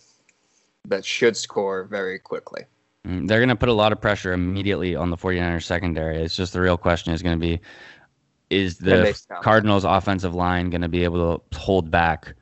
that 0.86 1.04
should 1.04 1.36
score 1.36 1.84
very 1.84 2.18
quickly. 2.18 2.64
Mm, 3.06 3.26
They're 3.26 3.38
going 3.40 3.48
to 3.48 3.56
put 3.56 3.70
a 3.70 3.72
lot 3.72 3.90
of 3.90 4.00
pressure 4.00 4.32
immediately 4.34 4.94
on 4.94 5.08
the 5.10 5.16
49ers 5.16 5.64
secondary. 5.64 6.18
It's 6.18 6.36
just 6.36 6.52
the 6.52 6.60
real 6.60 6.76
question 6.76 7.12
is 7.14 7.22
going 7.22 7.36
to 7.36 7.40
be 7.40 7.60
is 8.50 8.76
the? 8.78 9.18
Cardinals 9.42 9.84
offensive 9.84 10.34
line 10.34 10.70
going 10.70 10.82
to 10.82 10.88
be 10.88 11.02
able 11.04 11.38
to 11.38 11.58
hold 11.58 11.90
back 11.90 12.34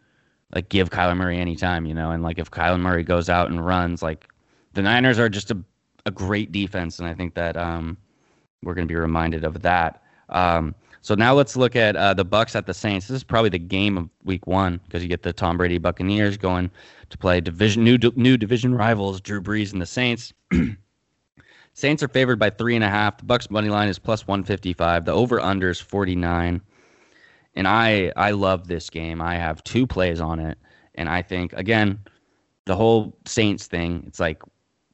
like 0.55 0.69
give 0.69 0.91
Kyler 0.91 1.17
Murray 1.17 1.39
any 1.39 1.57
time, 1.57 1.87
you 1.87 1.95
know? 1.95 2.11
And 2.11 2.23
like 2.23 2.39
if 2.39 2.51
Kyler 2.51 2.81
Murray 2.81 3.03
goes 3.03 3.29
out 3.29 3.51
and 3.51 3.65
runs, 3.65 4.03
like 4.03 4.29
the 4.75 4.83
Niners 4.83 5.19
are 5.19 5.29
just 5.29 5.51
a 5.51 5.59
a 6.07 6.11
great 6.11 6.53
defense 6.53 6.99
and 6.99 7.09
I 7.09 7.13
think 7.13 7.35
that 7.35 7.57
um 7.57 7.97
we're 8.63 8.75
going 8.75 8.89
to 8.89 8.93
be 8.93 8.99
reminded 8.99 9.45
of 9.45 9.61
that. 9.63 10.03
Um 10.31 10.75
so 11.01 11.15
now 11.15 11.33
let's 11.33 11.57
look 11.57 11.77
at 11.77 11.97
uh, 11.97 12.13
the 12.13 12.25
Bucks 12.25 12.57
at 12.57 12.67
the 12.67 12.75
Saints. 12.75 13.07
This 13.07 13.17
is 13.17 13.25
probably 13.25 13.51
the 13.51 13.59
game 13.59 13.97
of 13.97 14.09
Week 14.25 14.47
One 14.47 14.81
because 14.85 15.03
you 15.03 15.09
get 15.09 15.23
the 15.23 15.33
Tom 15.33 15.57
Brady 15.57 15.79
Buccaneers 15.79 16.37
going 16.37 16.71
to 17.11 17.19
play 17.19 17.41
division 17.41 17.85
new 17.85 17.99
new 18.17 18.37
division 18.37 18.75
rivals 18.75 19.21
Drew 19.21 19.41
Brees 19.41 19.73
and 19.73 19.81
the 19.81 19.87
Saints. 19.87 20.33
Saints 21.75 22.03
are 22.03 22.09
favored 22.09 22.39
by 22.39 22.51
three 22.51 22.75
and 22.75 22.85
a 22.85 22.89
half. 22.89 23.19
The 23.19 23.25
Bucks 23.25 23.51
money 23.51 23.69
line 23.69 23.89
is 23.89 23.99
plus 23.99 24.27
one 24.27 24.43
fifty 24.43 24.73
five. 24.73 25.05
The 25.05 25.13
over 25.13 25.41
under 25.41 25.71
is 25.71 25.81
forty 25.81 26.17
nine. 26.17 26.61
And 27.59 27.66
I 27.66 28.12
I 28.14 28.31
love 28.31 28.68
this 28.68 28.88
game. 28.88 29.21
I 29.21 29.35
have 29.35 29.64
two 29.64 29.85
plays 29.85 30.21
on 30.21 30.38
it, 30.38 30.57
and 30.94 31.09
I 31.09 31.23
think 31.23 31.53
again, 31.55 31.99
the 32.66 32.77
whole 32.77 33.18
Saints 33.27 33.66
thing. 33.66 34.05
It's 34.07 34.21
like, 34.21 34.40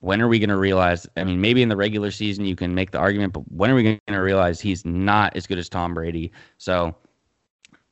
when 0.01 0.23
are 0.23 0.29
we 0.29 0.39
going 0.39 0.49
to 0.49 0.57
realize? 0.57 1.07
I 1.19 1.25
mean, 1.25 1.43
maybe 1.43 1.61
in 1.61 1.69
the 1.69 1.77
regular 1.77 2.11
season 2.11 2.47
you 2.47 2.57
can 2.57 2.75
make 2.75 2.91
the 2.91 2.99
argument, 2.99 3.35
but 3.35 3.41
when 3.53 3.71
are 3.71 3.75
we 3.75 3.83
going 3.83 4.01
to 4.09 4.17
realize 4.17 4.63
he's 4.63 4.83
not 4.87 5.37
as 5.37 5.47
good 5.47 5.59
as 5.59 5.69
Tom 5.69 5.93
Brady? 5.93 6.33
So, 6.57 6.97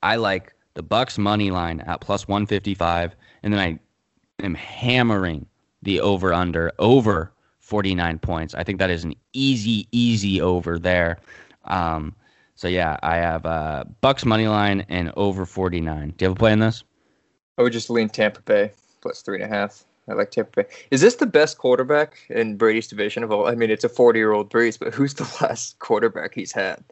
I 0.02 0.16
like 0.16 0.54
the 0.72 0.82
Bucks 0.82 1.18
money 1.18 1.50
line 1.50 1.80
at 1.80 2.00
plus 2.00 2.26
one 2.26 2.46
fifty 2.46 2.74
five, 2.74 3.14
and 3.42 3.52
then 3.52 3.60
I 3.60 3.78
am 4.42 4.54
hammering 4.54 5.44
the 5.82 6.00
over 6.00 6.32
under 6.32 6.72
over 6.78 7.30
49 7.58 8.18
points. 8.20 8.54
I 8.54 8.64
think 8.64 8.78
that 8.78 8.88
is 8.90 9.04
an 9.04 9.14
easy, 9.34 9.86
easy 9.92 10.40
over 10.40 10.78
there. 10.78 11.20
Um, 11.64 12.14
so 12.62 12.68
yeah, 12.68 12.96
I 13.02 13.16
have 13.16 13.44
uh, 13.44 13.82
Bucks 14.02 14.24
money 14.24 14.46
line 14.46 14.86
and 14.88 15.12
over 15.16 15.46
49. 15.46 16.14
Do 16.16 16.24
you 16.24 16.28
have 16.28 16.36
a 16.36 16.38
play 16.38 16.52
in 16.52 16.60
this? 16.60 16.84
I 17.58 17.62
would 17.62 17.72
just 17.72 17.90
lean 17.90 18.08
Tampa 18.08 18.40
Bay 18.42 18.70
plus 19.00 19.20
three 19.20 19.42
and 19.42 19.52
a 19.52 19.56
half. 19.56 19.82
I 20.08 20.12
like 20.12 20.30
Tampa 20.30 20.62
Bay. 20.62 20.68
Is 20.92 21.00
this 21.00 21.16
the 21.16 21.26
best 21.26 21.58
quarterback 21.58 22.18
in 22.30 22.56
Brady's 22.56 22.86
division 22.86 23.24
of 23.24 23.32
all? 23.32 23.48
I 23.48 23.56
mean, 23.56 23.68
it's 23.68 23.82
a 23.82 23.88
40 23.88 24.16
year 24.16 24.30
old 24.30 24.48
Brees, 24.48 24.78
but 24.78 24.94
who's 24.94 25.14
the 25.14 25.24
last 25.44 25.80
quarterback 25.80 26.34
he's 26.34 26.52
had? 26.52 26.84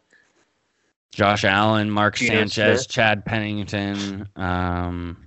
Josh 1.12 1.44
Allen, 1.44 1.88
Mark 1.88 2.16
Geno 2.16 2.34
Sanchez, 2.34 2.80
Smith. 2.80 2.88
Chad 2.88 3.24
Pennington, 3.24 4.28
um, 4.34 5.24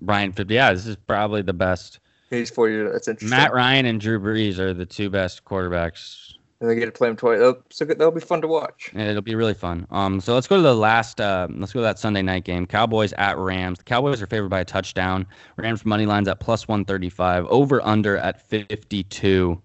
Ryan. 0.00 0.34
Yeah, 0.48 0.72
this 0.72 0.86
is 0.86 0.96
probably 0.96 1.42
the 1.42 1.52
best. 1.52 2.00
He's 2.30 2.50
40. 2.50 2.90
That's 2.90 3.06
interesting. 3.06 3.30
Matt 3.30 3.52
Ryan 3.54 3.86
and 3.86 4.00
Drew 4.00 4.18
Brees 4.18 4.58
are 4.58 4.74
the 4.74 4.84
two 4.84 5.10
best 5.10 5.44
quarterbacks 5.44 6.25
And 6.60 6.70
they 6.70 6.74
get 6.74 6.86
to 6.86 6.92
play 6.92 7.08
them 7.08 7.16
twice. 7.16 7.38
So 7.70 7.84
that'll 7.84 8.10
be 8.10 8.20
fun 8.20 8.40
to 8.40 8.48
watch. 8.48 8.90
Yeah, 8.94 9.10
It'll 9.10 9.20
be 9.20 9.34
really 9.34 9.54
fun. 9.54 9.86
Um, 9.90 10.20
so 10.20 10.32
let's 10.32 10.46
go 10.46 10.56
to 10.56 10.62
the 10.62 10.74
last. 10.74 11.20
Uh, 11.20 11.48
let's 11.50 11.72
go 11.72 11.80
to 11.80 11.84
that 11.84 11.98
Sunday 11.98 12.22
night 12.22 12.44
game. 12.44 12.66
Cowboys 12.66 13.12
at 13.14 13.36
Rams. 13.36 13.78
The 13.78 13.84
Cowboys 13.84 14.22
are 14.22 14.26
favored 14.26 14.48
by 14.48 14.60
a 14.60 14.64
touchdown. 14.64 15.26
Rams 15.56 15.84
money 15.84 16.06
lines 16.06 16.28
at 16.28 16.40
plus 16.40 16.66
one 16.66 16.84
thirty 16.84 17.10
five. 17.10 17.44
Over 17.46 17.82
under 17.82 18.16
at 18.16 18.40
fifty 18.48 19.02
two. 19.02 19.60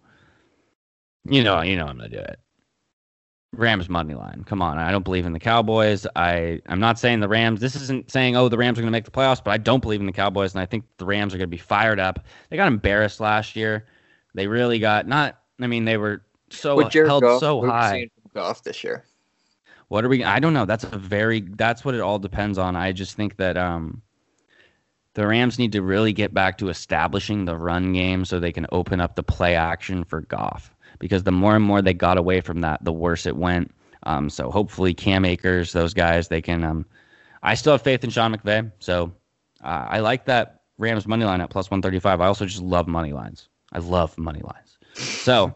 You 1.23 1.43
know, 1.43 1.61
you 1.61 1.77
know 1.77 1.85
I'm 1.85 1.97
gonna 1.97 2.09
do 2.09 2.17
it. 2.17 2.39
Rams 3.53 3.89
money 3.89 4.13
line. 4.13 4.43
Come 4.45 4.61
on, 4.61 4.77
I 4.77 4.91
don't 4.91 5.03
believe 5.03 5.25
in 5.25 5.33
the 5.33 5.39
Cowboys. 5.39 6.07
I 6.15 6.61
I'm 6.67 6.79
not 6.79 6.99
saying 6.99 7.19
the 7.19 7.27
Rams. 7.27 7.59
This 7.59 7.75
isn't 7.75 8.09
saying 8.09 8.35
oh 8.35 8.49
the 8.49 8.57
Rams 8.57 8.79
are 8.79 8.81
gonna 8.81 8.91
make 8.91 9.05
the 9.05 9.11
playoffs, 9.11 9.43
but 9.43 9.51
I 9.51 9.57
don't 9.57 9.81
believe 9.81 9.99
in 9.99 10.05
the 10.05 10.13
Cowboys, 10.13 10.53
and 10.53 10.61
I 10.61 10.65
think 10.65 10.85
the 10.97 11.05
Rams 11.05 11.33
are 11.33 11.37
gonna 11.37 11.47
be 11.47 11.57
fired 11.57 11.99
up. 11.99 12.25
They 12.49 12.57
got 12.57 12.67
embarrassed 12.67 13.19
last 13.19 13.55
year. 13.55 13.85
They 14.33 14.47
really 14.47 14.79
got 14.79 15.07
not. 15.07 15.37
I 15.59 15.67
mean, 15.67 15.85
they 15.85 15.97
were 15.97 16.23
so 16.51 16.87
Jared 16.89 17.09
held 17.09 17.23
Goff, 17.23 17.39
so 17.39 17.57
what 17.57 17.63
are 17.65 17.67
we 17.67 17.71
high. 17.71 18.09
Goff 18.33 18.63
this 18.63 18.83
year. 18.83 19.05
What 19.89 20.05
are 20.05 20.09
we? 20.09 20.23
I 20.23 20.39
don't 20.39 20.53
know. 20.53 20.65
That's 20.65 20.83
a 20.83 20.97
very. 20.97 21.41
That's 21.41 21.83
what 21.83 21.95
it 21.95 22.01
all 22.01 22.19
depends 22.19 22.57
on. 22.57 22.75
I 22.75 22.91
just 22.91 23.15
think 23.15 23.37
that 23.37 23.57
um, 23.57 24.01
the 25.15 25.27
Rams 25.27 25.59
need 25.59 25.73
to 25.73 25.81
really 25.81 26.13
get 26.13 26.33
back 26.33 26.57
to 26.59 26.69
establishing 26.69 27.45
the 27.45 27.57
run 27.57 27.91
game 27.93 28.23
so 28.23 28.39
they 28.39 28.53
can 28.53 28.67
open 28.71 29.01
up 29.01 29.15
the 29.15 29.23
play 29.23 29.55
action 29.55 30.03
for 30.03 30.21
Goff. 30.21 30.73
Because 30.99 31.23
the 31.23 31.31
more 31.31 31.55
and 31.55 31.65
more 31.65 31.81
they 31.81 31.93
got 31.93 32.17
away 32.17 32.41
from 32.41 32.61
that, 32.61 32.83
the 32.85 32.93
worse 32.93 33.25
it 33.25 33.35
went. 33.35 33.73
Um, 34.03 34.29
so 34.29 34.49
hopefully 34.49 34.93
Cam 34.93 35.25
Akers, 35.25 35.73
those 35.73 35.93
guys, 35.93 36.27
they 36.27 36.41
can. 36.41 36.63
Um, 36.63 36.85
I 37.43 37.55
still 37.55 37.73
have 37.73 37.81
faith 37.81 38.03
in 38.03 38.11
Sean 38.11 38.33
McVay. 38.33 38.71
So 38.79 39.11
uh, 39.63 39.87
I 39.89 39.99
like 39.99 40.25
that 40.25 40.61
Rams 40.77 41.07
money 41.07 41.25
line 41.25 41.41
at 41.41 41.49
plus 41.49 41.69
one 41.69 41.81
thirty 41.81 41.99
five. 41.99 42.21
I 42.21 42.27
also 42.27 42.45
just 42.45 42.61
love 42.61 42.87
money 42.87 43.13
lines. 43.13 43.49
I 43.73 43.79
love 43.79 44.17
money 44.17 44.41
lines. 44.41 44.77
So, 44.95 45.53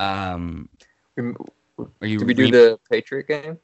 um, 0.00 0.68
are 1.18 2.06
you? 2.06 2.18
Did 2.18 2.26
we 2.26 2.34
do 2.34 2.44
re- 2.44 2.50
the 2.50 2.80
Patriot 2.90 3.28
game? 3.28 3.58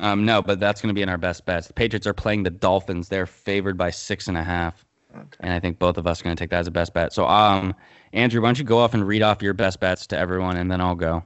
Um, 0.00 0.24
no, 0.24 0.42
but 0.42 0.58
that's 0.58 0.80
going 0.80 0.88
to 0.88 0.94
be 0.94 1.02
in 1.02 1.08
our 1.08 1.18
best 1.18 1.46
bets. 1.46 1.68
The 1.68 1.72
Patriots 1.72 2.06
are 2.06 2.14
playing 2.14 2.42
the 2.42 2.50
Dolphins. 2.50 3.08
They're 3.08 3.26
favored 3.26 3.76
by 3.76 3.90
six 3.90 4.26
and 4.26 4.36
a 4.36 4.42
half, 4.42 4.84
Okay. 5.14 5.26
and 5.40 5.52
I 5.52 5.60
think 5.60 5.78
both 5.78 5.98
of 5.98 6.06
us 6.06 6.20
are 6.20 6.24
going 6.24 6.34
to 6.34 6.42
take 6.42 6.50
that 6.50 6.58
as 6.58 6.66
a 6.66 6.72
best 6.72 6.92
bet. 6.94 7.12
So, 7.12 7.26
um, 7.26 7.74
Andrew, 8.12 8.42
why 8.42 8.48
don't 8.48 8.58
you 8.58 8.64
go 8.64 8.78
off 8.78 8.94
and 8.94 9.06
read 9.06 9.22
off 9.22 9.40
your 9.40 9.54
best 9.54 9.78
bets 9.78 10.06
to 10.08 10.18
everyone, 10.18 10.56
and 10.56 10.70
then 10.70 10.80
I'll 10.80 10.96
go. 10.96 11.22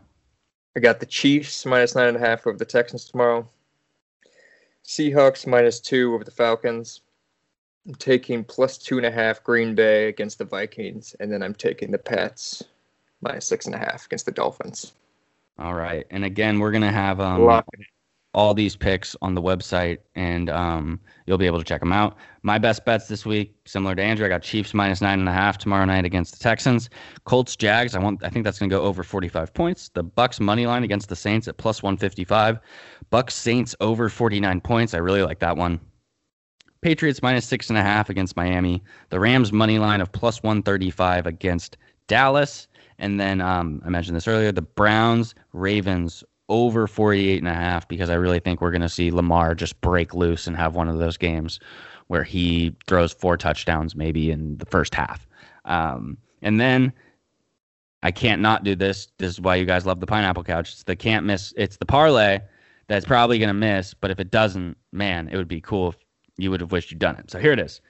I 0.76 0.80
got 0.80 1.00
the 1.00 1.06
Chiefs 1.06 1.64
minus 1.64 1.94
nine 1.94 2.08
and 2.08 2.16
a 2.16 2.20
half 2.20 2.46
over 2.46 2.58
the 2.58 2.64
Texans 2.64 3.06
tomorrow. 3.06 3.48
Seahawks 4.84 5.46
minus 5.46 5.80
two 5.80 6.14
over 6.14 6.24
the 6.24 6.30
Falcons. 6.30 7.00
I'm 7.86 7.94
taking 7.94 8.44
plus 8.44 8.76
two 8.76 8.98
and 8.98 9.06
a 9.06 9.10
half 9.10 9.42
Green 9.42 9.74
Bay 9.74 10.08
against 10.08 10.38
the 10.38 10.44
Vikings, 10.44 11.16
and 11.20 11.32
then 11.32 11.42
I'm 11.42 11.54
taking 11.54 11.90
the 11.90 11.98
Pats 11.98 12.62
minus 13.20 13.46
six 13.46 13.66
and 13.66 13.74
a 13.74 13.78
half 13.78 14.06
against 14.06 14.26
the 14.26 14.32
Dolphins. 14.32 14.92
All 15.58 15.74
right, 15.74 16.06
and 16.10 16.24
again, 16.24 16.58
we're 16.60 16.70
going 16.70 16.82
to 16.82 16.90
have 16.90 17.18
um, 17.20 17.42
Lock 17.44 17.64
it 17.72 17.80
in. 17.80 17.86
all 18.32 18.54
these 18.54 18.76
picks 18.76 19.16
on 19.22 19.34
the 19.34 19.42
website, 19.42 19.98
and 20.14 20.48
um, 20.50 21.00
you'll 21.26 21.38
be 21.38 21.46
able 21.46 21.58
to 21.58 21.64
check 21.64 21.80
them 21.80 21.92
out. 21.92 22.16
My 22.42 22.58
best 22.58 22.84
bets 22.84 23.08
this 23.08 23.26
week, 23.26 23.54
similar 23.66 23.96
to 23.96 24.02
Andrew, 24.02 24.24
I 24.24 24.28
got 24.28 24.42
Chiefs 24.42 24.72
minus 24.72 25.00
nine 25.00 25.18
and 25.18 25.28
a 25.28 25.32
half 25.32 25.58
tomorrow 25.58 25.84
night 25.84 26.04
against 26.04 26.38
the 26.38 26.38
Texans. 26.38 26.90
Colts 27.24 27.56
Jags, 27.56 27.96
I 27.96 27.98
want, 27.98 28.22
I 28.22 28.28
think 28.28 28.44
that's 28.44 28.60
going 28.60 28.70
to 28.70 28.76
go 28.76 28.82
over 28.82 29.02
45 29.02 29.52
points. 29.52 29.88
The 29.88 30.04
Bucks 30.04 30.38
money 30.38 30.66
line 30.66 30.84
against 30.84 31.08
the 31.08 31.16
Saints 31.16 31.48
at 31.48 31.56
plus 31.56 31.82
155. 31.82 32.60
Bucks 33.10 33.34
Saints 33.34 33.74
over 33.80 34.08
49 34.08 34.60
points. 34.60 34.94
I 34.94 34.98
really 34.98 35.22
like 35.22 35.40
that 35.40 35.56
one. 35.56 35.80
Patriots 36.82 37.20
minus 37.22 37.44
six 37.44 37.68
and 37.70 37.78
a 37.78 37.82
half 37.82 38.08
against 38.08 38.36
Miami. 38.36 38.80
The 39.10 39.18
Rams 39.18 39.52
money 39.52 39.80
line 39.80 40.00
of 40.00 40.12
plus 40.12 40.40
135 40.44 41.26
against 41.26 41.76
Dallas. 42.06 42.68
And 42.98 43.20
then 43.20 43.40
um, 43.40 43.82
I 43.84 43.90
mentioned 43.90 44.16
this 44.16 44.28
earlier 44.28 44.52
the 44.52 44.62
Browns 44.62 45.34
Ravens 45.52 46.24
over 46.48 46.86
48 46.86 47.38
and 47.38 47.48
a 47.48 47.54
half 47.54 47.86
because 47.86 48.10
I 48.10 48.14
really 48.14 48.40
think 48.40 48.60
we're 48.60 48.70
going 48.70 48.80
to 48.80 48.88
see 48.88 49.10
Lamar 49.10 49.54
just 49.54 49.80
break 49.80 50.14
loose 50.14 50.46
and 50.46 50.56
have 50.56 50.74
one 50.74 50.88
of 50.88 50.98
those 50.98 51.16
games 51.16 51.60
where 52.06 52.24
he 52.24 52.74
throws 52.86 53.12
four 53.12 53.36
touchdowns 53.36 53.94
maybe 53.94 54.30
in 54.30 54.56
the 54.56 54.66
first 54.66 54.94
half. 54.94 55.26
Um, 55.66 56.16
and 56.40 56.58
then 56.60 56.92
I 58.02 58.10
can't 58.10 58.40
not 58.40 58.64
do 58.64 58.74
this. 58.74 59.08
This 59.18 59.32
is 59.32 59.40
why 59.40 59.56
you 59.56 59.66
guys 59.66 59.84
love 59.84 60.00
the 60.00 60.06
pineapple 60.06 60.44
couch. 60.44 60.72
It's 60.72 60.82
the 60.84 60.96
can't 60.96 61.26
miss. 61.26 61.52
It's 61.56 61.76
the 61.76 61.86
parlay 61.86 62.40
that's 62.86 63.04
probably 63.04 63.38
going 63.38 63.48
to 63.48 63.54
miss. 63.54 63.92
But 63.92 64.10
if 64.10 64.18
it 64.18 64.30
doesn't, 64.30 64.76
man, 64.92 65.28
it 65.28 65.36
would 65.36 65.48
be 65.48 65.60
cool 65.60 65.90
if 65.90 65.96
you 66.38 66.50
would 66.50 66.60
have 66.60 66.72
wished 66.72 66.90
you'd 66.90 67.00
done 67.00 67.16
it. 67.16 67.30
So 67.30 67.38
here 67.38 67.52
it 67.52 67.60
is. 67.60 67.80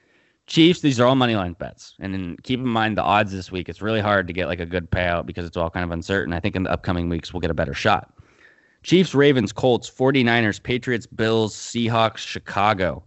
Chiefs, 0.49 0.81
these 0.81 0.99
are 0.99 1.07
all 1.07 1.15
money 1.15 1.37
line 1.37 1.53
bets. 1.53 1.95
And 2.01 2.13
then 2.13 2.37
keep 2.43 2.59
in 2.59 2.67
mind 2.67 2.97
the 2.97 3.03
odds 3.03 3.33
this 3.33 3.53
week. 3.53 3.69
It's 3.69 3.83
really 3.83 4.01
hard 4.01 4.27
to 4.27 4.33
get 4.33 4.49
like 4.49 4.61
a 4.61 4.67
good 4.67 4.91
payout 4.91 5.27
because 5.27 5.47
it's 5.47 5.57
all 5.57 5.71
kind 5.71 5.85
of 5.85 5.91
uncertain. 5.91 6.33
I 6.33 6.41
think 6.41 6.57
in 6.57 6.63
the 6.63 6.73
upcoming 6.73 7.09
weeks 7.09 7.33
we'll 7.33 7.41
get 7.41 7.51
a 7.51 7.55
better 7.55 7.75
shot. 7.75 8.13
Chiefs, 8.83 9.15
Ravens, 9.15 9.53
Colts, 9.53 9.91
49ers, 9.91 10.63
Patriots, 10.63 11.07
Bills, 11.07 11.55
Seahawks, 11.55 12.19
Chicago. 12.19 13.05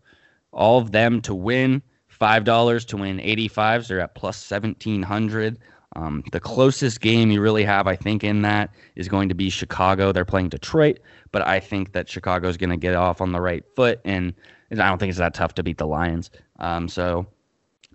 All 0.53 0.79
of 0.79 0.91
them 0.91 1.19
to 1.21 1.33
win. 1.33 1.81
$5 2.21 2.85
to 2.85 2.97
win 2.97 3.17
85s. 3.17 3.87
They're 3.87 3.99
at 3.99 4.13
plus 4.13 4.49
1700. 4.49 5.57
Um, 5.95 6.23
the 6.31 6.39
closest 6.39 7.01
game 7.01 7.31
you 7.31 7.41
really 7.41 7.63
have, 7.63 7.87
I 7.87 7.95
think, 7.95 8.23
in 8.23 8.43
that 8.43 8.69
is 8.95 9.07
going 9.07 9.27
to 9.29 9.35
be 9.35 9.49
Chicago. 9.49 10.11
They're 10.11 10.23
playing 10.23 10.49
Detroit, 10.49 10.99
but 11.31 11.45
I 11.45 11.59
think 11.59 11.93
that 11.93 12.07
Chicago 12.07 12.47
is 12.47 12.57
going 12.57 12.69
to 12.69 12.77
get 12.77 12.95
off 12.95 13.19
on 13.19 13.31
the 13.31 13.41
right 13.41 13.63
foot, 13.75 13.99
and 14.05 14.33
I 14.71 14.87
don't 14.87 14.99
think 14.99 15.09
it's 15.09 15.19
that 15.19 15.33
tough 15.33 15.53
to 15.55 15.63
beat 15.63 15.79
the 15.79 15.87
Lions. 15.87 16.29
Um, 16.61 16.87
so 16.87 17.27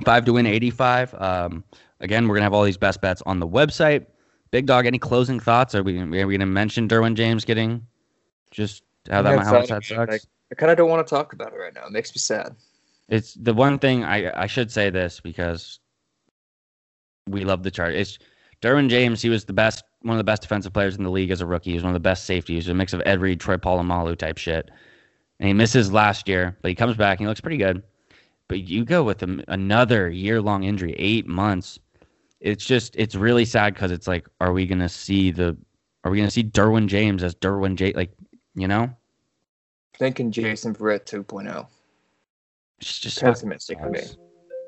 five 0.04 0.26
to 0.26 0.34
win 0.34 0.44
85. 0.44 1.14
Um, 1.14 1.64
again, 2.00 2.28
we're 2.28 2.34
gonna 2.34 2.44
have 2.44 2.52
all 2.52 2.64
these 2.64 2.76
best 2.76 3.00
bets 3.00 3.22
on 3.24 3.40
the 3.40 3.48
website. 3.48 4.06
Big 4.50 4.66
Dawg, 4.66 4.86
any 4.86 4.98
closing 4.98 5.40
thoughts? 5.40 5.74
Are 5.74 5.82
we 5.82 5.98
are 5.98 6.26
we 6.26 6.36
gonna 6.36 6.46
mention 6.46 6.88
Derwin 6.88 7.14
James 7.14 7.44
getting 7.44 7.86
just 8.50 8.82
how 9.10 9.22
that 9.22 9.38
how 9.38 9.52
much 9.52 9.68
that 9.68 9.84
sucks? 9.84 10.12
I, 10.12 10.18
I 10.52 10.54
kind 10.54 10.70
of 10.70 10.76
don't 10.76 10.90
want 10.90 11.06
to 11.06 11.10
talk 11.10 11.32
about 11.32 11.52
it 11.52 11.56
right 11.56 11.74
now. 11.74 11.86
It 11.86 11.92
makes 11.92 12.14
me 12.14 12.18
sad. 12.18 12.54
It's 13.08 13.34
the 13.34 13.54
one 13.54 13.78
thing 13.78 14.04
I 14.04 14.42
I 14.42 14.46
should 14.46 14.70
say 14.70 14.90
this 14.90 15.20
because 15.20 15.80
we 17.28 17.44
love 17.44 17.62
the 17.62 17.70
chart. 17.70 17.94
It's 17.94 18.18
Derwin 18.62 18.88
James. 18.88 19.22
He 19.22 19.28
was 19.28 19.44
the 19.44 19.52
best, 19.52 19.84
one 20.02 20.14
of 20.14 20.18
the 20.18 20.24
best 20.24 20.42
defensive 20.42 20.72
players 20.72 20.96
in 20.96 21.02
the 21.02 21.10
league 21.10 21.30
as 21.30 21.40
a 21.40 21.46
rookie. 21.46 21.70
He 21.70 21.76
was 21.76 21.82
one 21.82 21.90
of 21.90 21.94
the 21.94 22.00
best 22.00 22.24
safeties. 22.24 22.64
He 22.64 22.68
was 22.70 22.74
a 22.74 22.74
mix 22.74 22.92
of 22.92 23.02
Ed 23.04 23.20
Reed, 23.20 23.40
Troy 23.40 23.56
Polamalu 23.56 24.16
type 24.16 24.38
shit. 24.38 24.70
And 25.38 25.46
he 25.48 25.52
misses 25.52 25.92
last 25.92 26.28
year, 26.28 26.56
but 26.62 26.68
he 26.68 26.74
comes 26.74 26.96
back 26.96 27.18
and 27.18 27.26
he 27.26 27.28
looks 27.28 27.40
pretty 27.40 27.58
good. 27.58 27.82
But 28.48 28.68
you 28.68 28.84
go 28.84 29.02
with 29.02 29.22
a, 29.22 29.44
another 29.48 30.08
year 30.08 30.40
long 30.40 30.64
injury, 30.64 30.94
eight 30.98 31.26
months. 31.26 31.78
It's 32.40 32.64
just 32.64 32.94
it's 32.96 33.14
really 33.14 33.44
sad 33.44 33.74
because 33.74 33.90
it's 33.90 34.06
like, 34.06 34.28
are 34.40 34.52
we 34.52 34.66
gonna 34.66 34.88
see 34.88 35.30
the, 35.30 35.56
are 36.04 36.10
we 36.10 36.18
gonna 36.18 36.30
see 36.30 36.44
Derwin 36.44 36.86
James 36.86 37.22
as 37.22 37.34
Derwin 37.34 37.76
J 37.76 37.92
like, 37.92 38.12
you 38.54 38.68
know? 38.68 38.90
Thinking 39.98 40.30
Jason 40.30 40.74
Verrett 40.74 41.06
2.0. 41.06 41.66
It's 42.78 42.98
just 42.98 43.20
pessimistic 43.20 43.80
for 43.80 43.90
me. 43.90 44.00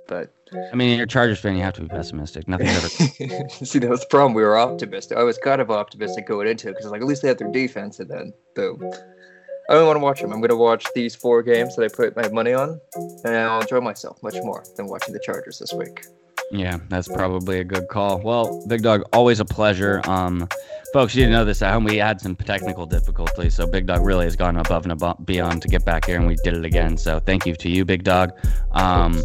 But 0.09 0.33
I 0.73 0.75
mean, 0.75 0.97
you're 0.97 1.05
a 1.05 1.09
Chargers 1.09 1.39
fan, 1.39 1.55
you 1.55 1.63
have 1.63 1.75
to 1.75 1.83
be 1.83 1.89
pessimistic. 1.89 2.49
Nothing 2.49 2.69
ever. 2.69 2.89
See, 3.49 3.79
that 3.79 3.91
was 3.91 4.01
the 4.01 4.07
problem. 4.09 4.33
We 4.33 4.43
were 4.43 4.59
optimistic. 4.59 5.19
I 5.19 5.23
was 5.23 5.37
kind 5.37 5.61
of 5.61 5.71
optimistic 5.71 6.27
going 6.27 6.49
into 6.49 6.69
it 6.69 6.77
because 6.77 6.91
like 6.91 7.03
at 7.03 7.07
least 7.07 7.21
they 7.21 7.29
have 7.29 7.37
their 7.37 7.53
defense, 7.53 8.01
and 8.01 8.11
then 8.11 8.33
boom. 8.55 8.91
I 9.69 9.75
don't 9.75 9.87
want 9.87 9.97
to 9.97 10.03
watch 10.03 10.21
them. 10.21 10.33
I'm 10.33 10.41
going 10.41 10.49
to 10.49 10.57
watch 10.57 10.87
these 10.95 11.15
four 11.15 11.43
games 11.43 11.77
that 11.77 11.85
I 11.85 11.89
put 11.89 12.17
my 12.17 12.29
money 12.31 12.55
on, 12.55 12.81
and 13.25 13.37
I'll 13.37 13.61
enjoy 13.61 13.81
myself 13.81 14.23
much 14.23 14.37
more 14.37 14.65
than 14.77 14.87
watching 14.87 15.13
the 15.13 15.21
Chargers 15.21 15.59
this 15.59 15.75
week. 15.75 16.07
Yeah, 16.51 16.79
that's 16.89 17.09
probably 17.09 17.61
a 17.61 17.65
good 17.65 17.89
call. 17.89 18.19
Well, 18.21 18.65
Big 18.67 18.83
Dawg, 18.83 19.03
always 19.13 19.41
a 19.41 19.45
pleasure. 19.45 20.01
Um, 20.05 20.49
folks, 20.95 21.15
you 21.15 21.21
didn't 21.21 21.33
know 21.33 21.45
this 21.45 21.61
at 21.61 21.75
home. 21.75 21.85
We 21.85 21.99
had 21.99 22.19
some 22.19 22.35
technical 22.37 22.87
difficulties, 22.87 23.55
so 23.55 23.67
Big 23.67 23.87
Dawg 23.87 24.07
really 24.07 24.25
has 24.25 24.37
gone 24.37 24.57
above 24.57 24.85
and 24.85 24.93
above, 24.93 25.27
beyond 25.27 25.61
to 25.63 25.69
get 25.69 25.85
back 25.85 26.07
here, 26.07 26.17
and 26.17 26.27
we 26.27 26.37
did 26.37 26.57
it 26.57 26.65
again. 26.65 26.97
So 26.97 27.21
thank 27.21 27.45
you 27.45 27.55
to 27.57 27.69
you, 27.69 27.85
Big 27.85 28.05
Dawg. 28.05 28.33
Um, 28.73 29.23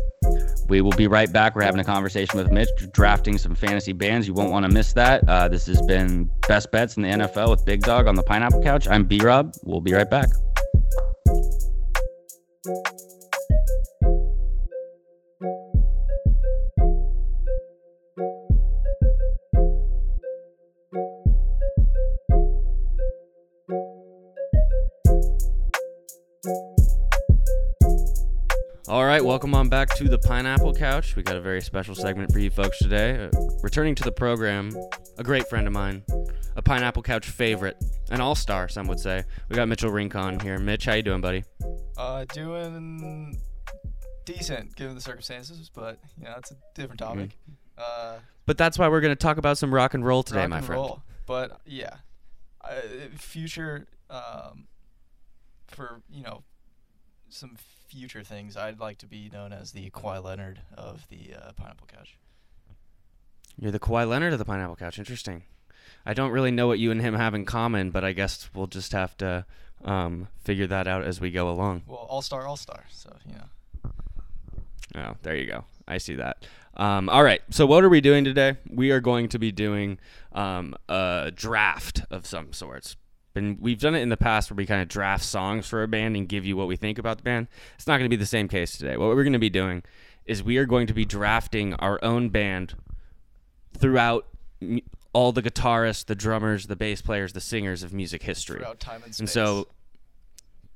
we 0.67 0.81
will 0.81 0.91
be 0.91 1.07
right 1.07 1.31
back. 1.31 1.55
We're 1.55 1.63
having 1.63 1.81
a 1.81 1.83
conversation 1.83 2.37
with 2.37 2.51
Mitch, 2.51 2.69
drafting 2.91 3.37
some 3.37 3.55
fantasy 3.55 3.93
bands. 3.93 4.27
You 4.27 4.33
won't 4.33 4.51
want 4.51 4.65
to 4.65 4.71
miss 4.71 4.93
that. 4.93 5.27
Uh, 5.27 5.47
this 5.47 5.65
has 5.67 5.81
been 5.83 6.29
Best 6.47 6.71
Bets 6.71 6.97
in 6.97 7.03
the 7.03 7.09
NFL 7.09 7.49
with 7.49 7.65
Big 7.65 7.81
Dawg 7.81 8.07
on 8.07 8.15
the 8.15 8.23
Pineapple 8.23 8.63
Couch. 8.63 8.87
I'm 8.87 9.05
B 9.05 9.19
Rob. 9.19 9.53
We'll 9.63 9.81
be 9.81 9.93
right 9.93 10.09
back. 10.09 10.29
All 28.89 29.05
right, 29.05 29.23
welcome 29.23 29.55
on 29.55 29.69
back 29.69 29.95
to 29.95 30.09
the 30.09 30.17
Pineapple 30.19 30.73
Couch. 30.73 31.15
We 31.15 31.23
got 31.23 31.37
a 31.37 31.41
very 31.41 31.61
special 31.61 31.95
segment 31.95 32.33
for 32.33 32.39
you 32.39 32.49
folks 32.49 32.79
today. 32.79 33.29
Uh, 33.33 33.39
returning 33.61 33.95
to 33.95 34.03
the 34.03 34.11
program, 34.11 34.75
a 35.17 35.23
great 35.23 35.47
friend 35.47 35.65
of 35.67 35.71
mine, 35.71 36.03
a 36.57 36.61
Pineapple 36.61 37.01
Couch 37.01 37.29
favorite, 37.29 37.81
an 38.11 38.19
all-star, 38.19 38.67
some 38.67 38.87
would 38.87 38.99
say. 38.99 39.23
We 39.47 39.55
got 39.55 39.69
Mitchell 39.69 39.89
Rincon 39.89 40.37
here. 40.41 40.59
Mitch, 40.59 40.83
how 40.83 40.95
you 40.95 41.01
doing, 41.01 41.21
buddy? 41.21 41.45
Uh, 41.97 42.25
doing 42.33 43.39
decent 44.25 44.75
given 44.75 44.95
the 44.95 45.01
circumstances, 45.01 45.71
but 45.73 45.97
you 46.17 46.25
know 46.25 46.33
it's 46.37 46.51
a 46.51 46.55
different 46.75 46.99
mm-hmm. 46.99 47.19
topic. 47.19 47.37
Mm-hmm. 47.49 47.53
Uh, 47.77 48.19
but 48.45 48.57
that's 48.57 48.77
why 48.77 48.89
we're 48.89 49.01
going 49.01 49.11
to 49.11 49.15
talk 49.15 49.37
about 49.37 49.57
some 49.57 49.73
rock 49.73 49.93
and 49.93 50.05
roll 50.05 50.23
today, 50.23 50.41
rock 50.41 50.49
my 50.49 50.59
friend. 50.59 50.81
Roll. 50.81 51.03
But 51.25 51.61
yeah, 51.65 51.95
uh, 52.61 52.81
future 53.17 53.87
um, 54.09 54.67
for 55.67 56.01
you 56.09 56.23
know 56.23 56.43
some 57.29 57.55
future 57.93 58.23
things, 58.23 58.57
I'd 58.57 58.79
like 58.79 58.97
to 58.99 59.05
be 59.05 59.29
known 59.31 59.53
as 59.53 59.71
the 59.71 59.89
Kawhi 59.91 60.23
Leonard 60.23 60.61
of 60.75 61.07
the 61.09 61.35
uh, 61.35 61.51
Pineapple 61.53 61.87
Couch. 61.87 62.17
You're 63.59 63.71
the 63.71 63.79
Kawhi 63.79 64.07
Leonard 64.07 64.33
of 64.33 64.39
the 64.39 64.45
Pineapple 64.45 64.75
Couch. 64.75 64.97
Interesting. 64.97 65.43
I 66.05 66.13
don't 66.13 66.31
really 66.31 66.51
know 66.51 66.67
what 66.67 66.79
you 66.79 66.91
and 66.91 67.01
him 67.01 67.13
have 67.13 67.33
in 67.33 67.45
common, 67.45 67.91
but 67.91 68.03
I 68.03 68.11
guess 68.11 68.49
we'll 68.53 68.67
just 68.67 68.91
have 68.91 69.15
to 69.17 69.45
um, 69.85 70.27
figure 70.43 70.67
that 70.67 70.87
out 70.87 71.03
as 71.03 71.21
we 71.21 71.31
go 71.31 71.49
along. 71.49 71.83
Well, 71.87 72.07
all 72.09 72.21
star, 72.21 72.45
all 72.45 72.57
star. 72.57 72.83
So 72.89 73.15
you 73.27 73.35
know. 73.35 73.91
Oh, 74.95 75.15
there 75.21 75.35
you 75.35 75.45
go. 75.45 75.65
I 75.87 75.97
see 75.97 76.15
that. 76.15 76.45
Um, 76.75 77.09
all 77.09 77.23
right. 77.23 77.41
So 77.49 77.65
what 77.65 77.83
are 77.83 77.89
we 77.89 78.01
doing 78.01 78.23
today? 78.23 78.57
We 78.69 78.91
are 78.91 78.99
going 78.99 79.29
to 79.29 79.39
be 79.39 79.51
doing 79.51 79.99
um, 80.33 80.75
a 80.89 81.31
draft 81.33 82.01
of 82.09 82.25
some 82.25 82.53
sorts. 82.53 82.95
And 83.35 83.59
we've 83.59 83.79
done 83.79 83.95
it 83.95 84.01
in 84.01 84.09
the 84.09 84.17
past 84.17 84.51
where 84.51 84.55
we 84.55 84.65
kind 84.65 84.81
of 84.81 84.87
draft 84.87 85.23
songs 85.23 85.67
for 85.67 85.81
a 85.81 85.87
band 85.87 86.15
and 86.15 86.29
give 86.29 86.45
you 86.45 86.55
what 86.55 86.67
we 86.67 86.75
think 86.75 86.99
about 86.99 87.17
the 87.17 87.23
band. 87.23 87.47
It's 87.75 87.87
not 87.87 87.97
going 87.97 88.05
to 88.05 88.09
be 88.09 88.19
the 88.19 88.27
same 88.27 88.47
case 88.47 88.77
today. 88.77 88.95
What 88.95 89.07
we're 89.09 89.23
going 89.23 89.33
to 89.33 89.39
be 89.39 89.49
doing 89.49 89.83
is 90.25 90.43
we 90.43 90.57
are 90.57 90.65
going 90.65 90.87
to 90.87 90.93
be 90.93 91.03
drafting 91.03 91.73
our 91.75 91.99
own 92.03 92.29
band 92.29 92.75
throughout 93.77 94.27
all 95.13 95.31
the 95.31 95.41
guitarists, 95.41 96.05
the 96.05 96.15
drummers, 96.15 96.67
the 96.67 96.75
bass 96.75 97.01
players, 97.01 97.33
the 97.33 97.41
singers 97.41 97.81
of 97.81 97.91
music 97.91 98.23
history. 98.23 98.59
Throughout 98.59 98.79
time 98.79 99.01
and 99.03 99.13
space. 99.13 99.19
And 99.19 99.29
so 99.29 99.67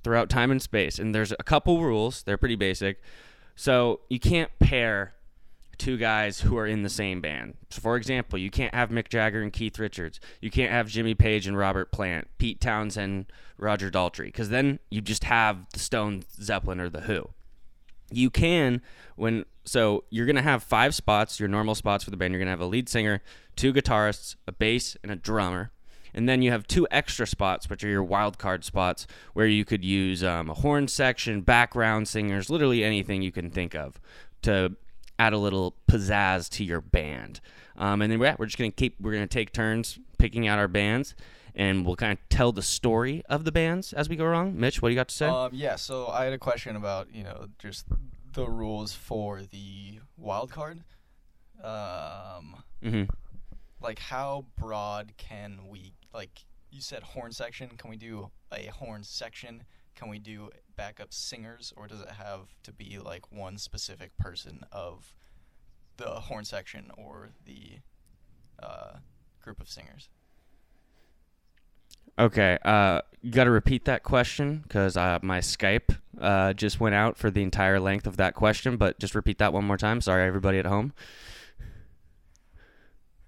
throughout 0.04 0.30
time 0.30 0.50
and 0.50 0.62
space. 0.62 0.98
And 0.98 1.14
there's 1.14 1.32
a 1.32 1.44
couple 1.44 1.84
rules. 1.84 2.24
They're 2.24 2.38
pretty 2.38 2.56
basic. 2.56 3.02
So 3.56 4.02
you 4.10 4.20
can't 4.20 4.52
pair 4.60 5.14
two 5.78 5.98
guys 5.98 6.42
who 6.42 6.58
are 6.58 6.68
in 6.68 6.84
the 6.84 6.90
same 6.90 7.22
band. 7.22 7.56
So 7.70 7.82
for 7.82 7.96
example, 7.96 8.40
you 8.40 8.50
can't 8.50 8.74
have 8.74 8.90
Mick 8.90 9.10
Jagger 9.10 9.42
and 9.42 9.54
Keith 9.54 9.80
Richards. 9.80 10.20
You 10.42 10.52
can't 10.52 10.72
have 10.72 10.88
Jimmy 10.88 11.16
Page 11.16 11.48
and 11.48 11.58
Robert 11.58 11.92
Plant, 11.92 12.28
Pete 12.38 12.60
Townshend, 12.60 13.32
Roger 13.58 13.90
Daltrey, 13.90 14.26
because 14.26 14.50
then 14.50 14.80
you 14.90 15.02
just 15.02 15.24
have 15.26 15.68
the 15.74 15.80
Stone 15.80 16.24
Zeppelin 16.42 16.80
or 16.80 16.90
the 16.90 17.02
Who. 17.02 17.30
You 18.12 18.30
can 18.30 18.82
when 19.16 19.46
so 19.66 20.06
you're 20.10 20.26
gonna 20.26 20.42
have 20.42 20.64
five 20.64 20.96
spots, 20.96 21.40
your 21.40 21.50
normal 21.50 21.76
spots 21.76 22.04
for 22.04 22.12
the 22.12 22.18
band. 22.18 22.34
You're 22.34 22.40
gonna 22.40 22.52
have 22.52 22.62
a 22.62 22.66
lead 22.66 22.88
singer, 22.88 23.22
two 23.56 23.74
guitarists, 23.74 24.36
a 24.48 24.52
bass, 24.52 24.96
and 25.04 25.12
a 25.12 25.16
drummer. 25.16 25.72
And 26.14 26.28
then 26.28 26.42
you 26.42 26.52
have 26.52 26.66
two 26.66 26.88
extra 26.90 27.28
spots, 27.28 27.70
which 27.70 27.84
are 27.84 27.90
your 27.90 28.04
wild 28.04 28.40
card 28.40 28.64
spots, 28.64 29.06
where 29.34 29.46
you 29.46 29.66
could 29.66 29.84
use 29.84 30.24
um, 30.24 30.50
a 30.50 30.54
horn 30.54 30.88
section, 30.88 31.42
background 31.42 32.08
singers, 32.08 32.50
literally 32.50 32.84
anything 32.84 33.22
you 33.22 33.32
can 33.32 33.52
think 33.52 33.76
of 33.76 34.00
to 34.42 34.76
add 35.20 35.34
a 35.34 35.38
little 35.38 35.76
pizzazz 35.88 36.50
to 36.50 36.64
your 36.64 36.82
band. 36.82 37.40
Um, 37.78 38.02
and 38.02 38.12
then 38.12 38.20
we're, 38.20 38.36
we're 38.38 38.46
just 38.46 38.58
gonna 38.58 38.72
keep 38.72 39.00
we're 39.00 39.14
gonna 39.14 39.28
take 39.28 39.52
turns 39.52 40.00
picking 40.18 40.48
out 40.48 40.60
our 40.60 40.68
bands, 40.68 41.16
and 41.56 41.86
we'll 41.86 41.96
kind 41.96 42.14
of 42.14 42.20
tell 42.30 42.52
the 42.52 42.62
story 42.62 43.24
of 43.30 43.44
the 43.44 43.52
bands 43.52 43.94
as 43.94 44.10
we 44.10 44.16
go 44.16 44.30
along. 44.30 44.60
Mitch, 44.60 44.82
what 44.82 44.90
do 44.90 44.94
you 44.94 45.00
got 45.00 45.08
to 45.10 45.16
say? 45.16 45.28
Um, 45.28 45.52
yeah, 45.54 45.76
so 45.76 46.08
I 46.08 46.26
had 46.26 46.34
a 46.34 46.38
question 46.38 46.76
about 46.76 47.14
you 47.14 47.24
know 47.24 47.48
just 47.60 47.86
the 48.34 48.48
rules 48.48 48.94
for 48.94 49.42
the 49.42 50.00
wild 50.18 50.52
card. 50.52 50.84
Um, 51.64 52.64
mm-hmm. 52.84 53.04
like 53.82 54.00
how 54.00 54.46
broad 54.58 55.14
can 55.18 55.60
we 55.68 55.94
like? 56.14 56.46
You 56.72 56.82
said 56.82 57.04
horn 57.04 57.32
section. 57.32 57.70
Can 57.78 57.90
we 57.90 57.98
do 57.98 58.30
a 58.52 58.68
horn 58.68 59.04
section? 59.04 59.64
Can 59.98 60.10
we 60.10 60.20
do 60.20 60.52
backup 60.76 61.12
singers, 61.12 61.74
or 61.76 61.88
does 61.88 62.02
it 62.02 62.12
have 62.12 62.56
to 62.64 62.72
be 62.72 63.00
like 63.04 63.32
one 63.32 63.58
specific 63.58 64.16
person 64.18 64.64
of 64.72 65.12
the 65.98 66.06
horn 66.06 66.46
section 66.46 66.92
or 66.96 67.30
the 67.46 67.80
uh, 68.62 68.98
group 69.42 69.60
of 69.60 69.68
singers? 69.68 70.10
Okay, 72.20 72.60
uh, 72.64 73.02
you 73.22 73.32
got 73.32 73.46
to 73.46 73.52
repeat 73.52 73.86
that 73.86 74.04
question 74.04 74.62
because 74.68 74.96
uh, 74.96 75.18
my 75.24 75.40
Skype 75.40 75.98
uh, 76.22 76.54
just 76.54 76.80
went 76.80 76.94
out 76.94 77.18
for 77.18 77.32
the 77.32 77.42
entire 77.42 77.80
length 77.80 78.06
of 78.06 78.18
that 78.18 78.36
question. 78.36 78.78
But 78.78 79.00
just 79.00 79.16
repeat 79.16 79.40
that 79.40 79.54
one 79.54 79.66
more 79.66 79.78
time. 79.78 80.00
Sorry, 80.02 80.28
everybody 80.28 80.60
at 80.60 80.66
home. 80.66 80.94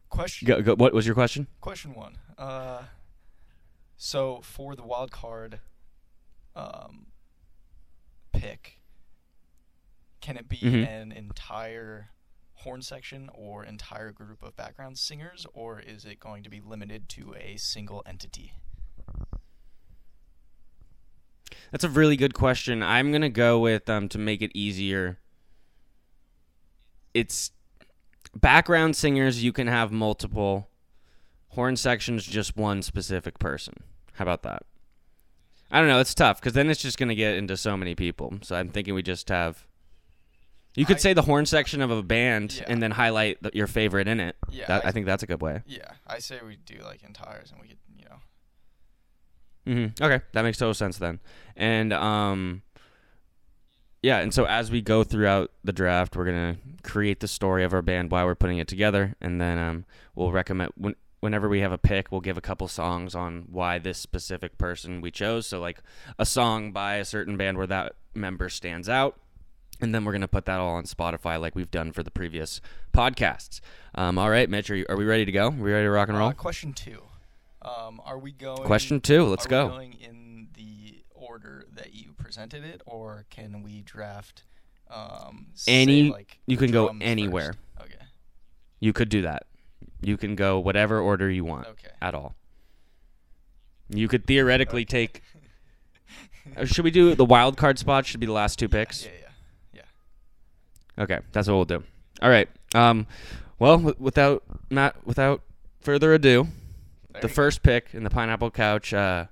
Question. 0.10 0.48
Go, 0.48 0.62
go, 0.62 0.76
what 0.76 0.94
was 0.94 1.08
your 1.08 1.16
question? 1.16 1.48
Question 1.62 1.96
one. 1.96 2.18
Uh, 2.38 2.84
so 3.98 4.42
for 4.44 4.76
the 4.76 4.84
wild 4.84 5.12
card, 5.12 5.60
um, 6.60 7.08
pick, 8.34 8.82
can 10.22 10.38
it 10.38 10.48
be 10.50 10.58
Mhm. 10.58 10.88
an 10.88 11.12
entire 11.12 12.12
horn 12.56 12.82
section 12.82 13.30
or 13.34 13.64
entire 13.64 14.12
group 14.12 14.44
of 14.44 14.56
background 14.56 14.98
singers, 15.00 15.46
or 15.54 15.80
is 15.80 16.04
it 16.06 16.20
going 16.20 16.44
to 16.44 16.50
be 16.50 16.60
limited 16.60 17.08
to 17.10 17.34
a 17.36 17.56
single 17.58 18.04
entity? 18.06 18.54
That's 21.72 21.84
a 21.84 21.90
really 21.90 22.18
good 22.18 22.34
question. 22.34 22.82
I'm 22.84 23.12
gonna 23.12 23.30
go 23.30 23.60
with 23.60 23.90
um 23.90 24.10
to 24.10 24.18
make 24.18 24.42
it 24.42 24.52
easier. 24.54 25.20
It's 27.14 27.52
background 28.36 28.96
singers. 28.96 29.44
You 29.44 29.54
can 29.54 29.68
have 29.68 29.92
multiple 29.92 30.70
horn 31.50 31.76
sections, 31.76 32.26
just 32.26 32.56
one 32.58 32.82
specific 32.82 33.40
person. 33.40 33.84
How 34.14 34.24
about 34.24 34.44
that? 34.44 34.64
I 35.72 35.80
don't 35.80 35.88
know. 35.88 36.00
It's 36.00 36.16
tough 36.16 36.40
because 36.40 36.54
then 36.54 36.70
it's 36.70 36.82
just 36.82 36.98
gonna 36.98 37.16
get 37.16 37.36
into 37.36 37.56
so 37.58 37.78
many 37.78 37.96
people. 37.96 38.34
So 38.42 38.56
I'm 38.56 38.70
thinking 38.70 38.94
we 38.94 39.04
just 39.04 39.30
have. 39.30 39.66
You 40.76 40.86
could 40.86 40.98
I- 40.98 41.00
say 41.00 41.14
the 41.14 41.24
horn 41.24 41.46
section 41.46 41.82
of 41.82 41.92
a 41.92 42.02
band 42.04 42.56
Yeah. 42.58 42.64
and 42.68 42.82
then 42.82 42.92
highlight 42.92 43.42
the, 43.44 43.52
your 43.54 43.68
favorite 43.68 44.08
in 44.08 44.20
it. 44.20 44.36
Yeah, 44.50 44.66
That, 44.68 44.86
I- 44.86 44.90
I 44.90 44.92
think 44.92 45.06
that's 45.06 45.24
a 45.24 45.28
good 45.28 45.42
way. 45.42 45.62
Yeah, 45.66 45.92
I 46.08 46.20
say 46.20 46.40
we 46.46 46.56
do 46.58 46.76
like 46.84 47.04
entires, 47.04 47.52
and 47.52 47.60
we 47.62 47.68
could, 47.70 47.78
you 47.98 48.06
know. 48.06 48.20
hmm 50.00 50.04
Okay, 50.04 50.24
that 50.34 50.42
makes 50.44 50.58
total 50.58 50.74
sense 50.74 50.98
then. 50.98 51.20
And 51.56 51.92
um, 51.94 52.62
yeah, 54.02 54.20
and 54.20 54.34
so 54.34 54.46
as 54.46 54.72
we 54.72 54.82
go 54.82 55.04
throughout 55.04 55.52
the 55.64 55.74
draft, 55.74 56.16
we're 56.16 56.26
gonna 56.26 56.58
create 56.84 57.20
the 57.20 57.28
story 57.28 57.64
of 57.64 57.74
our 57.74 57.82
band 57.82 58.12
while 58.12 58.26
we're 58.26 58.36
putting 58.36 58.60
it 58.60 58.68
together, 58.68 59.16
and 59.22 59.42
then 59.42 59.58
um, 59.58 59.86
we'll 60.16 60.32
recommend 60.32 60.72
when, 60.78 60.96
whenever 61.20 61.50
we 61.50 61.62
have 61.62 61.72
a 61.72 61.78
pick, 61.78 62.12
we'll 62.12 62.22
give 62.22 62.38
a 62.38 62.42
couple 62.42 62.68
songs 62.68 63.16
on 63.16 63.46
why 63.50 63.80
this 63.80 63.98
specific 63.98 64.58
person 64.58 65.02
we 65.02 65.12
chose. 65.12 65.48
So 65.48 65.60
like 65.60 65.82
a 66.18 66.26
song 66.26 66.72
by 66.72 66.96
a 66.96 67.06
certain 67.06 67.38
band 67.38 67.58
where 67.58 67.68
that 67.68 67.94
member 68.14 68.50
stands 68.50 68.88
out. 68.90 69.20
And 69.82 69.96
then 69.96 70.04
we're 70.04 70.12
gonna 70.12 70.28
put 70.28 70.46
that 70.46 70.60
all 70.60 70.76
on 70.76 70.84
Spotify, 70.84 71.40
like 71.40 71.56
we've 71.56 71.72
done 71.72 71.94
for 71.94 72.04
the 72.04 72.12
previous 72.12 72.60
podcasts. 72.94 73.62
Um, 73.96 74.18
all 74.18 74.30
right, 74.30 74.50
Mitch, 74.50 74.70
are, 74.70 74.76
you, 74.76 74.86
are 74.90 74.98
we 74.98 75.06
ready 75.06 75.24
to 75.24 75.32
go? 75.32 75.48
Are 75.48 75.52
we 75.52 75.72
ready 75.72 75.86
to 75.86 75.90
rock 75.92 76.10
and 76.10 76.18
roll? 76.18 76.30
Uh, 76.30 76.34
question 76.34 76.74
two. 76.74 77.02
Um, 77.62 78.02
are 78.04 78.18
we 78.20 78.32
going? 78.32 78.64
Question 78.64 79.00
two, 79.00 79.24
let's 79.26 79.46
are 79.46 79.50
go. 79.50 79.66
We 79.68 79.72
going 79.72 79.94
in 79.94 80.48
the 80.54 81.02
order 81.14 81.66
that 81.76 81.94
you 81.94 82.12
presented 82.14 82.64
it, 82.66 82.82
or 82.86 83.26
can 83.30 83.64
we 83.64 83.82
draft? 83.82 84.44
Um, 84.90 85.48
say, 85.54 85.82
Any- 85.82 86.12
like, 86.12 86.40
you 86.46 86.58
can 86.58 86.72
go 86.72 86.94
anywhere. 87.00 87.54
first? 87.78 87.88
Okay. 87.94 88.06
You 88.80 88.92
could 88.92 89.10
do 89.10 89.22
that. 89.22 89.46
You 90.02 90.18
can 90.18 90.36
go 90.36 90.60
whatever 90.60 91.00
order 91.00 91.30
you 91.30 91.44
want 91.46 91.68
Okay. 91.68 91.90
at 92.02 92.14
all. 92.16 92.36
You 93.90 94.08
could 94.08 94.26
theoretically 94.26 94.86
take. 94.86 95.24
Uh, 96.56 96.66
Should 96.66 96.86
we 96.86 96.92
do 96.92 97.16
the 97.16 97.26
wild 97.26 97.58
card 97.58 97.78
spot? 97.80 98.06
Should 98.06 98.20
be 98.20 98.26
the 98.26 98.32
last 98.32 98.58
two 98.60 98.70
picks. 98.70 99.06
Yeah, 99.06 99.12
yeah. 99.74 99.82
yeah. 100.98 101.04
Okay, 101.04 101.20
that's 101.32 101.48
what 101.48 101.56
we'll 101.56 101.66
do. 101.66 101.84
All 102.22 102.30
right. 102.30 102.48
Um, 102.76 103.08
well, 103.60 103.78
w- 103.78 103.96
without 104.00 104.44
not 104.70 104.96
without 105.06 105.42
further 105.82 106.14
ado, 106.14 106.44
There 107.12 107.22
the 107.22 107.28
you 107.28 107.30
go. 107.30 107.34
first 107.34 107.62
pick 107.64 107.90
in 107.94 108.04
the 108.04 108.10
Pineapple 108.10 108.52
Couch 108.52 108.94
uh, 108.94 109.26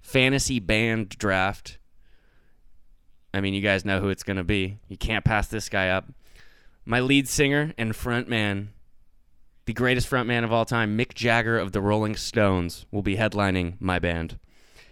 fantasy 0.00 0.58
band 0.58 1.10
draft. 1.10 1.78
I 3.34 3.40
mean, 3.40 3.54
you 3.54 3.62
guys 3.62 3.84
know 3.84 4.00
who 4.00 4.08
it's 4.08 4.22
gonna 4.22 4.44
be. 4.44 4.78
You 4.88 4.96
can't 4.96 5.24
pass 5.24 5.48
this 5.48 5.68
guy 5.68 5.88
up. 5.88 6.06
My 6.84 7.00
lead 7.00 7.28
singer 7.28 7.72
and 7.78 7.92
frontman, 7.92 8.68
the 9.66 9.72
greatest 9.72 10.10
frontman 10.10 10.44
of 10.44 10.52
all 10.52 10.64
time, 10.64 10.96
Mick 10.98 11.14
Jagger 11.14 11.58
of 11.58 11.72
the 11.72 11.80
Rolling 11.80 12.16
Stones, 12.16 12.86
will 12.90 13.02
be 13.02 13.16
headlining 13.16 13.74
my 13.80 13.98
band. 13.98 14.38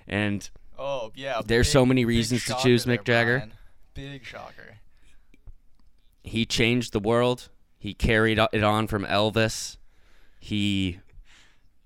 And 0.06 0.48
Oh 0.78 1.12
yeah. 1.14 1.42
There's 1.44 1.66
big- 1.68 1.72
so 1.72 1.84
many 1.86 2.04
reasons 2.04 2.44
to 2.46 2.54
choose 2.62 2.84
there, 2.84 2.96
Mick 2.96 3.04
Jagger. 3.04 3.38
Brian. 3.38 3.52
Big 3.94 4.24
shocker. 4.24 4.76
he 6.22 6.46
changed 6.46 6.92
the 6.92 7.00
world. 7.00 7.48
He 7.78 7.94
carried 7.94 8.38
it 8.52 8.62
on 8.62 8.86
from 8.86 9.04
Elvis. 9.04 9.76
He 10.38 11.00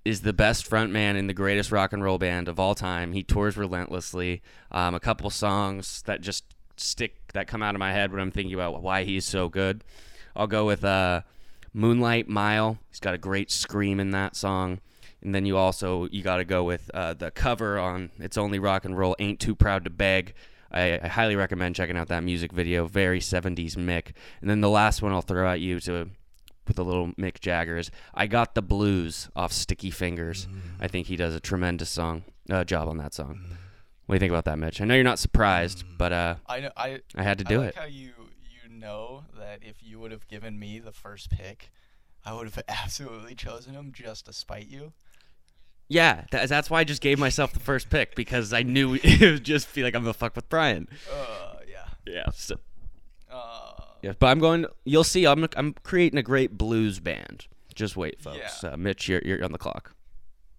is 0.05 0.21
the 0.21 0.33
best 0.33 0.69
frontman 0.69 1.17
in 1.17 1.29
the 1.29 1.33
greatest 1.35 1.73
rock 1.73 1.93
and 1.93 2.03
roll 2.05 2.19
band 2.19 2.47
of 2.49 2.61
all 2.61 2.75
time. 2.75 3.13
He 3.13 3.23
tours 3.23 3.57
relentlessly. 3.57 4.43
Um, 4.71 4.95
a 4.95 5.01
couple 5.01 5.31
songs 5.31 6.03
that 6.03 6.21
just 6.21 6.45
stick 6.77 7.17
that 7.33 7.47
come 7.47 7.63
out 7.63 7.75
of 7.75 7.79
my 7.79 7.93
head 7.93 8.13
when 8.13 8.21
I'm 8.21 8.31
thinking 8.31 8.55
about 8.55 8.83
why 8.83 9.05
he's 9.05 9.25
so 9.25 9.49
good. 9.49 9.83
I'll 10.37 10.47
go 10.49 10.67
with 10.67 10.85
uh, 10.85 11.23
Moonlight 11.75 12.29
Mile. 12.29 12.79
He's 12.89 13.01
got 13.01 13.13
a 13.15 13.19
great 13.19 13.51
scream 13.51 14.01
in 14.01 14.11
that 14.13 14.37
song. 14.37 14.81
And 15.23 15.35
then 15.35 15.45
you 15.45 15.57
also 15.57 16.07
you 16.11 16.23
got 16.23 16.37
to 16.37 16.45
go 16.45 16.65
with 16.65 16.91
uh, 16.95 17.15
the 17.15 17.31
cover 17.31 17.79
on 17.79 18.11
"It's 18.19 18.39
Only 18.39 18.59
Rock 18.59 18.85
and 18.85 18.97
Roll." 18.97 19.17
Ain't 19.19 19.41
too 19.41 19.55
proud 19.55 19.85
to 19.85 19.91
beg. 19.91 20.35
I, 20.71 21.01
I 21.03 21.09
highly 21.09 21.37
recommend 21.37 21.75
checking 21.77 21.97
out 21.97 22.09
that 22.09 22.23
music 22.25 22.53
video. 22.53 22.87
Very 22.87 23.21
70s 23.21 23.77
Mick. 23.77 24.13
And 24.41 24.51
then 24.51 24.61
the 24.61 24.69
last 24.69 25.03
one 25.03 25.13
I'll 25.13 25.23
throw 25.23 25.49
at 25.49 25.61
you 25.61 25.81
to 25.81 26.11
with 26.67 26.79
a 26.79 26.83
little 26.83 27.09
Mick 27.19 27.41
Jagger 27.41 27.77
is 27.79 27.91
"I 28.15 28.27
Got 28.27 28.55
the 28.55 28.63
Blues" 28.63 29.29
off 29.35 29.53
Sticky 29.53 29.91
Fingers. 29.91 30.47
I 30.79 30.89
think 30.89 31.07
he 31.07 31.17
does 31.17 31.35
a 31.35 31.41
tremendous 31.41 31.91
song 31.91 32.25
uh, 32.51 32.65
job 32.65 32.89
on 32.89 32.99
that 32.99 33.15
song. 33.15 33.41
What 34.07 34.13
do 34.13 34.17
you 34.17 34.21
think 34.21 34.33
about 34.33 34.45
that, 34.45 34.59
Mitch? 34.59 34.83
I 34.83 34.85
know 34.85 34.95
you're 34.95 35.05
not 35.05 35.19
surprised, 35.19 35.85
but 35.97 36.13
uh, 36.13 36.35
I 36.47 36.61
know. 36.61 36.71
I 36.77 37.01
I 37.17 37.23
had 37.23 37.39
to 37.39 37.45
I 37.47 37.49
do 37.49 37.59
like 37.61 37.69
it. 37.71 37.75
how 37.77 37.85
you 37.87 38.11
know 38.85 39.25
that 39.39 39.61
if 39.63 39.83
you 39.83 39.99
would 39.99 40.13
have 40.13 40.29
given 40.29 40.59
me 40.59 40.79
the 40.79 40.93
first 40.93 41.31
pick, 41.31 41.71
I 42.25 42.33
would 42.35 42.47
have 42.47 42.63
absolutely 42.69 43.35
chosen 43.35 43.75
him 43.75 43.93
just 43.93 44.27
to 44.27 44.33
spite 44.33 44.69
you. 44.69 44.93
Yeah, 45.89 46.25
that, 46.31 46.49
that's 46.49 46.71
why 46.71 46.81
I 46.81 46.85
just 46.85 47.03
gave 47.03 47.19
myself 47.19 47.53
the 47.53 47.61
first 47.61 47.91
pick 47.91 48.15
because 48.15 48.53
I 48.53 48.63
knew 48.63 48.95
it 49.03 49.21
would 49.21 49.45
just 49.45 49.67
feel 49.67 49.85
like 49.85 49.95
I'm 49.95 50.03
gonna 50.03 50.15
fuck 50.15 50.35
with 50.37 50.49
Brian. 50.49 50.89
Uh, 51.13 51.57
yeah. 51.69 51.85
Yeah. 52.07 52.31
So, 52.35 52.57
Uh, 53.31 53.73
yeah, 54.03 54.13
but 54.19 54.27
I'm 54.29 54.39
going. 54.39 54.67
You'll 54.85 55.05
see. 55.05 55.27
I'm 55.27 55.47
I'm 55.57 55.75
creating 55.83 56.19
a 56.19 56.23
great 56.23 56.57
blues 56.57 57.01
band. 57.01 57.47
Just 57.75 57.97
wait, 57.97 58.21
folks. 58.21 58.63
Yeah. 58.63 58.71
Uh, 58.71 58.77
Mitch, 58.77 59.09
you're 59.09 59.21
you're 59.25 59.43
on 59.45 59.53
the 59.53 59.59
clock. 59.59 59.95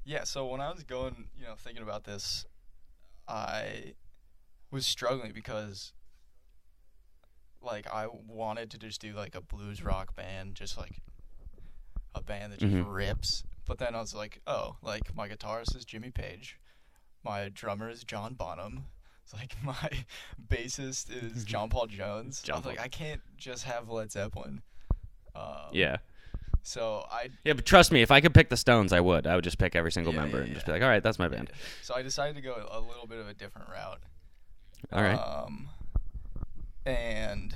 yeah. 0.03 0.23
So 0.25 0.45
when 0.47 0.61
I 0.61 0.71
was 0.71 0.83
going, 0.83 1.25
you 1.39 1.45
know, 1.45 1.55
thinking 1.57 1.81
about 1.83 2.03
this, 2.03 2.45
I 3.27 3.93
was 4.71 4.85
struggling 4.85 5.31
because, 5.33 5.93
like, 7.65 7.91
I 7.93 8.07
wanted 8.07 8.71
to 8.71 8.77
just 8.77 9.01
do 9.01 9.13
like 9.13 9.35
a 9.35 9.41
blues 9.41 9.83
rock 9.83 10.15
band, 10.15 10.55
just 10.55 10.77
like 10.77 11.01
a 12.13 12.21
band 12.21 12.53
that 12.53 12.59
just 12.59 12.73
Mhm. 12.73 12.93
rips. 12.93 13.43
But 13.65 13.79
then 13.79 13.95
I 13.95 13.99
was 13.99 14.13
like, 14.13 14.39
oh, 14.47 14.77
like 14.81 15.15
my 15.15 15.27
guitarist 15.27 15.75
is 15.75 15.85
Jimmy 15.85 16.11
Page, 16.11 16.59
my 17.23 17.49
drummer 17.49 17.89
is 17.89 18.03
John 18.03 18.35
Bonham. 18.35 18.85
It's 19.23 19.33
like 19.33 19.55
my 19.63 19.89
bassist 20.47 21.09
is 21.11 21.43
John 21.45 21.69
Paul 21.69 21.87
Jones. 21.87 22.41
John 22.41 22.55
I 22.55 22.57
was 22.59 22.65
like, 22.67 22.79
I 22.79 22.87
can't 22.87 23.21
just 23.37 23.63
have 23.63 23.89
Led 23.89 24.11
Zeppelin. 24.11 24.61
Um, 25.35 25.69
Yeah. 25.71 25.97
So 26.61 27.05
I 27.11 27.29
Yeah, 27.43 27.53
but 27.53 27.65
trust 27.65 27.91
me, 27.91 28.01
if 28.01 28.09
I 28.11 28.21
could 28.21 28.33
pick 28.33 28.49
the 28.49 28.57
Stones, 28.57 28.91
I 28.93 28.99
would. 28.99 29.27
I 29.27 29.35
would 29.35 29.43
just 29.43 29.57
pick 29.57 29.75
every 29.75 29.91
single 29.91 30.13
Yeah, 30.13 30.21
member 30.21 30.37
yeah, 30.39 30.43
and 30.45 30.53
just 30.53 30.65
be 30.65 30.71
like, 30.71 30.81
all 30.81 30.87
right, 30.87 31.03
that's 31.03 31.19
my 31.19 31.27
band. 31.27 31.51
So 31.83 31.93
I 31.95 32.01
decided 32.01 32.35
to 32.35 32.41
go 32.41 32.55
a 32.71 32.79
little 32.79 33.05
bit 33.07 33.19
of 33.19 33.27
a 33.27 33.33
different 33.33 33.69
route. 33.69 34.01
All 34.91 35.01
right. 35.03 35.15
Um, 35.15 35.69
and 36.85 37.55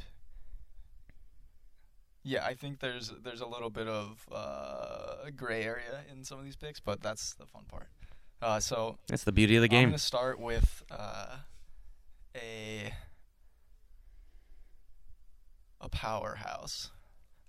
yeah, 2.24 2.46
I 2.46 2.54
think 2.54 2.80
there's 2.80 3.12
there's 3.24 3.42
a 3.42 3.46
little 3.48 3.70
bit 3.70 3.88
of 3.88 4.26
uh, 4.32 5.30
gray 5.36 5.64
area 5.64 6.02
in 6.12 6.24
some 6.24 6.40
of 6.40 6.46
these 6.46 6.56
picks, 6.56 6.80
but 6.80 7.02
that's 7.02 7.34
the 7.36 7.46
fun 7.46 7.64
part. 7.68 7.88
Uh, 8.42 8.60
so 8.60 8.98
That's 9.08 9.24
the 9.24 9.32
beauty 9.32 9.56
of 9.58 9.62
the 9.62 9.68
game. 9.68 9.84
I'm 9.84 9.90
gonna 9.90 9.98
start 10.00 10.40
with 10.40 10.84
uh, 10.92 11.38
a 12.36 12.94
a 15.82 15.90
powerhouse 15.90 16.92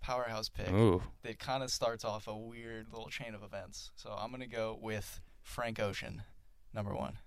powerhouse 0.00 0.48
pick. 0.48 0.70
Ooh. 0.72 1.02
That 1.22 1.38
kind 1.38 1.62
of 1.62 1.70
starts 1.70 2.04
off 2.04 2.26
a 2.26 2.36
weird 2.36 2.86
little 2.90 3.08
chain 3.08 3.34
of 3.34 3.42
events. 3.42 3.90
So 3.96 4.10
I'm 4.18 4.30
gonna 4.30 4.46
go 4.46 4.78
with 4.80 5.20
Frank 5.42 5.78
Ocean, 5.78 6.22
number 6.72 6.94
one. 6.94 7.18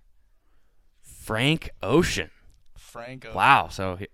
Frank 1.01 1.69
Ocean. 1.81 2.31
Frank 2.77 3.25
Ocean. 3.25 3.35
Wow. 3.35 3.67
So, 3.69 3.95
he- 3.97 4.07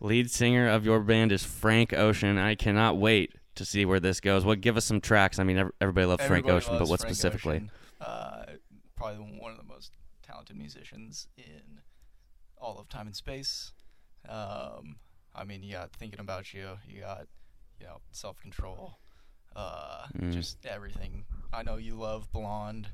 lead 0.00 0.30
singer 0.30 0.68
of 0.68 0.84
your 0.84 1.00
band 1.00 1.32
is 1.32 1.44
Frank 1.44 1.92
Ocean. 1.92 2.38
I 2.38 2.54
cannot 2.54 2.96
wait 2.98 3.34
to 3.56 3.64
see 3.64 3.84
where 3.84 4.00
this 4.00 4.20
goes. 4.20 4.44
What? 4.44 4.60
Give 4.60 4.76
us 4.76 4.84
some 4.84 5.00
tracks. 5.00 5.38
I 5.38 5.44
mean, 5.44 5.70
everybody 5.80 6.06
loves 6.06 6.24
Frank 6.24 6.46
Everybody 6.46 6.56
Ocean, 6.66 6.78
but 6.78 6.88
what 6.88 7.00
Frank 7.00 7.14
specifically? 7.14 7.56
Ocean. 7.56 7.70
Uh, 8.00 8.42
probably 8.96 9.38
one 9.38 9.52
of 9.52 9.58
the 9.58 9.64
most 9.64 9.92
talented 10.22 10.56
musicians 10.56 11.28
in 11.36 11.80
all 12.56 12.78
of 12.78 12.88
time 12.88 13.06
and 13.06 13.16
space. 13.16 13.72
Um, 14.28 14.96
I 15.34 15.44
mean, 15.44 15.62
you 15.62 15.72
got 15.72 15.92
thinking 15.92 16.20
about 16.20 16.52
you. 16.52 16.68
You 16.88 17.00
got, 17.00 17.26
you 17.78 17.86
know, 17.86 17.98
self 18.12 18.38
control. 18.40 18.98
Uh, 19.56 20.06
Mm. 20.16 20.32
just 20.32 20.64
everything. 20.64 21.24
I 21.52 21.62
know 21.62 21.76
you 21.76 21.94
love 21.96 22.30
Blonde. 22.32 22.88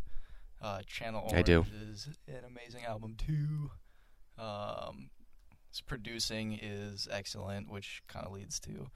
Uh, 0.62 0.80
Channel 0.86 1.20
Orange 1.20 1.34
I 1.38 1.42
do. 1.42 1.66
is 1.90 2.08
an 2.26 2.44
amazing 2.46 2.84
album 2.86 3.14
too. 3.16 3.70
Um, 4.38 5.10
producing 5.80 6.58
is 6.60 7.08
excellent, 7.10 7.70
which 7.70 8.02
kind 8.08 8.26
of 8.26 8.32
leads 8.32 8.60
to 8.60 8.88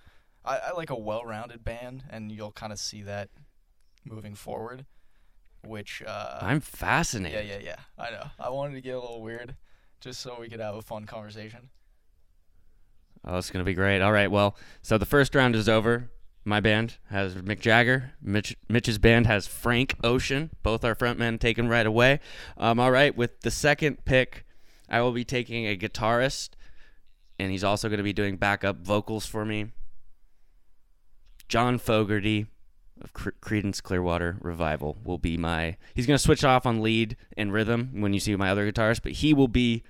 I, 0.44 0.58
I 0.58 0.72
like 0.72 0.90
a 0.90 0.98
well-rounded 0.98 1.64
band, 1.64 2.04
and 2.10 2.32
you'll 2.32 2.52
kind 2.52 2.72
of 2.72 2.78
see 2.78 3.02
that 3.02 3.28
moving 4.04 4.34
forward. 4.34 4.86
Which 5.62 6.02
uh, 6.06 6.38
I'm 6.40 6.60
fascinated. 6.60 7.46
yeah, 7.46 7.56
yeah, 7.56 7.62
yeah. 7.62 7.76
I 7.98 8.10
know. 8.10 8.24
I 8.38 8.48
wanted 8.48 8.76
to 8.76 8.80
get 8.80 8.94
a 8.94 9.00
little 9.00 9.20
weird, 9.20 9.56
just 10.00 10.20
so 10.20 10.38
we 10.40 10.48
could 10.48 10.60
have 10.60 10.74
a 10.74 10.80
fun 10.80 11.04
conversation. 11.04 11.68
Oh, 13.26 13.36
it's 13.36 13.50
gonna 13.50 13.64
be 13.66 13.74
great. 13.74 14.00
All 14.00 14.12
right. 14.12 14.30
Well, 14.30 14.56
so 14.80 14.96
the 14.96 15.04
first 15.04 15.34
round 15.34 15.54
is 15.54 15.68
over. 15.68 16.10
My 16.46 16.60
band 16.60 16.96
has 17.10 17.34
Mick 17.34 17.60
Jagger. 17.60 18.12
Mitch, 18.22 18.56
Mitch's 18.70 18.96
band 18.96 19.26
has 19.26 19.46
Frank 19.46 19.94
Ocean. 20.02 20.48
Both 20.62 20.82
our 20.82 20.94
frontmen 20.94 21.38
taken 21.38 21.68
right 21.68 21.84
away. 21.84 22.20
Um, 22.56 22.80
all 22.80 22.90
right. 22.90 23.14
With 23.14 23.42
the 23.42 23.50
second 23.50 24.06
pick, 24.06 24.46
I 24.88 25.02
will 25.02 25.12
be 25.12 25.24
taking 25.24 25.66
a 25.66 25.76
guitarist, 25.76 26.50
and 27.40 27.50
he's 27.50 27.64
also 27.64 27.88
going 27.88 27.98
to 27.98 28.04
be 28.04 28.12
doing 28.12 28.36
backup 28.36 28.84
vocals 28.84 29.26
for 29.26 29.44
me. 29.44 29.66
John 31.48 31.78
Fogerty 31.78 32.46
of 33.00 33.12
Cre- 33.12 33.30
Creedence 33.40 33.82
Clearwater 33.82 34.36
Revival 34.40 34.98
will 35.04 35.18
be 35.18 35.36
my. 35.36 35.76
He's 35.94 36.06
going 36.06 36.16
to 36.16 36.22
switch 36.22 36.44
off 36.44 36.66
on 36.66 36.82
lead 36.82 37.16
and 37.36 37.52
rhythm 37.52 37.90
when 38.00 38.12
you 38.12 38.20
see 38.20 38.36
my 38.36 38.50
other 38.50 38.70
guitarist, 38.70 39.02
but 39.02 39.12
he 39.12 39.34
will 39.34 39.48
be 39.48 39.82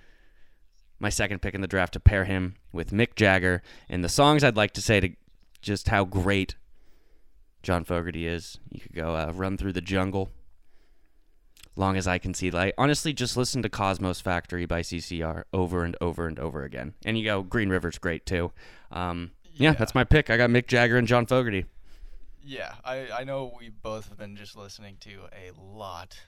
my 0.99 1.09
second 1.09 1.43
pick 1.43 1.55
in 1.55 1.61
the 1.61 1.67
draft 1.67 1.93
to 1.95 2.01
pair 2.01 2.25
him 2.25 2.57
with 2.73 2.93
Mick 2.93 3.15
Jagger. 3.17 3.63
And 3.89 4.05
the 4.05 4.09
songs 4.09 4.45
I'd 4.45 4.57
like 4.57 4.73
to 4.73 4.83
say 4.83 5.01
to 5.01 5.11
just 5.61 5.89
how 5.89 6.05
great 6.05 6.57
John 7.63 7.85
Fogerty 7.85 8.27
is. 8.27 8.59
You 8.71 8.81
could 8.81 8.95
go 8.95 9.15
uh, 9.15 9.33
Run 9.35 9.57
Through 9.57 9.73
the 9.73 9.81
Jungle. 9.81 10.31
Long 11.77 11.97
as 11.97 12.07
I 12.09 12.19
can 12.19 12.35
see 12.35 12.51
light. 12.51 12.75
Honestly, 12.77 13.13
just 13.13 13.37
listen 13.37 13.63
to 13.63 13.69
Cosmo's 13.69 14.21
Factory 14.21 14.67
by 14.67 14.81
CCR 14.83 15.45
over 15.53 15.85
and 15.85 15.97
over 16.01 16.27
and 16.27 16.39
over 16.39 16.65
again. 16.65 16.95
And 17.05 17.17
you 17.17 17.25
go 17.25 17.43
Green 17.43 17.69
River's 17.71 17.97
great 17.99 18.27
too. 18.27 18.53
Um, 18.91 19.31
yeah, 19.55 19.71
Yeah. 19.71 19.77
that's 19.77 19.95
my 19.95 20.05
pick. 20.05 20.31
I 20.31 20.37
got 20.37 20.51
Mick 20.51 20.67
Jagger 20.67 20.97
and 20.99 21.07
John 21.09 21.27
Fogerty. 21.27 21.67
Yeah, 22.43 22.75
I, 22.85 23.09
I 23.11 23.25
know 23.25 23.55
we 23.59 23.69
both 23.69 24.09
have 24.09 24.19
been 24.19 24.35
just 24.37 24.57
listening 24.57 24.97
to 25.01 25.11
a 25.33 25.53
lot 25.61 26.19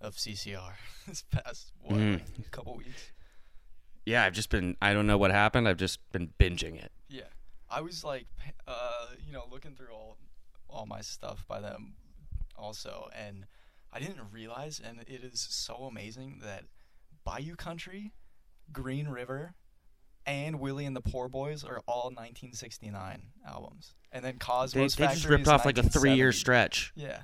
of 0.00 0.16
CCR 0.16 0.72
this 1.08 1.22
past 1.30 1.72
what, 1.82 1.98
like, 1.98 2.50
couple 2.50 2.76
weeks. 2.76 3.12
Yeah, 4.04 4.24
I've 4.24 4.32
just 4.34 4.50
been. 4.50 4.76
I 4.82 4.92
don't 4.92 5.06
know 5.06 5.18
what 5.18 5.30
happened. 5.30 5.68
I've 5.68 5.76
just 5.76 6.00
been 6.12 6.32
binging 6.38 6.82
it. 6.82 6.90
Yeah, 7.08 7.22
I 7.70 7.80
was 7.80 8.02
like, 8.02 8.26
uh, 8.66 9.06
you 9.26 9.32
know, 9.32 9.44
looking 9.50 9.74
through 9.74 9.92
all 9.92 10.16
all 10.68 10.86
my 10.86 11.00
stuff 11.00 11.44
by 11.48 11.60
them 11.60 11.94
also, 12.56 13.08
and 13.16 13.44
I 13.92 13.98
didn't 13.98 14.20
realize, 14.32 14.80
and 14.84 15.00
it 15.00 15.24
is 15.24 15.40
so 15.50 15.84
amazing 15.84 16.40
that 16.44 16.64
Bayou 17.24 17.56
Country, 17.56 18.12
Green 18.72 19.08
River, 19.08 19.54
and 20.26 20.60
Willie 20.60 20.86
and 20.86 20.94
the 20.94 21.00
Poor 21.00 21.28
Boys 21.28 21.64
are 21.64 21.80
all 21.86 22.10
1969 22.10 23.22
albums, 23.48 23.94
and 24.12 24.24
then 24.24 24.34
They, 24.34 24.38
Cosmo's 24.38 24.94
they 24.96 25.06
just 25.08 25.24
ripped 25.26 25.48
off 25.48 25.64
like 25.64 25.78
a 25.78 25.82
three-year 25.82 26.32
stretch. 26.32 26.92
Yeah. 26.94 27.22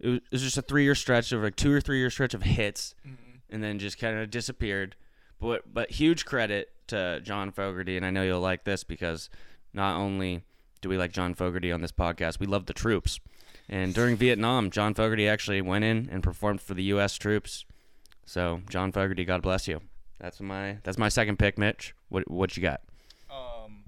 It 0.00 0.08
was, 0.08 0.16
it 0.18 0.32
was 0.32 0.42
just 0.42 0.58
a 0.58 0.62
three-year 0.62 0.94
stretch 0.94 1.32
of 1.32 1.42
like 1.42 1.56
two 1.56 1.72
or 1.72 1.80
three-year 1.80 2.10
stretch 2.10 2.34
of 2.34 2.42
hits. 2.42 2.94
Mhm. 3.06 3.16
and 3.48 3.62
then 3.62 3.78
just 3.78 3.98
kind 3.98 4.18
of 4.18 4.28
disappeared. 4.30 4.96
But 5.40 5.72
but 5.72 5.92
huge 5.92 6.24
credit 6.24 6.70
to 6.88 7.20
John 7.22 7.52
Fogerty, 7.52 7.96
and 7.96 8.04
I 8.04 8.10
know 8.10 8.22
you'll 8.24 8.40
like 8.40 8.64
this 8.64 8.82
because 8.84 9.30
not 9.72 9.96
only 9.96 10.42
do 10.80 10.88
we 10.88 10.98
like 10.98 11.12
John 11.12 11.32
Fogerty 11.34 11.70
on 11.70 11.80
this 11.80 11.92
podcast, 11.92 12.40
we 12.40 12.46
love 12.46 12.66
the 12.66 12.72
troops. 12.74 13.20
And 13.68 13.92
during 13.94 14.16
Vietnam, 14.16 14.70
John 14.70 14.94
Fogerty 14.94 15.26
actually 15.28 15.60
went 15.60 15.84
in 15.84 16.08
and 16.10 16.22
performed 16.22 16.60
for 16.60 16.74
the 16.74 16.84
U.S. 16.84 17.14
troops. 17.16 17.64
So 18.24 18.60
John 18.70 18.92
Fogerty, 18.92 19.24
God 19.24 19.42
bless 19.42 19.66
you. 19.66 19.80
That's 20.18 20.40
my 20.40 20.78
that's 20.82 20.98
my 20.98 21.08
second 21.08 21.38
pick, 21.38 21.58
Mitch. 21.58 21.94
What 22.08 22.30
what 22.30 22.56
you 22.56 22.62
got? 22.62 22.80
Um, 23.30 23.84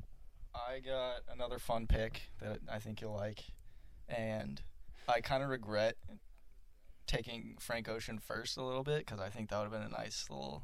I 0.55 0.81
got 0.81 1.23
another 1.33 1.59
fun 1.59 1.87
pick 1.87 2.31
that 2.41 2.59
I 2.71 2.79
think 2.81 3.01
you'll 3.01 3.15
like, 3.15 3.45
and 4.09 4.61
I 5.09 5.21
kind 5.21 5.43
of 5.43 5.49
regret 5.49 5.97
taking 7.07 7.57
Frank 7.59 7.89
Ocean 7.89 8.19
first 8.19 8.57
a 8.59 8.63
little 8.63 8.83
bit 8.85 8.99
because 9.07 9.21
I 9.21 9.31
think 9.31 9.49
that 9.51 9.57
would 9.59 9.73
have 9.73 9.73
been 9.73 9.91
a 9.95 9.99
nice 9.99 10.27
little 10.29 10.63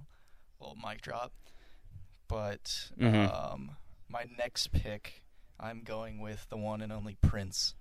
little 0.61 0.77
mic 0.77 1.01
drop. 1.01 1.33
But 2.29 2.91
Mhm. 2.99 3.33
um, 3.33 3.77
my 4.09 4.25
next 4.39 4.73
pick, 4.73 5.23
I'm 5.59 5.83
going 5.83 6.21
with 6.21 6.49
the 6.49 6.57
one 6.57 6.81
and 6.83 6.93
only 6.93 7.15
Prince. 7.17 7.75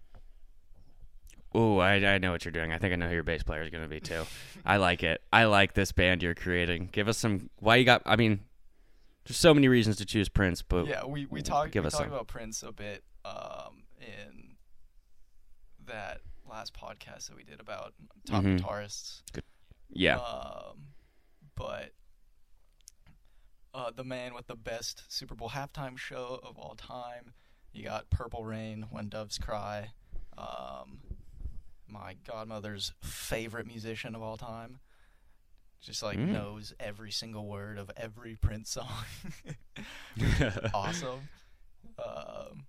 Ooh, 1.56 1.78
I, 1.80 1.95
I 1.95 2.18
know 2.18 2.32
what 2.32 2.43
you're 2.45 2.51
doing. 2.51 2.72
I 2.74 2.78
think 2.78 2.93
I 2.93 2.95
know 2.95 3.08
who 3.08 3.14
your 3.14 3.24
bass 3.24 3.43
player 3.43 3.62
is 3.62 3.70
going 3.70 3.84
to 3.84 3.89
be 3.89 3.99
too. 3.99 4.24
I 4.66 4.78
like 4.78 5.04
it. 5.04 5.22
I 5.32 5.45
like 5.45 5.74
this 5.74 5.91
band 5.91 6.24
you're 6.24 6.34
creating. 6.36 6.89
Give 6.91 7.08
us 7.08 7.18
some. 7.18 7.49
Why 7.60 7.76
you 7.76 7.86
got? 7.86 8.01
I 8.06 8.16
mean, 8.16 8.39
there's 9.26 9.38
so 9.38 9.54
many 9.54 9.68
reasons 9.68 9.97
to 9.97 10.06
choose 10.06 10.30
Prince, 10.30 10.62
but 10.62 10.88
yeah, 10.88 11.06
we 11.06 11.26
we 11.28 11.41
talked 11.41 11.72
give 11.72 11.84
we 11.84 11.88
us 11.88 11.93
talked 11.93 12.06
some. 12.06 12.14
about 12.14 12.28
Prince 12.28 12.64
a 12.64 12.72
bit 12.72 13.04
um, 13.24 13.84
in 14.01 14.56
that 15.86 16.22
last 16.49 16.74
podcast 16.74 17.28
that 17.28 17.36
we 17.36 17.43
did 17.43 17.60
about 17.60 17.93
top 18.26 18.43
Mhm. 18.43 18.60
guitarists. 18.60 19.22
yeah, 19.89 20.18
Um, 20.18 20.88
but 21.56 21.91
uh, 23.74 23.91
the 23.95 24.04
man 24.04 24.34
with 24.34 24.47
the 24.47 24.56
best 24.56 25.04
Super 25.08 25.36
Bowl 25.36 25.49
halftime 25.49 25.97
show 25.97 26.39
of 26.43 26.58
all 26.58 26.76
time. 26.76 27.34
You 27.72 27.84
got 27.84 28.10
Purple 28.12 28.43
Rain, 28.45 28.86
When 28.91 29.10
Doves 29.10 29.38
Cry. 29.39 29.91
Um, 30.38 30.99
my 31.88 32.15
godmother's 32.25 32.93
favorite 33.01 33.67
musician 33.67 34.15
of 34.15 34.21
all 34.21 34.38
time. 34.38 34.79
Just 35.81 36.01
like 36.01 36.17
Mm. 36.17 36.29
knows 36.29 36.73
every 36.79 37.11
single 37.11 37.45
word 37.45 37.77
of 37.77 37.91
every 37.97 38.36
Prince 38.38 38.69
song. 38.71 38.88
awesome. 40.73 41.27
Um, 41.97 42.65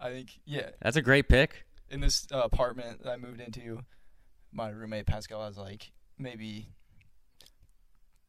I 0.00 0.08
think 0.10 0.40
yeah. 0.46 0.70
That's 0.80 0.96
a 0.96 1.02
great 1.02 1.28
pick. 1.28 1.66
In 1.90 2.00
this 2.00 2.26
uh, 2.32 2.38
apartment 2.40 3.02
that 3.02 3.10
I 3.10 3.16
moved 3.16 3.40
into, 3.40 3.84
my 4.52 4.70
roommate 4.70 5.06
Pascal 5.06 5.44
has 5.44 5.58
like 5.58 5.92
maybe 6.18 6.68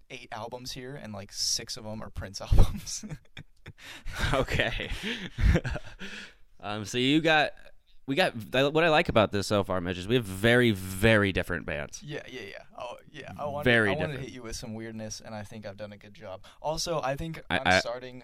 eight 0.09 0.27
albums 0.31 0.71
here, 0.73 0.95
and 1.01 1.13
like 1.13 1.31
six 1.31 1.77
of 1.77 1.83
them 1.85 2.01
are 2.03 2.09
Prince 2.09 2.41
albums. 2.41 3.05
okay. 4.33 4.89
um, 6.59 6.83
so 6.85 6.97
you 6.97 7.21
got, 7.21 7.51
we 8.09 8.15
got. 8.15 8.33
What 8.73 8.83
I 8.83 8.89
like 8.89 9.07
about 9.07 9.31
this 9.31 9.45
so 9.45 9.63
far, 9.63 9.79
Mitch, 9.79 9.99
is 9.99 10.07
we 10.07 10.15
have 10.15 10.25
very, 10.25 10.71
very 10.71 11.31
different 11.31 11.67
bands. 11.67 12.01
yeah, 12.03 12.23
yeah, 12.27 12.41
yeah. 12.41 12.63
Oh, 12.77 12.97
yeah. 13.11 13.31
I 13.37 13.45
wanted, 13.45 13.65
Very 13.65 13.91
I 13.91 13.93
wanted 13.95 14.13
to 14.17 14.19
hit 14.21 14.31
you 14.31 14.41
with 14.41 14.55
some 14.55 14.73
weirdness, 14.73 15.21
and 15.23 15.35
I 15.35 15.43
think 15.43 15.65
I've 15.67 15.77
done 15.77 15.93
a 15.93 15.97
good 15.97 16.15
job. 16.15 16.41
Also, 16.59 16.99
I 17.01 17.15
think 17.15 17.39
I- 17.51 17.57
I'm 17.59 17.67
I- 17.67 17.79
starting 17.79 18.23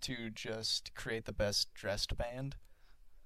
to 0.00 0.30
just 0.30 0.94
create 0.94 1.26
the 1.26 1.32
best 1.32 1.74
dressed 1.74 2.16
band 2.16 2.56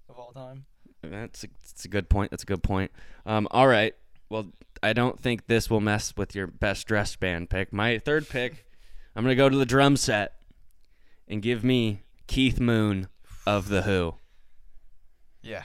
of 0.09 0.19
all 0.19 0.33
time. 0.33 0.67
That's 1.03 1.45
a, 1.45 1.49
that's 1.63 1.85
a 1.85 1.89
good 1.89 2.09
point. 2.09 2.33
That's 2.33 2.43
a 2.43 2.47
good 2.47 2.63
point. 2.65 2.91
Um, 3.25 3.47
all 3.53 3.69
right. 3.69 3.95
Well, 4.29 4.47
I 4.83 4.93
don't 4.95 5.21
think 5.21 5.47
this 5.47 5.71
will 5.71 5.81
mess 5.81 6.15
with 6.17 6.35
your 6.35 6.49
best 6.49 6.89
dressed 6.89 7.21
band 7.21 7.49
pick. 7.49 7.73
My 7.73 7.99
third 7.99 8.29
pick, 8.29 8.67
I'm 9.15 9.23
gonna 9.23 9.37
go 9.37 9.49
to 9.49 9.57
the 9.57 9.67
drum 9.67 9.97
set 9.97 10.33
and 11.29 11.41
give 11.43 11.63
me 11.63 12.03
Keith 12.27 12.59
Moon 12.59 13.07
of 13.47 13.69
the 13.69 13.83
Who. 13.83 14.15
Yeah. 15.43 15.63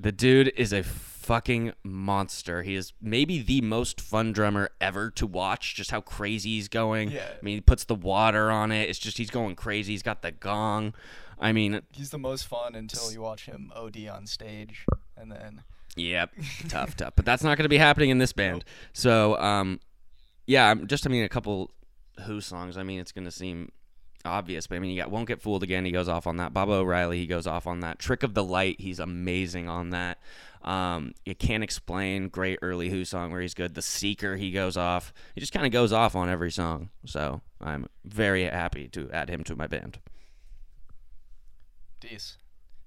The 0.00 0.12
dude 0.12 0.50
is 0.56 0.72
a 0.72 0.82
fucking 0.82 1.74
monster. 1.84 2.62
He 2.62 2.74
is 2.74 2.94
maybe 3.02 3.42
the 3.42 3.60
most 3.60 4.00
fun 4.00 4.32
drummer 4.32 4.70
ever 4.80 5.10
to 5.10 5.26
watch. 5.26 5.74
Just 5.74 5.90
how 5.90 6.00
crazy 6.00 6.54
he's 6.54 6.68
going. 6.68 7.10
Yeah. 7.10 7.26
I 7.30 7.44
mean, 7.44 7.56
he 7.56 7.60
puts 7.60 7.84
the 7.84 7.94
water 7.94 8.50
on 8.50 8.72
it. 8.72 8.88
It's 8.88 8.98
just 8.98 9.18
he's 9.18 9.28
going 9.28 9.56
crazy. 9.56 9.92
He's 9.92 10.02
got 10.02 10.22
the 10.22 10.32
gong. 10.32 10.94
I 11.38 11.52
mean, 11.52 11.82
He's 11.92 12.10
the 12.10 12.18
most 12.18 12.46
fun 12.46 12.74
until 12.74 13.12
you 13.12 13.20
watch 13.20 13.44
him 13.44 13.72
OD 13.76 14.06
on 14.08 14.26
stage, 14.26 14.86
and 15.16 15.30
then 15.30 15.64
Yep, 15.96 16.32
tough, 16.68 16.96
tough. 16.96 17.12
But 17.16 17.26
that's 17.26 17.42
not 17.42 17.58
going 17.58 17.64
to 17.64 17.68
be 17.70 17.78
happening 17.78 18.10
in 18.10 18.18
this 18.18 18.32
band. 18.32 18.64
So, 18.92 19.36
um, 19.38 19.80
yeah, 20.46 20.70
I'm 20.70 20.86
just. 20.86 21.06
I 21.06 21.10
mean, 21.10 21.24
a 21.24 21.28
couple 21.28 21.72
Who 22.26 22.40
songs. 22.40 22.76
I 22.78 22.82
mean, 22.84 23.00
it's 23.00 23.12
going 23.12 23.24
to 23.24 23.30
seem 23.30 23.70
obvious, 24.24 24.66
but 24.66 24.76
I 24.76 24.78
mean, 24.78 24.90
you 24.90 25.00
got 25.00 25.10
"Won't 25.10 25.28
Get 25.28 25.40
Fooled 25.40 25.62
Again." 25.62 25.84
He 25.84 25.90
goes 25.90 26.08
off 26.08 26.26
on 26.26 26.36
that. 26.36 26.52
Baba 26.52 26.72
O'Riley. 26.72 27.18
He 27.18 27.26
goes 27.26 27.46
off 27.46 27.66
on 27.66 27.80
that. 27.80 27.98
"Trick 27.98 28.22
of 28.22 28.34
the 28.34 28.44
Light." 28.44 28.80
He's 28.80 28.98
amazing 28.98 29.68
on 29.68 29.90
that. 29.90 30.18
Um, 30.62 31.14
you 31.24 31.34
can't 31.34 31.64
explain. 31.64 32.28
Great 32.28 32.58
early 32.62 32.90
Who 32.90 33.04
song 33.04 33.32
where 33.32 33.40
he's 33.40 33.54
good. 33.54 33.74
"The 33.74 33.82
Seeker." 33.82 34.36
He 34.36 34.50
goes 34.50 34.76
off. 34.76 35.12
He 35.34 35.40
just 35.40 35.52
kind 35.52 35.66
of 35.66 35.72
goes 35.72 35.92
off 35.92 36.14
on 36.14 36.28
every 36.28 36.50
song. 36.50 36.90
So 37.06 37.40
I'm 37.60 37.86
very 38.04 38.44
happy 38.44 38.88
to 38.88 39.10
add 39.10 39.30
him 39.30 39.44
to 39.44 39.56
my 39.56 39.66
band. 39.66 39.98
Dees. 42.00 42.38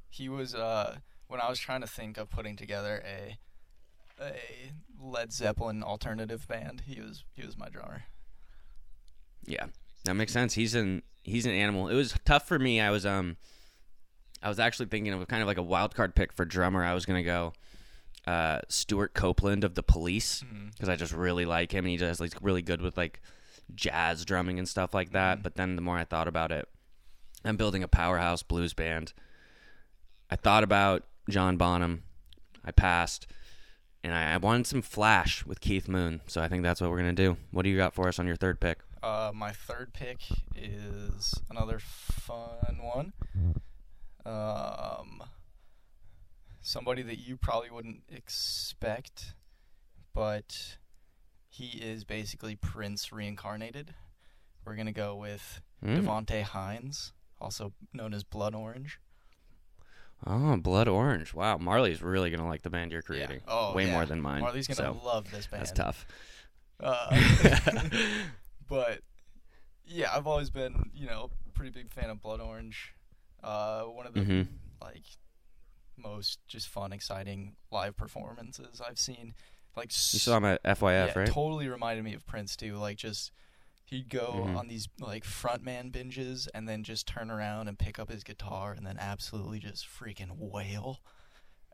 He 0.10 0.30
was 0.30 0.54
uh 0.54 0.98
when 1.28 1.42
I 1.42 1.50
was 1.50 1.60
trying 1.60 1.82
to 1.82 1.88
think 1.88 2.18
of 2.18 2.30
putting 2.30 2.56
together 2.56 3.04
a 3.06 3.38
a 4.22 4.34
Led 5.02 5.34
Zeppelin 5.34 5.84
alternative 5.84 6.48
band, 6.48 6.84
he 6.86 7.02
was 7.02 7.24
he 7.34 7.46
was 7.46 7.58
my 7.58 7.70
drummer. 7.70 8.04
Yeah, 9.46 9.68
that 10.06 10.14
makes 10.16 10.32
sense. 10.34 10.54
He's 10.54 10.76
an 10.76 11.02
he's 11.24 11.46
an 11.46 11.52
animal. 11.54 11.88
It 11.88 11.96
was 11.96 12.16
tough 12.26 12.48
for 12.48 12.60
me. 12.60 12.82
I 12.82 12.90
was 12.92 13.06
um, 13.06 13.38
I 14.42 14.50
was 14.50 14.60
actually 14.60 14.88
thinking 14.88 15.14
of 15.14 15.28
kind 15.28 15.42
of 15.42 15.48
like 15.48 15.58
a 15.58 15.64
wild 15.64 15.96
card 15.96 16.16
pick 16.16 16.34
for 16.34 16.46
drummer. 16.46 16.84
I 16.84 16.94
was 16.94 17.06
gonna 17.06 17.24
go 17.24 17.54
uh, 18.28 18.60
Stewart 18.70 19.14
Copeland 19.14 19.64
of 19.64 19.76
the 19.76 19.84
Police 19.84 20.44
because 20.72 20.90
I 20.90 20.96
just 20.96 21.14
really 21.14 21.46
like 21.46 21.72
him 21.72 21.86
and 21.86 21.92
he 21.92 21.98
does 21.98 22.20
like 22.20 22.34
really 22.42 22.62
good 22.62 22.82
with 22.82 22.98
like 22.98 23.22
jazz 23.76 24.26
drumming 24.26 24.60
and 24.60 24.68
stuff 24.68 24.94
like 24.94 25.12
that. 25.12 25.40
Mhm. 25.40 25.44
But 25.44 25.56
then 25.56 25.76
the 25.76 25.82
more 25.82 25.98
I 25.98 26.04
thought 26.04 26.28
about 26.28 26.52
it, 26.52 26.68
I'm 27.46 27.58
building 27.58 27.84
a 27.84 27.88
powerhouse 27.88 28.44
blues 28.44 28.74
band. 28.74 29.14
I 30.30 30.36
thought 30.36 30.64
about 30.64 31.04
John 31.30 31.58
Bonham. 31.58 32.04
I 32.66 32.72
passed. 32.72 33.28
And 34.06 34.14
I, 34.14 34.34
I 34.34 34.38
wanted 34.38 34.68
some 34.68 34.82
flash 34.82 35.46
with 35.46 35.62
Keith 35.62 35.88
Moon, 35.88 36.20
so 36.28 36.42
I 36.42 36.50
think 36.50 36.62
that's 36.62 36.82
what 36.82 36.90
we're 36.90 36.98
gonna 36.98 37.14
do. 37.14 37.38
What 37.52 37.62
do 37.64 37.70
you 37.70 37.78
got 37.78 37.94
for 37.94 38.10
us 38.10 38.20
on 38.20 38.28
your 38.28 38.36
third 38.36 38.60
pick? 38.60 38.80
Uh, 39.04 39.32
my 39.34 39.52
third 39.52 39.94
pick 39.94 40.22
is 40.56 41.34
another 41.50 41.78
fun 41.80 42.80
one. 42.82 43.14
Um, 44.26 45.22
somebody 46.62 47.02
that 47.04 47.20
you 47.20 47.36
probably 47.36 47.70
wouldn't 47.70 48.04
expect, 48.10 49.36
but 50.14 50.78
he 51.50 51.78
is 51.80 52.06
basically 52.06 52.56
Prince 52.56 53.12
reincarnated. 53.12 53.94
We're 54.66 54.76
gonna 54.76 54.94
go 54.94 55.16
with 55.16 55.60
Mm. 55.84 55.98
Devonte 56.02 56.44
Hynes, 56.44 57.12
also 57.42 57.74
known 57.92 58.14
as 58.14 58.24
Blood 58.24 58.56
Orange. 58.56 59.00
Oh, 60.26 60.56
Blood 60.56 60.88
Orange! 60.88 61.34
Wow, 61.34 61.58
Marley's 61.58 62.02
really 62.02 62.30
gonna 62.30 62.48
like 62.48 62.62
the 62.62 62.70
band 62.70 62.94
you're 62.94 63.02
creating. 63.02 63.42
Oh, 63.46 63.74
way 63.74 63.88
yeah. 63.88 63.92
more 63.92 64.06
than 64.06 64.22
mine. 64.22 64.40
Marley's 64.40 64.68
gonna 64.68 64.98
so 64.98 65.06
love 65.06 65.30
this 65.32 65.48
band. 65.48 65.60
that's 65.60 65.74
tough. 65.74 66.06
Uh, 66.80 67.10
but 68.68 69.00
yeah, 69.86 70.10
I've 70.16 70.28
always 70.28 70.50
been, 70.50 70.90
you 70.94 71.06
know, 71.08 71.30
pretty 71.54 71.72
big 71.72 71.92
fan 71.92 72.10
of 72.10 72.22
Blood 72.22 72.42
Orange. 72.42 72.94
Uh, 73.44 73.84
one 73.84 74.08
of 74.08 74.14
the 74.14 74.22
hmm 74.22 74.42
like 74.82 75.04
most 75.98 76.40
just 76.48 76.68
fun, 76.68 76.92
exciting 76.94 77.56
live 77.72 77.96
performances 77.96 78.82
I've 78.86 79.00
seen. 79.00 79.34
Like 79.76 79.90
You 79.90 80.20
saw 80.20 80.38
him 80.38 80.46
at 80.46 80.64
FYF, 80.64 81.16
yeah, 81.16 81.20
right? 81.22 81.32
totally 81.32 81.68
reminded 81.68 82.04
me 82.06 82.14
of 82.14 82.26
Prince 82.26 82.56
too. 82.56 82.76
Like 82.78 82.98
just 82.98 83.32
he'd 83.86 84.10
go 84.10 84.48
Mhm. 84.48 84.58
on 84.58 84.68
these 84.68 84.88
like 85.00 85.24
frontman 85.24 85.92
binges 85.92 86.48
and 86.54 86.68
then 86.68 86.84
just 86.84 87.08
turn 87.08 87.30
around 87.30 87.68
and 87.68 87.78
pick 87.78 88.00
up 88.00 88.10
his 88.10 88.24
guitar 88.24 88.72
and 88.74 88.86
then 88.86 88.98
absolutely 89.00 89.60
just 89.60 89.88
freaking 89.88 90.32
wail 90.38 91.00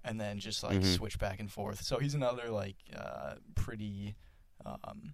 and 0.03 0.19
then 0.19 0.39
just 0.39 0.63
like 0.63 0.81
Mhm. 0.81 0.95
switch 0.95 1.19
back 1.19 1.39
and 1.39 1.51
forth. 1.51 1.81
So 1.83 1.99
he's 1.99 2.13
another 2.15 2.49
like 2.49 2.77
uh, 2.95 3.35
pretty 3.55 4.15
um, 4.65 5.13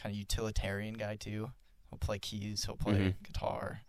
kind 0.00 0.12
of 0.14 0.18
utilitarian 0.18 0.94
guy 0.94 1.16
too. 1.16 1.50
He'll 1.90 1.98
play 1.98 2.18
keys, 2.18 2.64
he'll 2.64 2.76
play 2.76 2.94
Mhm. 2.94 3.14
guitar, 3.22 3.82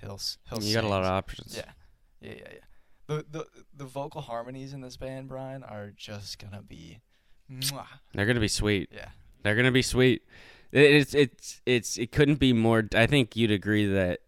he'll 0.00 0.20
he'll 0.48 0.62
you 0.62 0.74
got 0.74 0.84
a 0.84 0.88
lot 0.88 1.02
of 1.02 1.10
options. 1.10 1.56
Yeah, 1.56 1.72
yeah, 2.20 2.32
yeah, 2.38 2.48
yeah. 2.52 2.64
The 3.06 3.24
the 3.30 3.46
the 3.74 3.84
vocal 3.86 4.20
harmonies 4.22 4.72
in 4.72 4.80
this 4.80 4.96
band, 4.96 5.28
Brian, 5.28 5.62
are 5.62 5.90
just 5.96 6.38
gonna 6.38 6.62
be, 6.62 7.00
mwah. 7.50 7.86
They're 8.14 8.26
gonna 8.26 8.38
be 8.40 8.48
sweet. 8.48 8.90
yeah, 8.92 9.08
They're 9.42 9.56
gonna 9.56 9.72
be 9.72 9.82
sweet. 9.82 10.22
It- 10.72 10.90
It's 10.92 11.14
it's 11.14 11.62
it's 11.66 11.96
it 11.98 12.12
couldn't 12.12 12.36
be 12.38 12.52
more. 12.52 12.86
I 12.94 13.06
think 13.06 13.34
you'd 13.36 13.50
agree 13.50 13.86
that. 13.86 14.20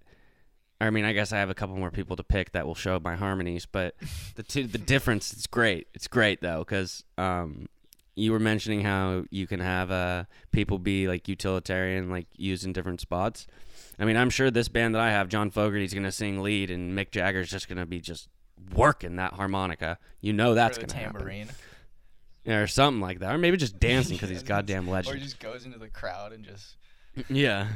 I 0.83 0.89
mean, 0.89 1.05
I 1.05 1.13
guess 1.13 1.31
I 1.31 1.37
have 1.39 1.51
a 1.51 1.55
couple 1.55 1.77
more 1.77 1.91
people 1.91 2.17
to 2.17 2.25
pick 2.25 2.53
that 2.53 2.67
will 2.67 2.75
show 2.75 2.99
my 2.99 3.15
harmonies, 3.15 3.67
but 3.67 3.95
the 4.37 4.43
two 4.43 4.67
the 4.67 4.79
difference 4.79 5.31
it's 5.35 5.47
great. 5.47 5.89
It's 5.93 6.09
great 6.09 6.41
though 6.41 6.61
because 6.61 7.05
um, 7.19 7.69
you 8.17 8.33
were 8.33 8.39
mentioning 8.41 8.83
how 8.83 9.25
you 9.31 9.47
can 9.47 9.61
have 9.61 9.91
uh 9.91 10.25
people 10.53 10.79
be 10.79 11.09
like 11.09 11.29
utilitarian, 11.29 12.11
like 12.11 12.27
used 12.37 12.65
in 12.65 12.73
different 12.73 13.01
spots. 13.01 13.47
I 13.99 14.05
mean, 14.05 14.17
I'm 14.17 14.31
sure 14.31 14.51
this 14.51 14.69
band 14.69 14.95
that 14.95 15.03
I 15.03 15.11
have, 15.11 15.29
John 15.29 15.51
Fogerty's 15.51 15.95
gonna 15.95 16.13
sing 16.13 16.43
lead, 16.43 16.71
and 16.71 16.97
Mick 16.97 17.11
Jagger's 17.11 17.51
just 17.51 17.69
gonna 17.69 17.87
be 17.87 18.01
just 18.01 18.29
working 18.75 19.17
that 19.17 19.35
harmonica. 19.35 19.99
You 20.21 20.33
know 20.33 20.55
that's 20.55 20.79
gonna 20.79 20.95
happen. 20.95 21.49
Yeah, 22.45 22.59
or 22.61 22.67
something 22.67 23.01
like 23.01 23.19
that, 23.21 23.35
or 23.35 23.39
maybe 23.39 23.57
just 23.57 23.79
dancing 23.81 24.17
because 24.17 24.31
he's 24.31 24.43
Yeah, 24.43 24.49
goddamn 24.49 24.89
or 24.89 24.93
legend. 24.93 25.19
he 25.19 25.23
just 25.23 25.39
goes 25.41 25.67
into 25.67 25.79
the 25.79 25.89
crowd 25.89 26.33
and 26.33 26.45
just 26.45 26.77
Yeah. 27.29 27.69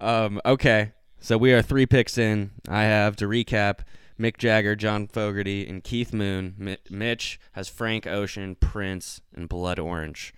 Um, 0.00 0.40
okay. 0.44 0.92
So 1.20 1.38
we 1.38 1.52
are 1.54 1.62
three 1.62 1.86
picks 1.86 2.18
in. 2.18 2.50
I 2.68 2.82
have 2.82 3.16
to 3.16 3.26
recap 3.26 3.80
Mick 4.18 4.38
Jagger, 4.38 4.76
John 4.76 5.06
Fogerty, 5.06 5.66
and 5.66 5.84
Keith 5.84 6.12
Moon. 6.12 6.54
Mi- 6.56 6.78
Mitch 6.90 7.38
has 7.52 7.68
Frank 7.68 8.06
Ocean, 8.06 8.54
Prince, 8.54 9.20
and 9.34 9.48
Blood 9.48 9.78
Orange. 9.78 10.32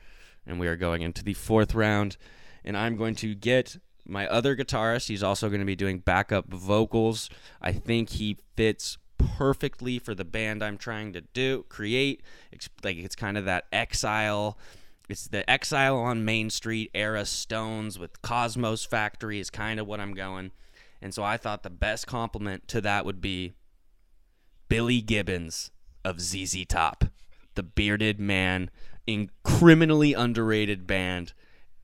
And 0.47 0.59
we 0.59 0.67
are 0.67 0.77
going 0.77 1.03
into 1.03 1.23
the 1.23 1.35
fourth 1.35 1.75
round. 1.75 2.17
And 2.65 2.77
I'm 2.77 2.97
going 2.97 3.15
to 3.17 3.35
get 3.35 3.79
my 4.07 4.27
other 4.27 4.57
guitarist. 4.57 5.09
He's 5.09 5.23
also 5.23 5.49
going 5.49 5.61
to 5.61 5.67
be 5.67 5.77
doing 5.77 5.99
backup 5.99 6.49
vocals. 6.49 7.31
I 7.61 7.73
think 7.73 8.11
he 8.11 8.39
fits 8.57 8.99
perfectly 9.19 9.99
for 9.99 10.15
the 10.15 10.25
band 10.25 10.63
I'm 10.63 10.79
trying 10.79 11.13
to 11.13 11.21
do 11.21 11.65
create. 11.69 12.23
It's 12.51 12.69
like 12.83 12.97
it's 12.97 13.17
kind 13.17 13.37
of 13.37 13.45
that 13.45 13.67
exile 13.73 14.59
it's 15.09 15.27
the 15.27 15.49
Exile 15.49 15.97
on 15.97 16.25
Main 16.25 16.51
Street 16.51 16.91
era 16.93 17.25
Stones 17.25 17.99
with 17.99 18.21
Cosmo's 18.21 18.85
Factory 18.85 19.41
is 19.41 19.49
kind 19.49 19.81
of 19.81 19.87
what 19.87 20.01
I'm 20.01 20.13
going. 20.13 20.51
And 21.01 21.15
so 21.15 21.23
I 21.23 21.37
thought 21.39 21.63
the 21.63 21.71
best 21.71 22.07
compliment 22.07 22.69
to 22.69 22.81
that 22.83 23.07
would 23.07 23.21
be 23.21 23.55
Billy 24.69 25.01
Gibbons 25.01 25.71
of 26.05 26.21
ZZ 26.21 26.65
Top, 26.67 27.05
the 27.55 27.63
bearded 27.63 28.21
man 28.21 28.71
in 29.07 29.31
criminally 29.43 30.15
underrated 30.15 30.87
band. 30.87 31.33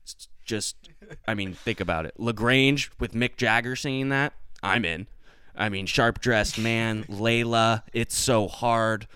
It's 0.03 0.27
just, 0.43 0.89
I 1.27 1.33
mean, 1.33 1.53
think 1.53 1.79
about 1.79 2.05
it. 2.05 2.13
La 2.17 2.31
Grange 2.31 2.91
with 2.99 3.13
Mick 3.13 3.37
Jagger 3.37 3.75
singing 3.75 4.09
that, 4.09 4.33
I'm 4.61 4.85
in. 4.85 5.07
I 5.55 5.69
mean, 5.69 5.85
sharp 5.85 6.19
dressed 6.19 6.59
man, 6.59 7.05
Layla, 7.05 7.83
it's 7.93 8.15
so 8.15 8.47
hard. 8.47 9.07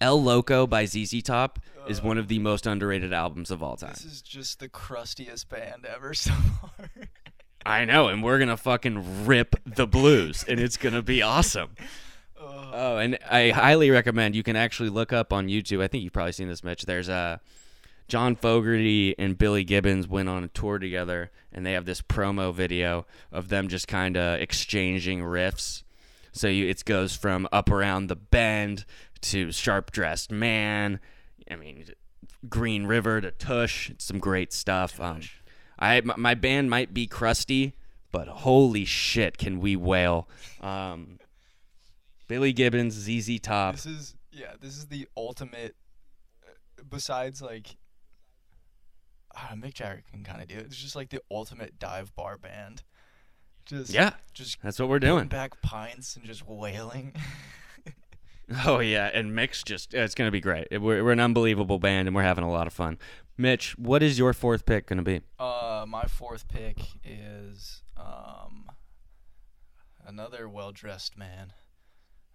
El 0.00 0.22
Loco 0.22 0.66
by 0.66 0.84
ZZ 0.86 1.22
Top 1.22 1.58
is 1.88 2.02
one 2.02 2.18
of 2.18 2.28
the 2.28 2.38
most 2.38 2.66
underrated 2.66 3.12
albums 3.12 3.50
of 3.50 3.62
all 3.62 3.76
time. 3.76 3.94
this 3.94 4.04
is 4.04 4.22
just 4.22 4.60
the 4.60 4.68
crustiest 4.68 5.48
band 5.48 5.86
ever 5.86 6.14
so 6.14 6.30
far. 6.32 6.90
I 7.66 7.84
know, 7.84 8.08
and 8.08 8.22
we're 8.22 8.38
gonna 8.38 8.56
fucking 8.56 9.26
rip 9.26 9.56
the 9.66 9.86
blues, 9.86 10.44
and 10.46 10.60
it's 10.60 10.76
gonna 10.76 11.02
be 11.02 11.20
awesome. 11.20 11.70
Oh, 12.72 12.98
and 12.98 13.18
I 13.30 13.50
highly 13.50 13.90
recommend 13.90 14.34
you 14.34 14.42
can 14.42 14.56
actually 14.56 14.88
look 14.88 15.12
up 15.12 15.32
on 15.32 15.48
YouTube. 15.48 15.82
I 15.82 15.88
think 15.88 16.04
you've 16.04 16.12
probably 16.12 16.32
seen 16.32 16.48
this, 16.48 16.64
Mitch. 16.64 16.84
There's 16.84 17.08
a 17.08 17.40
John 18.08 18.36
Fogerty 18.36 19.14
and 19.18 19.36
Billy 19.36 19.64
Gibbons 19.64 20.08
went 20.08 20.28
on 20.28 20.44
a 20.44 20.48
tour 20.48 20.78
together, 20.78 21.30
and 21.52 21.64
they 21.64 21.72
have 21.72 21.84
this 21.84 22.00
promo 22.00 22.54
video 22.54 23.06
of 23.30 23.48
them 23.48 23.68
just 23.68 23.86
kind 23.86 24.16
of 24.16 24.40
exchanging 24.40 25.20
riffs. 25.20 25.82
So 26.32 26.48
you, 26.48 26.66
it 26.68 26.84
goes 26.84 27.16
from 27.16 27.48
up 27.52 27.70
around 27.70 28.06
the 28.06 28.16
bend 28.16 28.84
to 29.22 29.52
sharp 29.52 29.90
dressed 29.90 30.30
man. 30.30 31.00
I 31.50 31.56
mean, 31.56 31.84
Green 32.48 32.86
River 32.86 33.20
to 33.20 33.30
Tush. 33.30 33.90
It's 33.90 34.04
some 34.04 34.18
great 34.18 34.52
stuff. 34.52 35.00
Um, 35.00 35.20
I 35.78 36.00
my, 36.00 36.16
my 36.16 36.34
band 36.34 36.70
might 36.70 36.94
be 36.94 37.06
crusty, 37.06 37.74
but 38.12 38.28
holy 38.28 38.84
shit, 38.84 39.38
can 39.38 39.60
we 39.60 39.76
wail? 39.76 40.28
Um, 40.60 41.18
Billy 42.28 42.52
Gibbons, 42.52 42.94
ZZ 42.94 43.40
Top. 43.40 43.74
This 43.74 43.86
is 43.86 44.14
yeah. 44.30 44.52
This 44.60 44.76
is 44.76 44.86
the 44.86 45.08
ultimate. 45.16 45.74
uh, 46.46 46.82
Besides, 46.88 47.42
like, 47.42 47.76
uh, 49.36 49.54
Mick 49.54 49.74
Jagger 49.74 50.02
can 50.10 50.22
kind 50.24 50.40
of 50.42 50.48
do 50.48 50.56
it. 50.56 50.66
It's 50.66 50.76
just 50.76 50.94
like 50.96 51.08
the 51.10 51.20
ultimate 51.30 51.78
dive 51.78 52.14
bar 52.14 52.36
band. 52.38 52.82
Just 53.66 53.92
Yeah, 53.92 54.12
just 54.32 54.62
that's 54.62 54.78
what 54.78 54.88
we're 54.88 54.98
doing. 54.98 55.26
back 55.28 55.60
pints 55.62 56.16
and 56.16 56.24
just 56.24 56.46
wailing. 56.46 57.14
Oh 58.64 58.78
yeah, 58.78 59.10
and 59.12 59.34
Mix 59.34 59.62
just 59.62 59.92
it's 59.92 60.14
gonna 60.14 60.30
be 60.30 60.40
great. 60.40 60.68
We're 60.70 61.04
we're 61.04 61.12
an 61.12 61.20
unbelievable 61.20 61.78
band, 61.78 62.08
and 62.08 62.16
we're 62.16 62.22
having 62.22 62.44
a 62.44 62.50
lot 62.50 62.66
of 62.66 62.72
fun. 62.72 62.96
Mitch, 63.36 63.76
what 63.76 64.02
is 64.02 64.18
your 64.18 64.32
fourth 64.32 64.64
pick 64.64 64.86
gonna 64.86 65.02
be? 65.02 65.20
uh, 65.38 65.84
my 65.86 66.04
fourth 66.04 66.48
pick 66.48 66.78
is 67.04 67.82
um 67.94 68.70
another 70.06 70.48
well 70.48 70.72
dressed 70.72 71.14
man. 71.18 71.52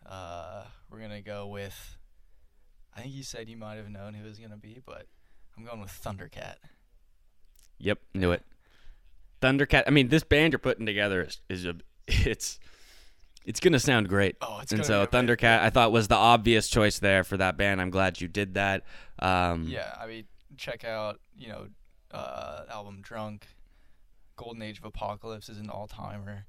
Uh, 0.06 0.64
we're 0.90 1.00
gonna 1.00 1.22
go 1.22 1.48
with. 1.48 1.98
I 2.96 3.02
think 3.02 3.14
you 3.14 3.24
said 3.24 3.50
you 3.50 3.58
might 3.58 3.76
have 3.76 3.90
known 3.90 4.14
who 4.14 4.26
it 4.26 4.30
was 4.30 4.40
gonna 4.40 4.58
be, 4.58 4.82
but 4.86 5.08
I'm 5.58 5.66
going 5.66 5.82
with 5.82 5.92
Thundercat. 5.92 6.56
Yep, 7.80 8.00
knew 8.14 8.32
it. 8.32 8.44
Thundercat. 9.42 9.84
I 9.88 9.90
mean, 9.90 10.10
this 10.10 10.24
band 10.24 10.54
you're 10.54 10.60
putting 10.60 10.86
together 10.86 11.24
is, 11.24 11.42
is 11.50 11.66
a 11.66 11.76
it's 12.08 12.60
it's 13.46 13.60
gonna 13.60 13.80
sound 13.80 14.10
great. 14.10 14.38
Oh, 14.42 14.60
it's 14.62 14.72
and 14.72 14.86
so. 14.86 15.06
Thundercat, 15.06 15.60
I 15.60 15.70
thought 15.70 15.92
was 15.92 16.08
the 16.08 16.16
obvious 16.16 16.70
choice 16.70 17.00
there 17.00 17.24
for 17.24 17.38
that 17.38 17.58
band. 17.58 17.82
I'm 17.82 17.90
glad 17.90 18.22
you 18.22 18.28
did 18.28 18.54
that. 18.54 18.84
Um, 19.20 19.66
Yeah, 19.68 19.94
I 20.00 20.08
mean, 20.08 20.26
check 20.58 20.86
out 20.86 21.20
you 21.38 21.50
know, 21.50 21.68
uh, 22.12 22.64
album 22.70 23.00
Drunk, 23.02 23.48
Golden 24.36 24.62
Age 24.62 24.78
of 24.80 24.86
Apocalypse 24.86 25.50
is 25.50 25.58
an 25.58 25.70
all 25.70 25.88
timer. 25.88 26.46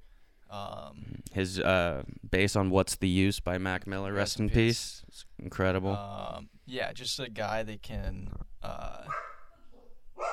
Um, 0.49 1.23
His 1.33 1.59
uh, 1.59 2.03
bass 2.29 2.55
on 2.55 2.69
"What's 2.69 2.95
the 2.95 3.09
Use" 3.09 3.39
by 3.39 3.57
Mac 3.57 3.87
Miller. 3.87 4.13
Rest, 4.13 4.39
in 4.39 4.49
peace. 4.49 5.03
It's 5.07 5.25
incredible. 5.39 5.95
um, 5.95 6.49
yeah, 6.65 6.93
just 6.93 7.19
a 7.19 7.29
guy 7.29 7.63
that 7.63 7.81
can 7.81 8.29
uh, 8.63 9.03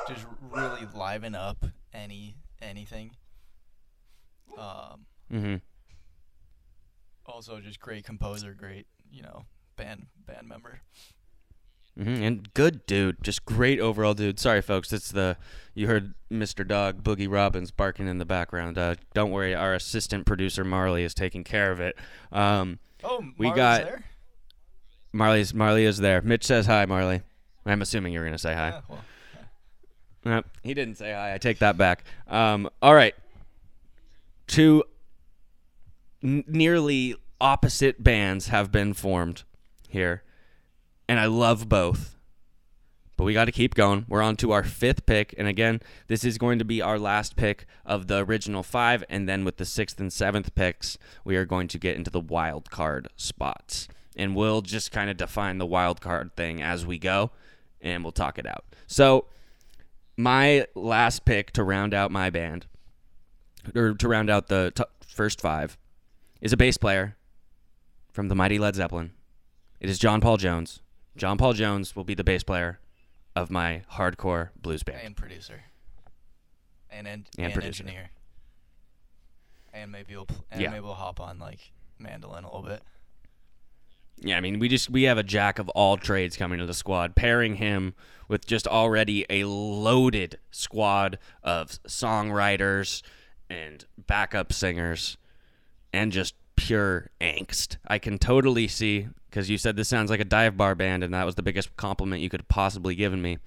just 0.09 0.27
really 0.51 0.87
liven 0.95 1.35
up 1.35 1.65
any 1.93 2.37
anything. 2.61 3.13
Um, 4.57 5.07
mm-hmm. 5.33 5.57
also, 7.27 7.61
just 7.61 7.81
great 7.81 8.05
composer, 8.05 8.55
great 8.55 8.87
you 9.11 9.23
know 9.23 9.47
band 9.77 10.07
band 10.27 10.49
member. 10.49 10.81
Hmm 11.97 12.09
And 12.23 12.55
good 12.55 12.87
dude, 12.87 13.23
just 13.23 13.45
great 13.45 13.79
overall 13.81 14.15
dude. 14.15 14.39
Sorry, 14.41 14.63
folks, 14.63 14.93
it's 14.93 15.11
the 15.11 15.37
you 15.75 15.87
heard 15.87 16.15
Mr. 16.31 16.67
Dog 16.67 17.03
Boogie 17.03 17.31
Robbins 17.31 17.71
barking 17.71 18.07
in 18.09 18.19
the 18.19 18.25
background. 18.25 18.77
Uh, 18.79 18.95
don't 19.15 19.31
worry, 19.31 19.55
our 19.55 19.75
assistant 19.75 20.27
producer 20.27 20.65
Marley 20.65 21.03
is 21.05 21.15
taking 21.15 21.45
care 21.45 21.71
of 21.73 21.81
it. 21.81 21.97
Um, 22.31 22.79
Oh, 23.05 23.25
We 23.37 23.51
got- 23.51 23.83
there? 23.85 24.05
Marley's 25.13 25.53
Marley 25.53 25.85
is 25.85 25.99
there. 25.99 26.23
Mitch 26.23 26.45
says 26.45 26.67
hi, 26.67 26.87
Marley. 26.87 27.23
I'm 27.67 27.83
assuming 27.83 28.13
you're 28.13 28.25
gonna 28.25 28.39
say 28.39 28.55
hi. 28.55 28.69
Yeah, 28.69 28.81
well, 28.89 29.05
Uh, 30.25 30.43
he 30.63 30.73
didn't 30.73 30.95
say 30.99 31.13
hi. 31.13 31.35
I 31.35 31.39
take 31.39 31.59
that 31.59 31.77
back. 31.77 32.05
Um, 32.29 32.71
all 32.81 32.95
right. 32.95 33.15
Two 34.47 34.85
n- 36.23 36.45
nearly 36.47 37.17
opposite 37.41 38.03
bands 38.05 38.49
have 38.49 38.71
been 38.71 38.95
formed 38.95 39.43
here, 39.89 40.23
and 41.09 41.21
I 41.21 41.27
love 41.27 41.69
both. 41.69 42.17
But 43.17 43.25
we 43.25 43.35
got 43.35 43.45
to 43.45 43.53
keep 43.53 43.75
going. 43.75 44.07
We're 44.09 44.23
on 44.23 44.37
to 44.37 44.53
our 44.53 44.65
fifth 44.65 45.07
pick, 45.07 45.35
and 45.37 45.47
again, 45.47 45.81
this 46.09 46.25
is 46.25 46.39
going 46.39 46.59
to 46.59 46.65
be 46.65 46.81
our 46.81 46.99
last 46.99 47.37
pick 47.37 47.67
of 47.85 48.09
the 48.09 48.25
original 48.25 48.63
five, 48.63 49.05
and 49.09 49.29
then 49.29 49.45
with 49.45 49.59
the 49.59 49.65
sixth 49.65 50.01
and 50.01 50.13
seventh 50.13 50.55
picks, 50.55 50.99
we 51.25 51.37
are 51.37 51.45
going 51.45 51.69
to 51.69 51.79
get 51.79 51.97
into 51.97 52.11
the 52.11 52.21
wild 52.21 52.71
card 52.71 53.09
spots, 53.17 53.87
and 54.17 54.35
we'll 54.35 54.63
just 54.63 54.91
kind 54.91 55.11
of 55.11 55.17
define 55.17 55.59
the 55.59 55.67
wild 55.67 56.01
card 56.01 56.35
thing 56.37 56.63
as 56.63 56.87
we 56.87 56.99
go, 56.99 57.31
and 57.81 58.03
we'll 58.03 58.13
talk 58.13 58.39
it 58.39 58.47
out. 58.47 58.65
So 58.87 59.27
my 60.17 60.67
last 60.75 61.25
pick 61.25 61.53
to 61.53 61.63
round 61.63 61.95
out 61.95 62.11
my 62.11 62.31
band, 62.31 62.67
or 63.75 63.95
to 63.95 64.09
round 64.09 64.31
out 64.31 64.49
the 64.49 64.73
t- 64.75 64.85
first 65.07 65.41
five, 65.41 65.77
is 66.41 66.53
a 66.53 66.57
bass 66.57 66.77
player 66.77 67.17
from 68.11 68.29
the 68.29 68.35
mighty 68.35 68.59
Led 68.59 68.75
Zeppelin. 68.75 69.13
It 69.81 69.91
is 69.91 69.99
John 69.99 70.21
Paul 70.21 70.39
Jones. 70.39 70.81
John 71.17 71.37
Paul 71.39 71.53
Jones 71.53 71.95
will 71.95 72.05
be 72.05 72.15
the 72.15 72.25
bass 72.25 72.43
player 72.43 72.79
of 73.37 73.51
my 73.51 73.83
hardcore 73.93 74.51
blues 74.61 74.83
band. 74.83 75.01
and 75.05 75.17
producer, 75.17 75.63
and 76.91 77.07
en- 77.07 77.27
And 77.39 77.47
and, 77.47 77.55
producer. 77.55 77.83
engineer, 77.85 78.11
and 79.73 79.91
maybe 79.93 80.15
we'll 80.15 80.27
pl- 80.27 80.45
and 80.51 80.61
Yeah. 80.61 80.71
maybe 80.71 80.81
we'll 80.85 80.95
hop 80.95 81.21
on 81.21 81.39
like 81.39 81.73
mandolin 81.99 82.45
a 82.45 82.47
little 82.55 82.63
bit. 82.69 82.83
Yeah, 84.19 84.37
I 84.37 84.41
mean, 84.41 84.59
we 84.59 84.69
just 84.69 84.89
we 84.91 85.05
have 85.05 85.19
a 85.19 85.23
jack 85.23 85.59
of 85.59 85.69
all 85.71 85.97
trades 85.97 86.37
coming 86.37 86.59
to 86.59 86.67
the 86.67 86.75
squad, 86.75 87.17
pairing 87.17 87.57
him 87.57 87.95
with 88.29 88.47
just 88.47 88.67
already 88.67 89.27
a 89.29 89.45
loaded 89.45 90.39
squad 90.51 91.19
of 91.43 91.71
songwriters 91.85 93.03
and 93.51 93.85
backup 94.07 94.53
singers 94.53 95.17
and 95.93 96.13
just 96.13 96.35
pure 96.57 97.11
angst. 97.21 97.77
I 97.87 97.99
can 97.99 98.19
totally 98.19 98.69
see 98.69 99.09
because 99.29 99.49
you 99.49 99.59
said 99.59 99.77
this 99.77 99.89
sounds 99.89 100.11
like 100.11 100.21
a 100.21 100.25
dive 100.25 100.57
bar 100.57 100.75
band, 100.75 101.03
and 101.03 101.15
that 101.15 101.25
was 101.25 101.37
the 101.37 101.43
biggest 101.43 101.75
compliment 101.77 102.23
you 102.23 102.29
could 102.29 102.41
have 102.41 102.49
possibly 102.49 102.95
given 102.95 103.23
me. 103.23 103.39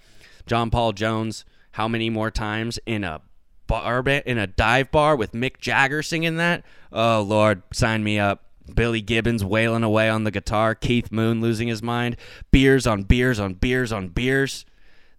John 0.45 0.69
Paul 0.69 0.93
Jones, 0.93 1.45
how 1.71 1.87
many 1.87 2.09
more 2.09 2.31
times 2.31 2.79
in 2.85 3.03
a 3.03 3.21
bar 3.67 4.01
ba- 4.03 4.27
in 4.29 4.37
a 4.37 4.47
dive 4.47 4.91
bar 4.91 5.15
with 5.15 5.33
Mick 5.33 5.59
Jagger 5.59 6.01
singing 6.01 6.37
that? 6.37 6.63
Oh 6.91 7.21
Lord, 7.21 7.61
sign 7.71 8.03
me 8.03 8.19
up. 8.19 8.43
Billy 8.73 9.01
Gibbons 9.01 9.45
wailing 9.45 9.83
away 9.83 10.09
on 10.09 10.23
the 10.23 10.31
guitar, 10.31 10.73
Keith 10.73 11.11
Moon 11.11 11.39
losing 11.39 11.67
his 11.67 11.83
mind, 11.83 12.17
beers 12.51 12.87
on 12.87 13.03
beers 13.03 13.39
on 13.39 13.53
beers 13.53 13.91
on 13.91 14.07
beers. 14.07 14.65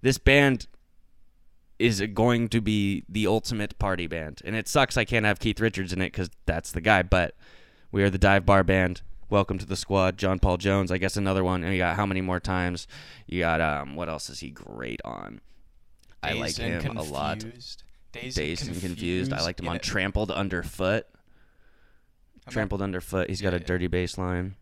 This 0.03 0.19
band 0.19 0.67
is 1.79 2.01
going 2.15 2.49
to 2.49 2.61
be 2.61 3.05
the 3.09 3.27
ultimate 3.27 3.79
party 3.79 4.07
band. 4.07 4.41
And 4.45 4.57
it 4.57 4.67
sucks 4.67 4.97
I 4.97 5.05
can't 5.05 5.27
have 5.27 5.39
Keith 5.39 5.61
Richards 5.61 5.93
in 5.93 6.01
it 6.01 6.13
because 6.13 6.31
that's 6.47 6.73
the 6.73 6.81
guy, 6.81 7.03
but 7.03 7.37
we 7.97 8.03
are 8.03 8.11
the 8.11 8.19
Dive 8.19 8.45
Bar 8.45 8.63
Band. 8.63 9.01
Welcome 9.31 9.57
to 9.57 9.65
the 9.65 9.75
squad. 9.75 10.19
John 10.19 10.39
Paul 10.39 10.59
Jones, 10.59 10.93
I 10.93 10.99
guess 10.99 11.17
another 11.17 11.43
one. 11.43 11.65
And 11.65 11.73
you 11.73 11.79
got 11.79 11.97
how 11.97 12.05
many 12.05 12.21
more 12.21 12.39
times? 12.39 12.87
You 13.27 13.41
got, 13.41 13.63
um, 13.63 13.97
what 13.97 14.11
else 14.11 14.29
is 14.29 14.41
he 14.41 14.51
great 14.51 15.01
on? 15.03 15.41
I 16.23 16.35
like 16.35 16.57
Dazed 16.57 16.61
and 16.61 16.83
him 16.83 16.97
a 16.99 17.03
lot. 17.03 17.41
Confused. 17.41 17.85
Dazed, 18.13 18.37
Dazed 18.37 18.69
and 18.69 18.79
confused. 18.83 19.33
I 19.33 19.41
liked 19.41 19.61
him 19.61 19.69
on. 19.69 19.79
Trampled 19.79 20.31
Underfoot. 20.31 21.07
Ima- 22.45 22.53
Trampled 22.53 22.83
Underfoot. 22.83 23.31
He's 23.31 23.41
got 23.41 23.55
a 23.55 23.61
Yeah. 23.61 23.65
dirty 23.65 23.87
bass 23.87 24.19
line. 24.19 24.57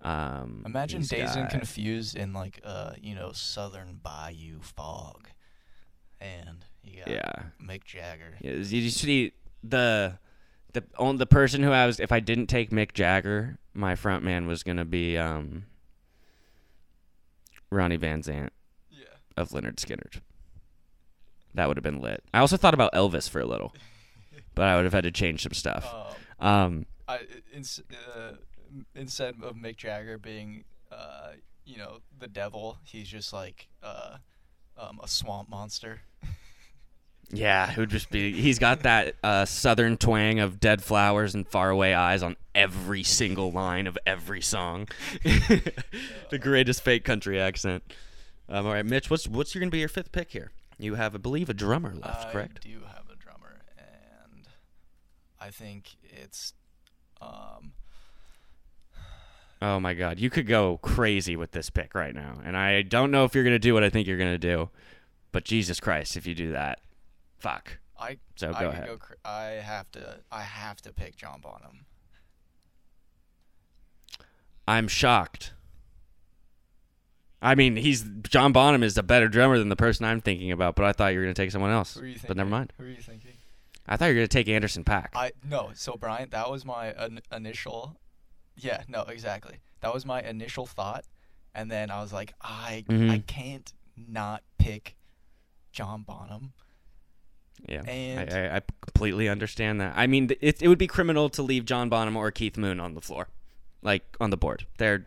Um, 0.00 0.62
Imagine 0.64 1.02
Dazed 1.02 1.36
and 1.36 1.50
Confused 1.50 2.16
in 2.16 2.32
like 2.32 2.60
uh 2.62 2.92
you 3.00 3.16
know 3.16 3.32
southern 3.32 3.98
bayou 4.00 4.60
fog, 4.60 5.28
and 6.20 6.64
you 6.84 6.98
got 6.98 7.08
Yeah. 7.08 7.32
Mick 7.60 7.82
Jagger. 7.84 8.36
Yeah, 8.40 8.52
you 8.52 8.88
see 8.90 9.32
the 9.64 10.18
the 10.72 10.84
on 10.98 11.16
the 11.18 11.26
person 11.26 11.62
who 11.62 11.70
I 11.70 11.86
was 11.86 12.00
if 12.00 12.12
I 12.12 12.20
didn't 12.20 12.46
take 12.46 12.70
Mick 12.70 12.92
Jagger, 12.92 13.58
my 13.74 13.94
front 13.94 14.24
man 14.24 14.46
was 14.46 14.62
gonna 14.62 14.84
be 14.84 15.18
um 15.18 15.64
Ronnie 17.70 17.96
Van 17.96 18.22
Zant 18.22 18.50
Yeah. 18.90 19.04
of 19.36 19.50
Lynyrd 19.50 19.76
Skynyrd. 19.76 20.20
That 21.54 21.68
would 21.68 21.76
have 21.76 21.84
been 21.84 22.00
lit. 22.00 22.22
I 22.32 22.38
also 22.38 22.56
thought 22.56 22.74
about 22.74 22.92
Elvis 22.94 23.28
for 23.28 23.40
a 23.40 23.44
little, 23.46 23.74
but 24.54 24.64
I 24.68 24.76
would 24.76 24.84
have 24.84 24.94
had 24.94 25.04
to 25.04 25.10
change 25.10 25.42
some 25.42 25.52
stuff. 25.52 25.92
Um, 26.38 26.48
Um, 26.48 26.86
I 27.08 27.20
ins- 27.52 27.82
uh, 28.14 28.32
instead 28.94 29.34
of 29.42 29.54
Mick 29.56 29.76
Jagger 29.76 30.18
being 30.18 30.64
uh 30.90 31.32
you 31.64 31.76
know 31.78 31.98
the 32.18 32.28
devil, 32.28 32.78
he's 32.84 33.08
just 33.08 33.32
like 33.32 33.68
uh 33.82 34.16
um, 34.78 35.00
a 35.02 35.08
swamp 35.08 35.48
monster. 35.50 36.00
yeah, 37.32 37.70
it 37.72 37.78
would 37.78 37.88
just 37.88 38.10
be. 38.10 38.32
He's 38.32 38.58
got 38.58 38.80
that 38.80 39.14
uh, 39.24 39.46
southern 39.46 39.96
twang 39.96 40.38
of 40.38 40.60
Dead 40.60 40.82
Flowers 40.82 41.34
and 41.34 41.48
Faraway 41.48 41.94
Eyes 41.94 42.22
on 42.22 42.36
every 42.54 43.02
single 43.02 43.50
line 43.50 43.86
of 43.86 43.96
every 44.06 44.42
song. 44.42 44.86
the 45.22 46.38
greatest 46.38 46.82
fake 46.82 47.04
country 47.04 47.40
accent. 47.40 47.82
Um, 48.50 48.66
all 48.66 48.72
right, 48.74 48.84
Mitch, 48.84 49.08
what's 49.08 49.26
what's 49.26 49.54
gonna 49.54 49.70
be 49.70 49.78
your 49.78 49.88
fifth 49.88 50.12
pick 50.12 50.32
here? 50.32 50.50
You 50.78 50.94
have, 50.96 51.14
I 51.14 51.18
believe, 51.18 51.48
a 51.48 51.54
drummer 51.54 51.94
left, 51.94 52.28
I 52.28 52.32
correct? 52.32 52.60
I 52.64 52.68
do 52.68 52.80
have 52.80 53.04
a 53.10 53.16
drummer, 53.16 53.62
and 53.78 54.46
I 55.40 55.50
think 55.50 55.96
it's 56.02 56.52
um 57.20 57.72
Oh 59.62 59.78
my 59.80 59.94
God, 59.94 60.18
you 60.18 60.28
could 60.28 60.46
go 60.46 60.78
crazy 60.82 61.36
with 61.36 61.52
this 61.52 61.70
pick 61.70 61.94
right 61.94 62.14
now, 62.14 62.40
and 62.44 62.58
I 62.58 62.82
don't 62.82 63.10
know 63.10 63.24
if 63.24 63.34
you're 63.34 63.44
gonna 63.44 63.58
do 63.58 63.72
what 63.72 63.84
I 63.84 63.88
think 63.88 64.06
you're 64.06 64.18
gonna 64.18 64.36
do, 64.36 64.68
but 65.30 65.44
Jesus 65.44 65.80
Christ, 65.80 66.16
if 66.16 66.26
you 66.26 66.34
do 66.34 66.52
that, 66.52 66.80
fuck. 67.42 67.78
I 67.98 68.18
So 68.36 68.52
I 68.54 68.60
go 68.62 68.68
ahead. 68.70 68.86
go 68.86 68.96
cr- 68.96 69.14
I 69.24 69.44
have 69.62 69.90
to 69.92 70.20
I 70.30 70.42
have 70.42 70.80
to 70.82 70.92
pick 70.92 71.16
John 71.16 71.40
Bonham. 71.40 71.86
I'm 74.66 74.88
shocked. 74.88 75.52
I 77.40 77.54
mean, 77.56 77.76
he's 77.76 78.04
John 78.22 78.52
Bonham 78.52 78.82
is 78.84 78.96
a 78.96 79.02
better 79.02 79.28
drummer 79.28 79.58
than 79.58 79.68
the 79.68 79.76
person 79.76 80.04
I'm 80.06 80.20
thinking 80.20 80.52
about, 80.52 80.76
but 80.76 80.84
I 80.84 80.92
thought 80.92 81.12
you 81.12 81.18
were 81.18 81.24
gonna 81.24 81.34
take 81.34 81.50
someone 81.50 81.72
else. 81.72 81.94
Who 81.94 82.02
are 82.02 82.06
you 82.06 82.12
thinking? 82.14 82.28
But 82.28 82.36
never 82.36 82.50
mind. 82.50 82.72
Who 82.78 82.84
are 82.84 82.88
you 82.88 82.96
thinking? 83.02 83.32
I 83.86 83.96
thought 83.96 84.06
you 84.06 84.12
were 84.14 84.18
gonna 84.20 84.28
take 84.28 84.48
Anderson 84.48 84.84
Paak. 84.84 85.08
I 85.14 85.32
no. 85.44 85.70
So 85.74 85.96
Brian, 85.98 86.30
that 86.30 86.50
was 86.50 86.64
my 86.64 86.92
in- 87.04 87.20
initial. 87.32 87.96
Yeah, 88.56 88.82
no, 88.86 89.02
exactly. 89.02 89.56
That 89.80 89.92
was 89.92 90.06
my 90.06 90.22
initial 90.22 90.66
thought, 90.66 91.04
and 91.54 91.68
then 91.70 91.90
I 91.90 92.00
was 92.00 92.12
like, 92.12 92.32
I 92.40 92.84
I 92.88 92.92
Mhm. 92.92 93.26
can't 93.26 93.72
not 93.96 94.42
pick 94.58 94.94
John 95.72 96.02
Bonham. 96.02 96.52
Yeah, 97.68 97.82
and- 97.82 98.30
I, 98.32 98.38
I, 98.54 98.56
I 98.56 98.60
completely 98.80 99.28
understand 99.28 99.80
that. 99.80 99.92
I 99.96 100.06
mean, 100.06 100.30
it, 100.40 100.60
it 100.62 100.68
would 100.68 100.78
be 100.78 100.86
criminal 100.86 101.28
to 101.30 101.42
leave 101.42 101.64
John 101.64 101.88
Bonham 101.88 102.16
or 102.16 102.30
Keith 102.30 102.56
Moon 102.56 102.80
on 102.80 102.94
the 102.94 103.00
floor, 103.00 103.28
like 103.82 104.04
on 104.20 104.30
the 104.30 104.36
board. 104.36 104.66
They're 104.78 105.06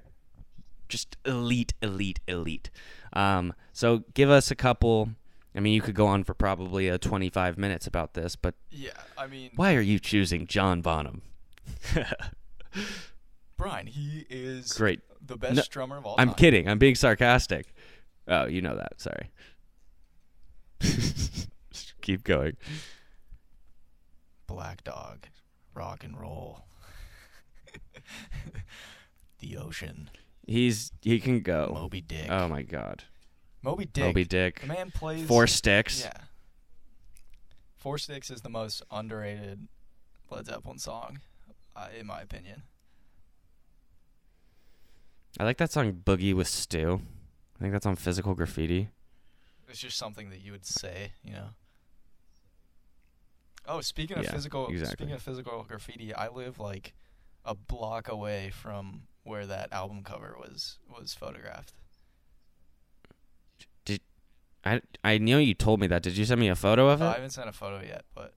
just 0.89 1.17
elite, 1.25 1.73
elite, 1.81 2.19
elite. 2.27 2.69
Um, 3.13 3.53
so 3.73 4.03
give 4.13 4.29
us 4.29 4.51
a 4.51 4.55
couple. 4.55 5.09
I 5.55 5.59
mean, 5.61 5.73
you 5.73 5.81
could 5.81 5.95
go 5.95 6.05
on 6.07 6.23
for 6.25 6.33
probably 6.33 6.89
uh, 6.89 6.97
25 6.97 7.57
minutes 7.57 7.87
about 7.87 8.13
this, 8.13 8.35
but 8.35 8.55
Yeah, 8.69 8.91
I 9.17 9.27
mean, 9.27 9.51
why 9.55 9.73
are 9.75 9.81
you 9.81 9.99
choosing 9.99 10.47
John 10.47 10.81
Bonham? 10.81 11.21
Brian, 13.57 13.87
he 13.87 14.25
is 14.29 14.73
Great. 14.73 14.99
the 15.25 15.37
best 15.37 15.55
No, 15.55 15.63
drummer 15.69 15.97
of 15.97 16.05
all 16.05 16.17
time. 16.17 16.21
I'm 16.21 16.27
time. 16.33 16.35
kidding. 16.37 16.67
I'm 16.67 16.77
being 16.77 16.95
sarcastic. 16.95 17.73
Oh, 18.27 18.45
you 18.47 18.61
know 18.61 18.75
that. 18.75 18.99
Sorry. 19.01 19.29
Keep 22.05 22.23
going. 22.23 22.55
Black 24.45 24.83
Dog, 24.83 25.25
rock 25.73 26.03
and 26.03 26.15
roll. 26.15 26.65
the 29.39 29.57
ocean, 29.57 30.11
He's 30.45 30.91
he 31.01 31.19
can 31.19 31.39
go. 31.39 31.71
Moby 31.73 32.01
Dick. 32.01 32.29
Oh 32.29 32.47
my 32.47 32.61
god. 32.61 33.05
Moby 33.63 33.85
Dick. 33.85 34.03
Moby 34.03 34.23
Dick. 34.23 34.61
The 34.61 34.67
man 34.67 34.91
plays 34.91 35.25
Four 35.27 35.47
sticks. 35.47 36.01
Yeah. 36.01 36.25
Four 37.75 37.97
Sticks 37.97 38.29
is 38.29 38.41
the 38.41 38.49
most 38.49 38.83
underrated 38.91 39.67
Led 40.29 40.45
Zeppelin 40.45 40.77
song, 40.77 41.21
uh, 41.75 41.87
in 41.99 42.05
my 42.05 42.21
opinion. 42.21 42.61
I 45.39 45.43
like 45.43 45.57
that 45.57 45.71
song 45.71 45.91
Boogie 46.05 46.35
with 46.35 46.47
Stu." 46.47 47.01
I 47.57 47.63
think 47.63 47.73
that's 47.73 47.87
on 47.87 47.95
Physical 47.95 48.35
Graffiti. 48.35 48.89
It's 49.67 49.79
just 49.79 49.97
something 49.97 50.29
that 50.29 50.41
you 50.41 50.51
would 50.51 50.67
say, 50.67 51.13
you 51.23 51.31
know. 51.33 51.49
Oh, 53.67 53.81
speaking 53.81 54.17
of 54.17 54.23
Yeah, 54.23 54.31
physical, 54.31 54.67
exactly. 54.67 54.91
speaking 54.91 55.15
of 55.15 55.21
physical 55.21 55.63
graffiti, 55.63 56.13
I 56.13 56.29
live 56.29 56.59
like 56.59 56.93
a 57.43 57.55
block 57.55 58.07
away 58.07 58.51
from 58.51 59.03
where 59.23 59.45
that 59.45 59.71
album 59.73 60.03
cover 60.03 60.35
was 60.39 60.77
was 60.89 61.13
photographed. 61.13 61.73
Did 63.85 64.01
I 64.63 64.81
I 65.03 65.17
know 65.17 65.37
you 65.37 65.53
told 65.53 65.79
me 65.79 65.87
that. 65.87 66.03
Did 66.03 66.17
you 66.17 66.25
send 66.25 66.39
me 66.39 66.47
a 66.47 66.55
photo 66.55 66.89
of 66.89 67.01
Oh, 67.01 67.07
I 67.07 67.13
haven't 67.13 67.31
sent 67.31 67.49
a 67.49 67.53
photo 67.53 67.85
yet, 67.85 68.05
but 68.13 68.33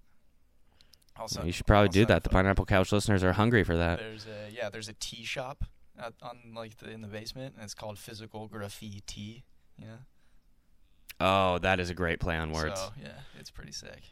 also 1.17 1.43
you 1.45 1.53
should 1.53 1.67
probably 1.67 1.89
do 1.89 2.07
that. 2.07 2.23
The 2.25 2.31
Pineapple. 2.31 2.65
Pineapple 2.65 2.67
Couch 2.67 2.93
listeners 2.93 3.23
are 3.23 3.33
hungry 3.33 3.65
for 3.65 3.77
that. 3.77 3.99
There's 3.99 4.27
a 4.27 4.51
yeah, 4.51 4.71
there's 4.71 4.89
a 4.89 4.95
tea 4.95 5.25
shop 5.25 5.65
at, 5.99 6.15
on 6.23 6.55
like 6.55 6.79
the, 6.79 6.91
in 6.91 7.03
the 7.03 7.09
basement, 7.09 7.55
and 7.55 7.65
it's 7.65 7.75
called 7.75 7.99
Physical 7.99 8.47
Graffiti 8.49 9.03
Tea. 9.07 9.45
Yeah. 9.79 9.97
Oh, 11.21 11.59
that 11.59 11.81
is 11.81 11.91
a 11.91 11.95
great 11.95 12.21
play 12.21 12.37
on 12.37 12.53
words. 12.53 12.79
So 12.79 12.91
yeah, 13.01 13.21
it's 13.39 13.51
pretty 13.51 13.73
sick. 13.73 14.03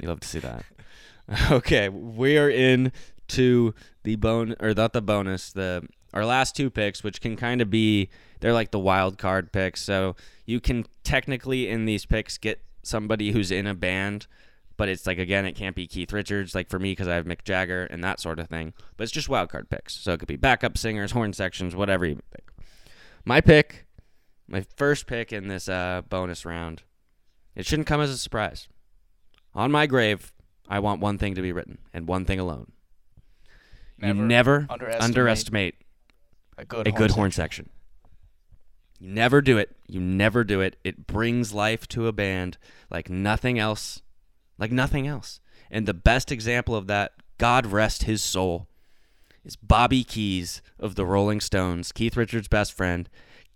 You 0.00 0.08
love 0.08 0.20
to 0.20 0.28
see 0.28 0.40
that. 0.40 0.64
okay, 1.50 1.88
we 1.88 2.38
are 2.38 2.50
in 2.50 2.92
to 3.28 3.74
the 4.02 4.16
bone 4.16 4.56
or 4.60 4.74
not 4.74 4.92
the 4.92 5.02
bonus, 5.02 5.52
the 5.52 5.86
our 6.12 6.24
last 6.24 6.56
two 6.56 6.70
picks, 6.70 7.04
which 7.04 7.20
can 7.20 7.36
kind 7.36 7.60
of 7.60 7.70
be 7.70 8.08
they're 8.40 8.52
like 8.52 8.70
the 8.70 8.78
wild 8.78 9.18
card 9.18 9.52
picks. 9.52 9.82
So 9.82 10.16
you 10.46 10.60
can 10.60 10.86
technically 11.04 11.68
in 11.68 11.84
these 11.84 12.06
picks 12.06 12.38
get 12.38 12.60
somebody 12.82 13.30
who's 13.30 13.50
in 13.50 13.66
a 13.66 13.74
band, 13.74 14.26
but 14.76 14.88
it's 14.88 15.06
like 15.06 15.18
again 15.18 15.44
it 15.44 15.52
can't 15.52 15.76
be 15.76 15.86
Keith 15.86 16.12
Richards 16.12 16.54
like 16.54 16.68
for 16.68 16.78
me 16.78 16.92
because 16.92 17.08
I 17.08 17.14
have 17.14 17.26
Mick 17.26 17.44
Jagger 17.44 17.84
and 17.84 18.02
that 18.02 18.20
sort 18.20 18.40
of 18.40 18.48
thing. 18.48 18.72
But 18.96 19.04
it's 19.04 19.12
just 19.12 19.28
wild 19.28 19.50
card 19.50 19.70
picks. 19.70 19.94
So 19.94 20.12
it 20.12 20.18
could 20.18 20.28
be 20.28 20.36
backup 20.36 20.76
singers, 20.76 21.12
horn 21.12 21.32
sections, 21.32 21.76
whatever 21.76 22.06
you 22.06 22.20
pick. 22.34 22.48
My 23.24 23.40
pick, 23.40 23.86
my 24.48 24.64
first 24.76 25.06
pick 25.06 25.32
in 25.32 25.48
this 25.48 25.68
uh, 25.68 26.02
bonus 26.08 26.44
round, 26.44 26.82
it 27.54 27.66
shouldn't 27.66 27.86
come 27.86 28.00
as 28.00 28.10
a 28.10 28.18
surprise. 28.18 28.66
On 29.54 29.70
my 29.70 29.86
grave, 29.86 30.32
I 30.68 30.78
want 30.78 31.00
one 31.00 31.18
thing 31.18 31.34
to 31.34 31.42
be 31.42 31.52
written, 31.52 31.78
and 31.92 32.06
one 32.06 32.24
thing 32.24 32.38
alone. 32.38 32.72
you 33.98 34.14
never 34.14 34.66
underestimate 34.70 35.02
underestimate 35.02 35.74
a 36.56 36.64
good 36.64 36.86
a 36.86 36.90
horn 36.90 36.98
good 37.02 37.10
horn 37.12 37.30
section. 37.30 37.66
section. 37.66 37.70
You 39.00 39.14
never 39.14 39.40
do 39.40 39.58
it. 39.58 39.76
You 39.88 40.00
never 40.00 40.44
do 40.44 40.60
it. 40.60 40.78
It 40.84 41.06
brings 41.06 41.52
life 41.52 41.88
to 41.88 42.06
a 42.06 42.12
band 42.12 42.58
like 42.90 43.08
nothing 43.08 43.58
else. 43.58 44.02
Like 44.58 44.70
nothing 44.70 45.06
else. 45.06 45.40
And 45.70 45.86
the 45.86 45.94
best 45.94 46.30
example 46.30 46.76
of 46.76 46.86
that, 46.88 47.12
God 47.38 47.66
rest 47.66 48.02
his 48.02 48.22
soul, 48.22 48.68
is 49.44 49.56
Bobby 49.56 50.04
Keys 50.04 50.60
of 50.78 50.96
the 50.96 51.06
Rolling 51.06 51.40
Stones, 51.40 51.92
Keith 51.92 52.16
Richards' 52.16 52.48
best 52.48 52.74
friend. 52.74 53.08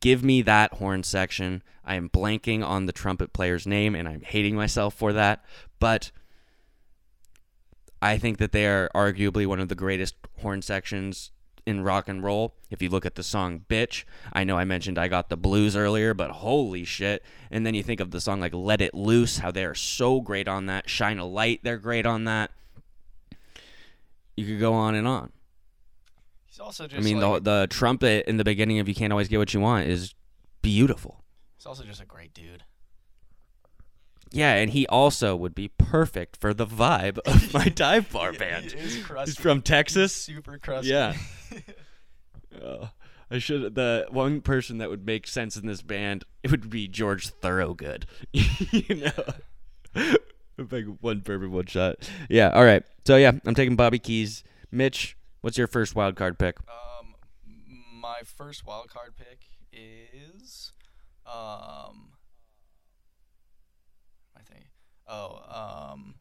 Give 0.05 0.23
me 0.23 0.43
that 0.43 0.75
horn 0.75 1.03
section. 1.03 1.63
I 1.83 1.95
am 1.95 2.11
blanking 2.11 2.63
on 2.63 2.85
the 2.85 2.93
trumpet 2.93 3.33
player's 3.33 3.67
name 3.67 3.95
and 3.95 4.07
I'm 4.07 4.21
hating 4.21 4.55
myself 4.55 4.93
for 4.93 5.15
that. 5.15 5.43
But 5.79 6.11
I 8.03 8.19
think 8.19 8.37
that 8.37 8.53
they 8.53 8.67
are 8.67 8.91
arguably 8.95 9.47
one 9.47 9.61
of 9.61 9.71
the 9.71 9.75
greatest 9.75 10.17
horn 10.43 10.61
sections 10.61 11.31
in 11.65 11.81
rock 11.81 12.07
and 12.07 12.23
roll. 12.23 12.55
If 12.69 12.83
you 12.83 12.91
look 12.91 13.07
at 13.07 13.15
the 13.15 13.23
song 13.23 13.65
Bitch, 13.67 14.05
I 14.31 14.45
know 14.45 14.59
I 14.59 14.67
mentioned 14.67 14.99
I 14.99 15.09
got 15.09 15.31
the 15.31 15.39
blues 15.39 15.75
earlier, 15.75 16.13
but 16.13 16.33
holy 16.33 16.85
shit. 16.85 17.25
And 17.51 17.65
then 17.65 17.73
you 17.73 17.83
think 17.83 18.01
of 18.01 18.11
the 18.11 18.21
song 18.21 18.41
like 18.41 18.53
Let 18.53 18.83
It 18.83 18.93
Loose, 18.93 19.39
how 19.39 19.53
they 19.53 19.65
are 19.65 19.75
so 19.75 20.21
great 20.21 20.49
on 20.49 20.67
that. 20.67 20.91
Shine 20.91 21.17
a 21.17 21.25
Light, 21.25 21.61
they're 21.63 21.79
great 21.79 22.05
on 22.05 22.25
that. 22.25 22.51
You 24.37 24.45
could 24.45 24.61
go 24.61 24.75
on 24.75 24.97
and 24.97 25.09
on. 25.09 25.33
He's 26.55 26.61
also 26.61 26.87
just 26.87 27.01
I 27.01 27.03
mean, 27.03 27.19
like, 27.19 27.43
the, 27.43 27.63
the 27.63 27.67
trumpet 27.67 28.27
in 28.29 28.37
the 28.37 28.45
beginning 28.45 28.79
of 28.79 28.87
You 28.87 28.95
Can't 28.95 29.13
Always 29.13 29.27
Get 29.27 29.39
What 29.39 29.53
You 29.53 29.59
Want 29.59 29.89
is 29.89 30.15
beautiful. 30.63 31.25
he's 31.57 31.67
also 31.67 31.83
just 31.83 32.01
a 32.01 32.07
great 32.07 32.33
dude. 32.33 32.63
Yeah, 34.31 34.55
and 34.55 34.71
he 34.71 34.87
also 34.87 35.35
would 35.35 35.57
be 35.57 35.67
perfect 35.67 36.37
for 36.37 36.55
the 36.55 36.65
vibe 36.65 37.19
of 37.27 37.53
my 37.55 37.65
dive 37.65 38.09
bar 38.13 38.33
band. 38.33 38.67
He 38.67 38.79
is 38.79 39.03
crusty. 39.03 39.33
He's 39.33 39.37
from 39.37 39.63
Texas. 39.63 40.15
Super 40.15 40.59
crusty. 40.59 40.91
Yeah. 40.91 41.15
Uh, 42.63 42.87
I 43.33 43.39
should 43.39 43.75
the 43.75 44.07
one 44.11 44.41
person 44.41 44.79
that 44.79 44.91
would 44.91 45.05
make 45.05 45.27
sense 45.27 45.57
in 45.57 45.67
this 45.67 45.83
band 45.83 46.23
it 46.45 46.53
would 46.53 46.71
be 46.71 46.87
George 46.87 47.31
Thorogood. 47.31 48.07
you 48.33 48.95
know, 49.97 50.13
like 50.71 50.85
one 51.01 51.23
perfect 51.23 51.51
one 51.51 51.67
shot. 51.67 52.09
Yeah. 52.31 52.51
All 52.51 52.65
right. 52.65 52.85
So 53.05 53.17
yeah, 53.17 53.33
I'm 53.45 53.57
taking 53.57 53.75
Bobby 53.75 53.99
Keys. 53.99 54.45
Mitch, 54.71 55.17
what's 55.45 55.59
your 55.59 55.67
first 55.67 55.95
wild 55.95 56.17
card 56.17 56.39
pick? 56.39 56.57
Um, 56.71 57.15
my 58.01 58.21
first 58.25 58.65
wild 58.65 58.89
card 58.89 59.15
pick 59.15 59.41
is, 59.71 60.73
um, 61.27 62.13
I 64.35 64.41
think. 64.43 64.71
Oh, 65.07 65.93
um, 65.93 66.15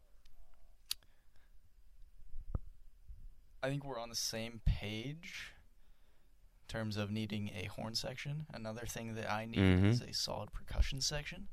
I 3.64 3.70
think 3.70 3.86
we're 3.86 4.00
on 4.00 4.10
the 4.10 4.16
same 4.16 4.60
page 4.66 5.54
in 6.68 6.68
terms 6.68 6.98
of 6.98 7.10
needing 7.10 7.50
a 7.56 7.68
horn 7.68 7.96
section. 7.96 8.46
Another 8.54 8.86
thing 8.86 9.16
that 9.16 9.32
I 9.32 9.46
need 9.46 9.60
Mhm. 9.60 9.90
is 9.90 10.02
a 10.02 10.12
solid 10.14 10.52
percussion 10.52 11.00
section, 11.00 11.48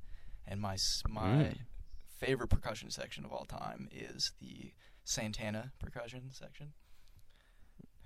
and 0.45 0.61
my 0.61 0.77
my 1.09 1.27
Mm. 1.45 1.66
favorite 2.18 2.49
percussion 2.49 2.91
section 2.91 3.25
of 3.25 3.33
all 3.33 3.45
time 3.45 3.89
is 3.93 4.33
the 4.41 4.75
Santana 5.05 5.73
percussion 5.79 6.33
section 6.33 6.75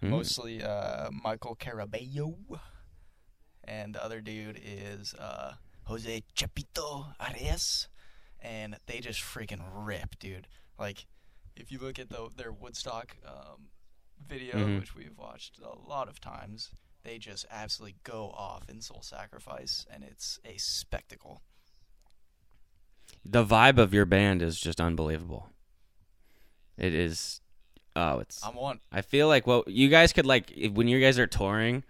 Hmm. 0.05 0.11
mostly 0.11 0.63
uh, 0.63 1.11
Michael 1.11 1.57
Carabello, 1.57 2.37
and 3.65 3.95
the 3.95 4.05
other 4.05 4.21
dude 4.21 4.61
is 4.63 5.15
uh, 5.15 5.55
Jose 5.85 6.23
Chepito 6.37 7.15
Areas, 7.21 7.89
and 8.41 8.77
they 8.87 9.01
just 9.01 9.21
freaking 9.21 9.63
rip, 9.73 10.19
dude. 10.19 10.47
Like, 10.79 11.07
if 11.57 11.73
you 11.73 11.79
look 11.79 11.99
at 11.99 12.11
the, 12.11 12.29
their 12.37 12.53
Woodstock 12.53 13.17
um, 13.27 13.69
video, 14.27 14.57
Mhm. 14.57 14.81
which 14.81 14.95
we've 14.95 15.17
watched 15.17 15.59
a 15.61 15.89
lot 15.89 16.09
of 16.09 16.21
times, 16.21 16.71
they 17.03 17.19
just 17.19 17.47
absolutely 17.51 17.97
go 18.03 18.31
off 18.31 18.69
in 18.69 18.81
Soul 18.81 19.03
Sacrifice, 19.03 19.87
and 19.91 20.03
it's 20.05 20.39
a 20.45 20.57
spectacle. 20.59 21.43
The 23.25 23.45
vibe 23.45 23.79
of 23.79 23.95
your 23.95 24.05
band 24.05 24.43
is 24.43 24.59
just 24.61 24.81
unbelievable. 24.81 25.51
It 26.77 26.93
is. 26.95 27.41
Oh, 27.97 28.19
it's. 28.19 28.45
I'm 28.45 28.55
one. 28.57 28.81
I 28.91 29.03
feel 29.03 29.29
like 29.29 29.47
well, 29.47 29.65
you 29.67 29.89
guys 29.89 30.13
could 30.13 30.27
like 30.27 30.51
if, 30.57 30.73
when 30.73 30.89
you 30.89 31.01
guys 31.01 31.19
are 31.19 31.27
touring, 31.27 31.85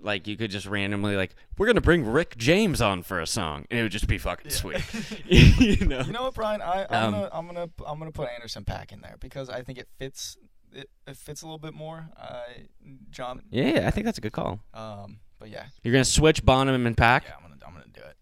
like 0.00 0.26
you 0.26 0.36
could 0.36 0.50
just 0.50 0.66
randomly 0.66 1.16
like 1.16 1.34
we're 1.56 1.66
gonna 1.66 1.80
bring 1.80 2.04
Rick 2.04 2.36
James 2.36 2.80
on 2.80 3.02
for 3.02 3.20
a 3.20 3.26
song, 3.26 3.64
and 3.70 3.78
it 3.78 3.82
would 3.84 3.92
just 3.92 4.08
be 4.08 4.18
fucking 4.18 4.50
sweet. 4.50 4.82
you 5.26 5.86
know. 5.86 6.00
You 6.00 6.12
know 6.12 6.22
what, 6.24 6.34
Brian? 6.34 6.60
I, 6.62 6.86
I'm, 6.90 7.04
Um, 7.06 7.12
gonna, 7.12 7.30
I'm 7.32 7.46
gonna 7.46 7.68
I'm 7.86 7.98
gonna 7.98 8.12
put 8.12 8.28
Anderson 8.34 8.64
Paak 8.64 8.92
in 8.92 9.00
there 9.00 9.16
because 9.20 9.48
I 9.48 9.62
think 9.62 9.78
it 9.78 9.88
fits 9.98 10.36
it, 10.72 10.90
it 11.06 11.16
fits 11.16 11.42
a 11.42 11.46
little 11.46 11.58
bit 11.58 11.74
more. 11.74 12.08
Uh, 12.20 12.40
John. 13.10 13.42
Yeah, 13.50 13.84
I 13.86 13.90
think 13.92 14.04
that's 14.06 14.18
a 14.18 14.20
good 14.20 14.32
call. 14.32 14.60
Um, 14.74 15.18
but 15.38 15.48
yeah, 15.48 15.66
You're 15.82 15.92
gonna 15.92 16.04
switch 16.04 16.44
Bonham 16.44 16.86
and 16.86 16.96
Paak. 16.96 17.22
yeah, 17.24 17.34
I'm 17.36 17.42
gonna 17.42 17.56
I'm 17.66 17.72
gonna 17.72 17.84
do 17.92 18.00
it. 18.00 18.16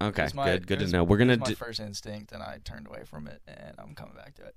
Okay, 0.00 0.28
my- 0.34 0.44
good, 0.52 0.66
good 0.66 0.78
to 0.80 0.86
know. 0.88 1.02
We're 1.02 1.16
gonna. 1.18 1.36
my 1.38 1.46
Do, 1.46 1.54
first 1.54 1.80
instinct, 1.80 2.32
and 2.32 2.42
I 2.42 2.58
turned 2.64 2.86
away 2.86 3.02
from 3.04 3.26
it, 3.26 3.40
and 3.48 3.74
I'm 3.78 3.94
coming 3.94 4.14
back 4.14 4.34
to 4.36 4.42
it. 4.44 4.54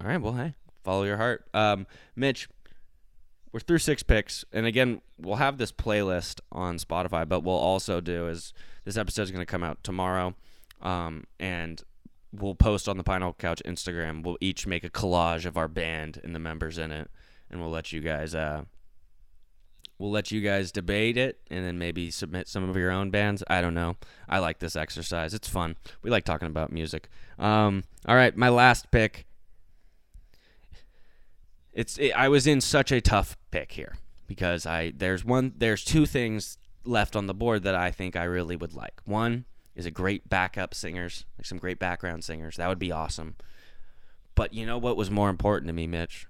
All 0.00 0.08
right, 0.08 0.20
well, 0.20 0.34
hey, 0.34 0.54
follow 0.82 1.04
your 1.04 1.18
heart. 1.18 1.46
Um, 1.52 1.86
Mitch, 2.16 2.48
we're 3.52 3.60
through 3.60 3.78
six 3.78 4.02
picks, 4.02 4.44
and 4.52 4.64
again, 4.64 5.02
we'll 5.18 5.36
have 5.36 5.58
this 5.58 5.72
playlist 5.72 6.40
on 6.50 6.78
Spotify, 6.78 7.28
but 7.28 7.40
we'll 7.40 7.54
also 7.54 8.00
do 8.00 8.28
is 8.28 8.54
this 8.84 8.96
episode 8.96 9.22
is 9.22 9.30
gonna 9.30 9.46
come 9.46 9.62
out 9.62 9.82
tomorrow, 9.82 10.34
um, 10.80 11.24
and 11.38 11.82
we'll 12.32 12.54
post 12.54 12.88
on 12.88 12.96
the 12.96 13.04
Pineapple 13.04 13.34
Couch 13.34 13.60
Instagram. 13.66 14.24
We'll 14.24 14.38
each 14.40 14.66
make 14.66 14.84
a 14.84 14.90
collage 14.90 15.44
of 15.44 15.56
our 15.56 15.68
band 15.68 16.20
and 16.22 16.34
the 16.34 16.38
members 16.38 16.78
in 16.78 16.92
it, 16.92 17.10
and 17.50 17.60
we'll 17.60 17.70
let 17.70 17.92
you 17.92 18.00
guys. 18.00 18.34
Uh, 18.34 18.64
we'll 19.98 20.10
let 20.10 20.30
you 20.30 20.40
guys 20.40 20.72
debate 20.72 21.16
it, 21.16 21.40
and 21.50 21.64
then 21.64 21.78
maybe 21.78 22.10
submit 22.10 22.48
some 22.48 22.68
of 22.68 22.76
your 22.76 22.90
own 22.90 23.10
bands. 23.10 23.42
I 23.48 23.60
don't 23.60 23.74
know. 23.74 23.96
I 24.28 24.38
like 24.38 24.60
this 24.60 24.76
exercise. 24.76 25.34
It's 25.34 25.48
fun. 25.48 25.76
We 26.02 26.10
like 26.10 26.24
talking 26.24 26.48
about 26.48 26.72
music. 26.72 27.08
Um, 27.38 27.84
all 28.06 28.16
right, 28.16 28.34
my 28.36 28.48
last 28.48 28.90
pick. 28.90 29.26
It's 31.80 31.96
it, 31.96 32.12
I 32.12 32.28
was 32.28 32.46
in 32.46 32.60
such 32.60 32.92
a 32.92 33.00
tough 33.00 33.38
pick 33.50 33.72
here 33.72 33.96
because 34.26 34.66
I 34.66 34.92
there's 34.94 35.24
one 35.24 35.54
there's 35.56 35.82
two 35.82 36.04
things 36.04 36.58
left 36.84 37.16
on 37.16 37.26
the 37.26 37.32
board 37.32 37.62
that 37.62 37.74
I 37.74 37.90
think 37.90 38.16
I 38.16 38.24
really 38.24 38.54
would 38.54 38.74
like. 38.74 39.00
One 39.06 39.46
is 39.74 39.86
a 39.86 39.90
great 39.90 40.28
backup 40.28 40.74
singers, 40.74 41.24
like 41.38 41.46
some 41.46 41.56
great 41.56 41.78
background 41.78 42.22
singers. 42.22 42.56
That 42.56 42.68
would 42.68 42.78
be 42.78 42.92
awesome. 42.92 43.36
But 44.34 44.52
you 44.52 44.66
know 44.66 44.76
what 44.76 44.98
was 44.98 45.10
more 45.10 45.30
important 45.30 45.68
to 45.68 45.72
me, 45.72 45.86
Mitch? 45.86 46.26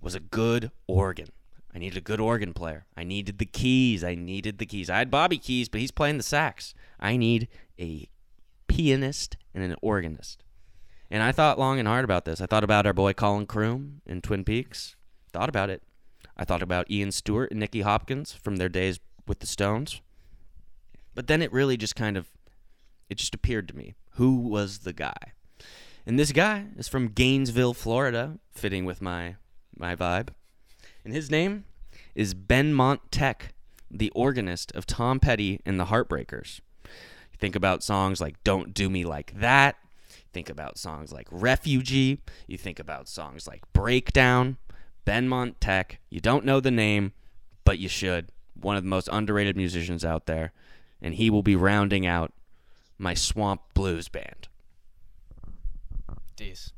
Was 0.00 0.14
a 0.14 0.20
good 0.20 0.70
organ. 0.86 1.30
I 1.74 1.80
needed 1.80 1.98
a 1.98 2.00
good 2.00 2.20
organ 2.20 2.54
player. 2.54 2.86
I 2.96 3.02
needed 3.02 3.38
the 3.38 3.44
keys. 3.44 4.04
I 4.04 4.14
needed 4.14 4.58
the 4.58 4.66
keys. 4.66 4.88
I 4.88 4.98
had 4.98 5.10
Bobby 5.10 5.38
Keys, 5.38 5.68
but 5.68 5.80
he's 5.80 5.90
playing 5.90 6.18
the 6.18 6.22
sax. 6.22 6.74
I 7.00 7.16
need 7.16 7.48
a 7.76 8.08
pianist 8.68 9.36
and 9.52 9.64
an 9.64 9.74
organist. 9.82 10.44
And 11.10 11.22
I 11.22 11.32
thought 11.32 11.58
long 11.58 11.78
and 11.78 11.86
hard 11.86 12.04
about 12.04 12.24
this. 12.24 12.40
I 12.40 12.46
thought 12.46 12.64
about 12.64 12.86
our 12.86 12.92
boy 12.92 13.12
Colin 13.12 13.46
Croom 13.46 14.00
in 14.06 14.20
Twin 14.20 14.44
Peaks. 14.44 14.96
Thought 15.32 15.48
about 15.48 15.70
it. 15.70 15.82
I 16.36 16.44
thought 16.44 16.62
about 16.62 16.90
Ian 16.90 17.12
Stewart 17.12 17.50
and 17.50 17.60
Nicky 17.60 17.82
Hopkins 17.82 18.32
from 18.32 18.56
their 18.56 18.68
days 18.68 18.98
with 19.26 19.38
the 19.38 19.46
Stones. 19.46 20.00
But 21.14 21.28
then 21.28 21.42
it 21.42 21.52
really 21.52 21.76
just 21.76 21.96
kind 21.96 22.16
of 22.16 22.28
it 23.08 23.18
just 23.18 23.34
appeared 23.34 23.68
to 23.68 23.76
me. 23.76 23.94
Who 24.12 24.36
was 24.36 24.80
the 24.80 24.92
guy? 24.92 25.14
And 26.04 26.18
this 26.18 26.32
guy 26.32 26.66
is 26.76 26.88
from 26.88 27.08
Gainesville, 27.08 27.74
Florida, 27.74 28.38
fitting 28.50 28.84
with 28.84 29.00
my 29.00 29.36
my 29.76 29.94
vibe. 29.94 30.28
And 31.04 31.14
his 31.14 31.30
name 31.30 31.64
is 32.14 32.34
Benmont 32.34 33.00
Tench, 33.10 33.50
the 33.90 34.10
organist 34.10 34.72
of 34.72 34.86
Tom 34.86 35.20
Petty 35.20 35.60
and 35.64 35.78
the 35.78 35.86
Heartbreakers. 35.86 36.60
Think 37.38 37.54
about 37.54 37.82
songs 37.82 38.20
like 38.20 38.42
Don't 38.44 38.72
Do 38.74 38.88
Me 38.88 39.04
Like 39.04 39.32
That. 39.38 39.76
Think 40.36 40.50
about 40.50 40.76
songs 40.76 41.14
like 41.14 41.28
Refugee. 41.30 42.20
You 42.46 42.58
think 42.58 42.78
about 42.78 43.08
songs 43.08 43.48
like 43.48 43.62
Breakdown, 43.72 44.58
Benmont 45.06 45.54
Tench. 45.60 45.96
You 46.10 46.20
don't 46.20 46.44
know 46.44 46.60
the 46.60 46.70
name, 46.70 47.14
but 47.64 47.78
you 47.78 47.88
should. 47.88 48.28
One 48.52 48.76
of 48.76 48.82
the 48.82 48.90
most 48.90 49.08
underrated 49.10 49.56
musicians 49.56 50.04
out 50.04 50.26
there. 50.26 50.52
And 51.00 51.14
he 51.14 51.30
will 51.30 51.42
be 51.42 51.56
rounding 51.56 52.04
out 52.06 52.34
my 52.98 53.14
Swamp 53.14 53.62
Blues 53.72 54.10
band. 54.10 54.48
Deez. 56.36 56.72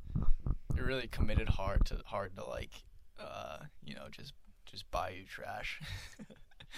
You're 0.77 0.87
really 0.87 1.09
committed 1.09 1.49
hard 1.49 1.85
to 1.87 1.97
hard 2.07 2.37
to 2.37 2.45
like 2.45 2.85
uh, 3.19 3.57
you 3.85 3.97
know, 3.97 4.07
just 4.13 4.35
just 4.67 4.89
buy 4.93 5.11
you 5.19 5.25
trash. 5.25 5.81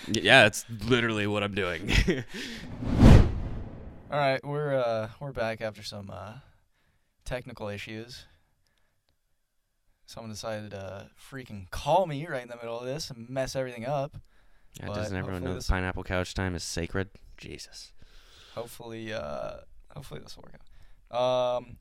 Yeah, 0.06 0.44
that's 0.44 0.64
literally 0.86 1.26
what 1.26 1.42
I'm 1.42 1.54
doing. 1.54 1.90
All 4.10 4.18
right, 4.18 4.42
we're 4.42 4.74
uh 4.76 5.08
we're 5.18 5.32
back 5.32 5.60
after 5.60 5.82
some 5.82 6.10
uh 6.10 6.34
technical 7.24 7.68
issues. 7.68 8.24
Someone 10.06 10.30
decided 10.30 10.72
to 10.72 11.08
freaking 11.30 11.70
call 11.70 12.06
me 12.06 12.26
right 12.26 12.42
in 12.42 12.48
the 12.48 12.56
middle 12.56 12.78
of 12.78 12.84
this 12.86 13.10
and 13.10 13.28
mess 13.28 13.54
everything 13.54 13.86
up. 13.86 14.16
Yeah, 14.78 14.86
But 14.86 14.94
doesn't 14.94 15.16
everyone 15.16 15.44
know 15.44 15.54
the 15.54 15.64
pineapple 15.66 16.02
couch 16.04 16.34
time 16.34 16.54
is 16.54 16.64
sacred? 16.64 17.10
Jesus. 17.36 17.92
Hopefully 18.54 19.12
uh 19.12 19.58
hopefully 19.94 20.20
this 20.20 20.36
will 20.36 20.44
work 20.44 20.54
out. 21.12 21.56
Um 21.58 21.76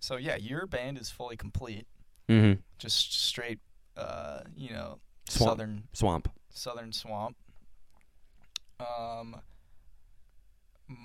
so 0.00 0.16
yeah, 0.16 0.36
your 0.36 0.66
band 0.66 0.98
is 0.98 1.10
fully 1.10 1.36
complete. 1.36 1.86
Mm-hmm. 2.28 2.60
Just 2.78 3.26
straight 3.26 3.58
uh, 3.98 4.42
you 4.56 4.70
know, 4.70 4.98
Swamp. 5.28 5.50
southern 5.50 5.82
Swamp. 5.92 6.28
Southern 6.50 6.92
Swamp. 6.92 7.36
Um, 8.80 9.40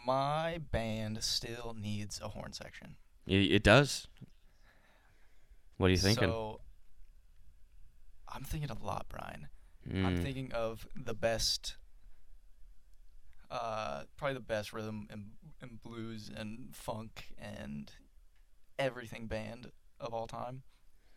my 0.06 0.60
band 0.72 1.24
still 1.24 1.76
needs 1.80 2.22
a 2.24 2.30
horn 2.30 2.54
section. 2.54 2.96
It 3.26 3.64
does. 3.64 4.08
What 5.78 5.88
are 5.88 5.92
you 5.92 5.98
thinking? 5.98 6.30
So 6.30 6.60
I'm 8.28 8.44
thinking 8.44 8.70
a 8.70 8.86
lot, 8.86 9.06
Brian. 9.10 9.48
Mm. 9.90 10.06
I'm 10.06 10.18
thinking 10.18 10.52
of 10.54 10.88
the 10.96 11.14
best, 11.14 11.76
uh, 13.52 14.04
probably 14.18 14.34
the 14.36 14.40
best 14.40 14.74
rhythm 14.74 15.08
and, 15.10 15.32
and 15.62 15.82
blues 15.82 16.32
and 16.36 16.76
funk 16.76 17.34
and 17.38 17.92
everything 18.80 19.28
band 19.28 19.72
of 20.00 20.14
all 20.14 20.28
time, 20.28 20.64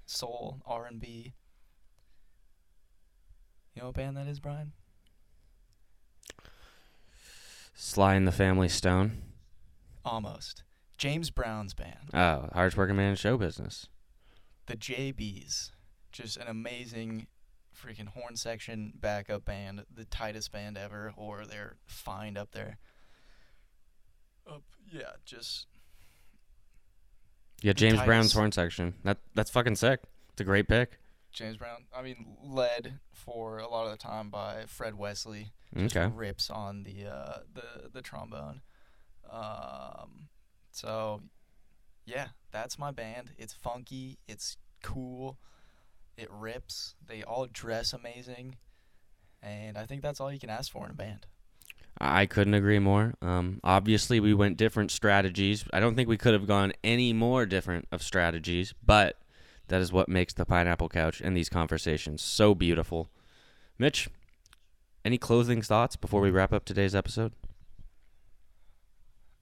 soul, 0.04 0.60
R 0.66 0.86
and 0.86 1.00
B. 1.00 1.34
You 3.74 3.82
know 3.82 3.88
what 3.88 3.96
band 3.96 4.16
that 4.16 4.26
is, 4.26 4.40
Brian? 4.40 4.72
Sly 7.74 8.14
and 8.14 8.26
the 8.26 8.32
Family 8.32 8.68
Stone. 8.68 9.22
Almost. 10.04 10.62
James 10.98 11.30
Brown's 11.30 11.74
band, 11.74 12.10
Oh, 12.14 12.48
hardest 12.52 12.76
working 12.76 12.96
man 12.96 13.10
in 13.10 13.16
show 13.16 13.36
business. 13.36 13.88
the 14.66 14.76
JBs. 14.76 15.70
Just 16.12 16.36
an 16.38 16.48
amazing 16.48 17.26
freaking 17.76 18.08
horn 18.08 18.36
section 18.36 18.92
backup 18.98 19.44
band, 19.44 19.84
the 19.94 20.06
tightest 20.06 20.50
band 20.50 20.78
ever, 20.78 21.12
or 21.16 21.44
they're 21.44 21.76
fine 21.84 22.36
up 22.38 22.52
there. 22.52 22.78
Up, 24.50 24.62
yeah, 24.90 25.12
just 25.24 25.66
Yeah, 27.60 27.72
James 27.74 28.00
Brown's 28.02 28.32
horn 28.32 28.52
section. 28.52 28.94
That 29.04 29.18
that's 29.34 29.50
fucking 29.50 29.76
sick. 29.76 30.00
It's 30.32 30.40
a 30.40 30.44
great 30.44 30.68
pick. 30.68 30.98
James 31.32 31.56
Brown. 31.58 31.84
I 31.94 32.00
mean, 32.02 32.36
led 32.42 33.00
for 33.12 33.58
a 33.58 33.68
lot 33.68 33.84
of 33.86 33.90
the 33.90 33.98
time 33.98 34.30
by 34.30 34.64
Fred 34.66 34.96
Wesley. 34.96 35.52
Okay. 35.76 36.06
Rips 36.14 36.48
on 36.48 36.84
the 36.84 37.06
uh, 37.06 37.38
the 37.52 37.90
the 37.92 38.00
trombone. 38.02 38.62
Um, 39.30 40.28
so 40.76 41.22
yeah, 42.04 42.28
that's 42.52 42.78
my 42.78 42.90
band. 42.90 43.30
It's 43.38 43.54
funky. 43.54 44.18
It's 44.28 44.58
cool. 44.82 45.38
It 46.16 46.28
rips. 46.30 46.94
They 47.06 47.22
all 47.22 47.46
dress 47.50 47.92
amazing, 47.92 48.56
and 49.42 49.76
I 49.76 49.86
think 49.86 50.02
that's 50.02 50.20
all 50.20 50.32
you 50.32 50.38
can 50.38 50.50
ask 50.50 50.70
for 50.70 50.84
in 50.84 50.90
a 50.90 50.94
band. 50.94 51.26
I 51.98 52.26
couldn't 52.26 52.54
agree 52.54 52.78
more. 52.78 53.14
Um, 53.22 53.58
obviously, 53.64 54.20
we 54.20 54.34
went 54.34 54.58
different 54.58 54.90
strategies. 54.90 55.64
I 55.72 55.80
don't 55.80 55.94
think 55.94 56.10
we 56.10 56.18
could 56.18 56.34
have 56.34 56.46
gone 56.46 56.74
any 56.84 57.14
more 57.14 57.46
different 57.46 57.88
of 57.90 58.02
strategies, 58.02 58.74
but 58.84 59.18
that 59.68 59.80
is 59.80 59.92
what 59.92 60.08
makes 60.08 60.34
the 60.34 60.44
pineapple 60.44 60.90
couch 60.90 61.22
and 61.22 61.34
these 61.34 61.48
conversations 61.48 62.20
so 62.20 62.54
beautiful. 62.54 63.08
Mitch, 63.78 64.10
any 65.06 65.16
closing 65.16 65.62
thoughts 65.62 65.96
before 65.96 66.20
we 66.20 66.30
wrap 66.30 66.52
up 66.52 66.66
today's 66.66 66.94
episode? 66.94 67.32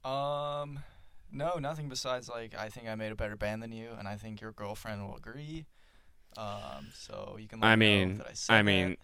Um, 0.05 0.81
no, 1.35 1.59
nothing 1.59 1.89
besides 1.89 2.29
like 2.29 2.55
I 2.57 2.69
think 2.69 2.89
I 2.89 2.95
made 2.95 3.13
a 3.13 3.17
better 3.17 3.37
band 3.37 3.63
than 3.63 3.73
you, 3.73 3.91
and 3.99 4.09
I 4.09 4.17
think 4.17 4.41
your 4.41 4.53
girlfriend 4.53 5.07
will 5.07 5.17
agree. 5.17 5.67
Um, 6.37 6.89
so 6.95 7.37
you 7.39 7.49
can. 7.49 7.61
Let 7.61 7.69
I 7.69 7.77
mean, 7.77 8.19
that 8.19 8.29
I, 8.29 8.33
said 8.33 8.55
I 8.55 8.59
that. 8.59 8.65
mean, 8.65 8.97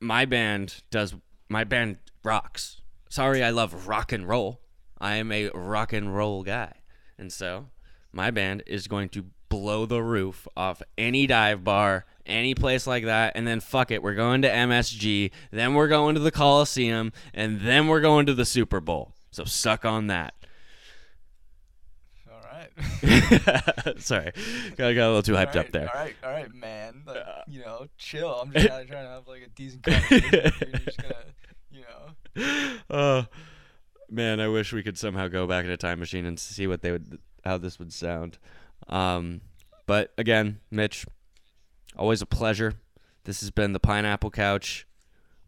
my 0.00 0.24
band 0.24 0.82
does. 0.90 1.14
My 1.48 1.64
band 1.64 1.98
rocks. 2.22 2.80
Sorry, 3.08 3.42
I 3.42 3.50
love 3.50 3.86
rock 3.86 4.12
and 4.12 4.28
roll. 4.28 4.60
I 4.98 5.16
am 5.16 5.30
a 5.32 5.50
rock 5.50 5.92
and 5.92 6.14
roll 6.14 6.42
guy, 6.42 6.72
and 7.18 7.32
so 7.32 7.66
my 8.12 8.30
band 8.30 8.62
is 8.66 8.86
going 8.86 9.08
to 9.10 9.26
blow 9.48 9.86
the 9.86 10.02
roof 10.02 10.48
off 10.56 10.82
any 10.98 11.26
dive 11.26 11.62
bar, 11.62 12.06
any 12.26 12.54
place 12.54 12.86
like 12.86 13.04
that, 13.04 13.32
and 13.36 13.46
then 13.46 13.60
fuck 13.60 13.90
it, 13.90 14.02
we're 14.02 14.14
going 14.14 14.42
to 14.42 14.48
MSG, 14.48 15.30
then 15.50 15.74
we're 15.74 15.88
going 15.88 16.14
to 16.14 16.20
the 16.20 16.32
Coliseum, 16.32 17.12
and 17.32 17.60
then 17.60 17.86
we're 17.86 18.00
going 18.00 18.26
to 18.26 18.34
the 18.34 18.44
Super 18.44 18.80
Bowl. 18.80 19.12
So 19.30 19.44
suck 19.44 19.84
on 19.84 20.06
that. 20.08 20.34
Right. 22.76 23.94
Sorry, 24.00 24.32
got, 24.76 24.92
got 24.94 25.06
a 25.06 25.08
little 25.08 25.22
too 25.22 25.32
hyped 25.34 25.54
All 25.54 25.60
up 25.60 25.70
there. 25.70 25.88
All 25.94 26.00
right, 26.00 26.14
all 26.24 26.30
right, 26.30 26.52
man. 26.54 27.02
Like, 27.06 27.16
Uh, 27.16 27.42
you 27.46 27.60
know, 27.60 27.86
chill. 27.98 28.30
I'm 28.30 28.52
just 28.52 28.66
trying 28.66 28.86
to 28.88 28.96
have 28.96 29.28
like 29.28 29.42
a 29.42 29.48
decent 29.48 29.82
conversation. 29.84 30.30
You're 30.32 30.78
just 30.80 31.02
gonna, 31.02 31.14
you 31.70 31.82
know. 31.82 32.76
Oh 32.90 33.26
man, 34.10 34.40
I 34.40 34.48
wish 34.48 34.72
we 34.72 34.82
could 34.82 34.98
somehow 34.98 35.28
go 35.28 35.46
back 35.46 35.64
in 35.64 35.70
a 35.70 35.76
time 35.76 35.98
machine 36.00 36.26
and 36.26 36.38
see 36.38 36.66
what 36.66 36.82
they 36.82 36.90
would, 36.92 37.18
how 37.44 37.58
this 37.58 37.78
would 37.78 37.92
sound. 37.92 38.38
Um, 38.88 39.40
but 39.86 40.12
again, 40.18 40.60
Mitch, 40.70 41.06
always 41.96 42.20
a 42.22 42.26
pleasure. 42.26 42.74
This 43.24 43.40
has 43.40 43.50
been 43.50 43.72
the 43.72 43.80
Pineapple 43.80 44.30
Couch. 44.30 44.86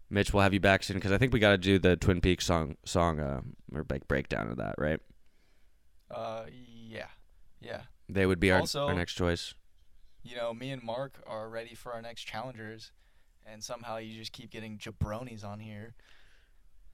Mitch, 0.08 0.32
we'll 0.32 0.42
have 0.44 0.54
you 0.54 0.60
back 0.60 0.84
soon 0.84 0.96
because 0.96 1.10
I 1.12 1.18
think 1.18 1.32
we 1.32 1.40
got 1.40 1.50
to 1.50 1.58
do 1.58 1.78
the 1.78 1.96
Twin 1.96 2.20
Peaks 2.20 2.46
song, 2.46 2.76
song, 2.84 3.18
uh, 3.18 3.40
or 3.74 3.84
like 3.90 4.06
breakdown 4.06 4.48
of 4.48 4.56
that, 4.58 4.76
right? 4.78 5.00
Uh, 6.10 6.44
yeah. 7.60 7.82
They 8.08 8.26
would 8.26 8.38
be 8.40 8.50
our, 8.52 8.60
Also- 8.60 8.86
our 8.86 8.94
next 8.94 9.14
choice. 9.14 9.54
You 10.22 10.36
know, 10.36 10.52
me 10.52 10.70
and 10.70 10.82
Mark 10.82 11.22
are 11.26 11.48
ready 11.48 11.74
for 11.74 11.92
our 11.92 12.02
next 12.02 12.22
challengers, 12.24 12.90
and 13.46 13.62
somehow 13.62 13.98
you 13.98 14.16
just 14.18 14.32
keep 14.32 14.50
getting 14.50 14.76
jabronis 14.78 15.44
on 15.44 15.60
here. 15.60 15.94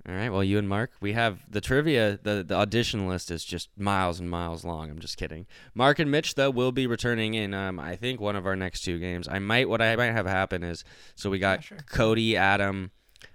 All 0.07 0.15
right. 0.15 0.31
Well, 0.31 0.43
you 0.43 0.59
and 0.59 0.69
Mark, 0.69 0.91
we 1.01 1.13
have 1.13 1.51
the 1.51 1.61
trivia. 1.61 2.19
the 2.23 2.43
The 2.47 2.57
audition 2.57 3.07
list 3.09 3.31
is 3.31 3.45
just 3.45 3.69
miles 3.79 4.19
and 4.21 4.29
miles 4.29 4.65
long. 4.65 4.91
I'm 4.91 4.99
just 4.99 5.17
kidding. 5.17 5.47
Mark 5.75 5.99
and 6.01 6.11
Mitch 6.11 6.35
though 6.35 6.51
will 6.51 6.73
be 6.73 6.87
returning 6.89 7.35
in. 7.35 7.55
Um, 7.55 7.79
I 7.79 7.95
think 7.97 8.21
one 8.21 8.35
of 8.37 8.45
our 8.45 8.57
next 8.57 8.81
two 8.83 8.99
games. 8.99 9.29
I 9.29 9.39
might. 9.39 9.69
What 9.69 9.81
I 9.81 9.95
might 9.97 10.11
have 10.13 10.27
happen 10.27 10.65
is 10.65 10.83
so 11.15 11.31
we 11.31 11.39
got 11.39 11.59
Yeah, 11.59 11.61
sure. 11.61 11.79
Cody, 11.89 12.37
Adam, 12.37 12.91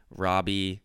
Robbie, 0.10 0.82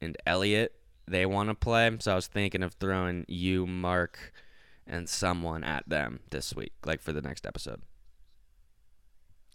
and 0.00 0.16
Elliot. 0.26 0.72
They 1.08 1.24
want 1.24 1.48
to 1.48 1.54
play. 1.54 1.90
So 2.00 2.12
I 2.12 2.14
was 2.14 2.26
thinking 2.26 2.62
of 2.62 2.74
throwing 2.74 3.24
you, 3.26 3.66
Mark, 3.66 4.32
and 4.86 5.08
someone 5.08 5.64
at 5.64 5.88
them 5.88 6.20
this 6.30 6.54
week, 6.54 6.72
like 6.84 7.00
for 7.00 7.12
the 7.12 7.22
next 7.22 7.46
episode. 7.46 7.82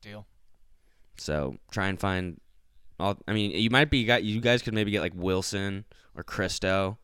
Deal. 0.01 0.25
So 1.17 1.57
try 1.71 1.87
and 1.87 1.99
find. 1.99 2.39
All, 2.99 3.17
I 3.27 3.33
mean, 3.33 3.51
you 3.51 3.69
might 3.69 3.89
be 3.89 4.03
got. 4.03 4.23
You 4.23 4.41
guys 4.41 4.61
could 4.61 4.73
maybe 4.73 4.91
get 4.91 5.01
like 5.01 5.13
Wilson 5.15 5.85
or 6.15 6.23
Christo. 6.23 6.97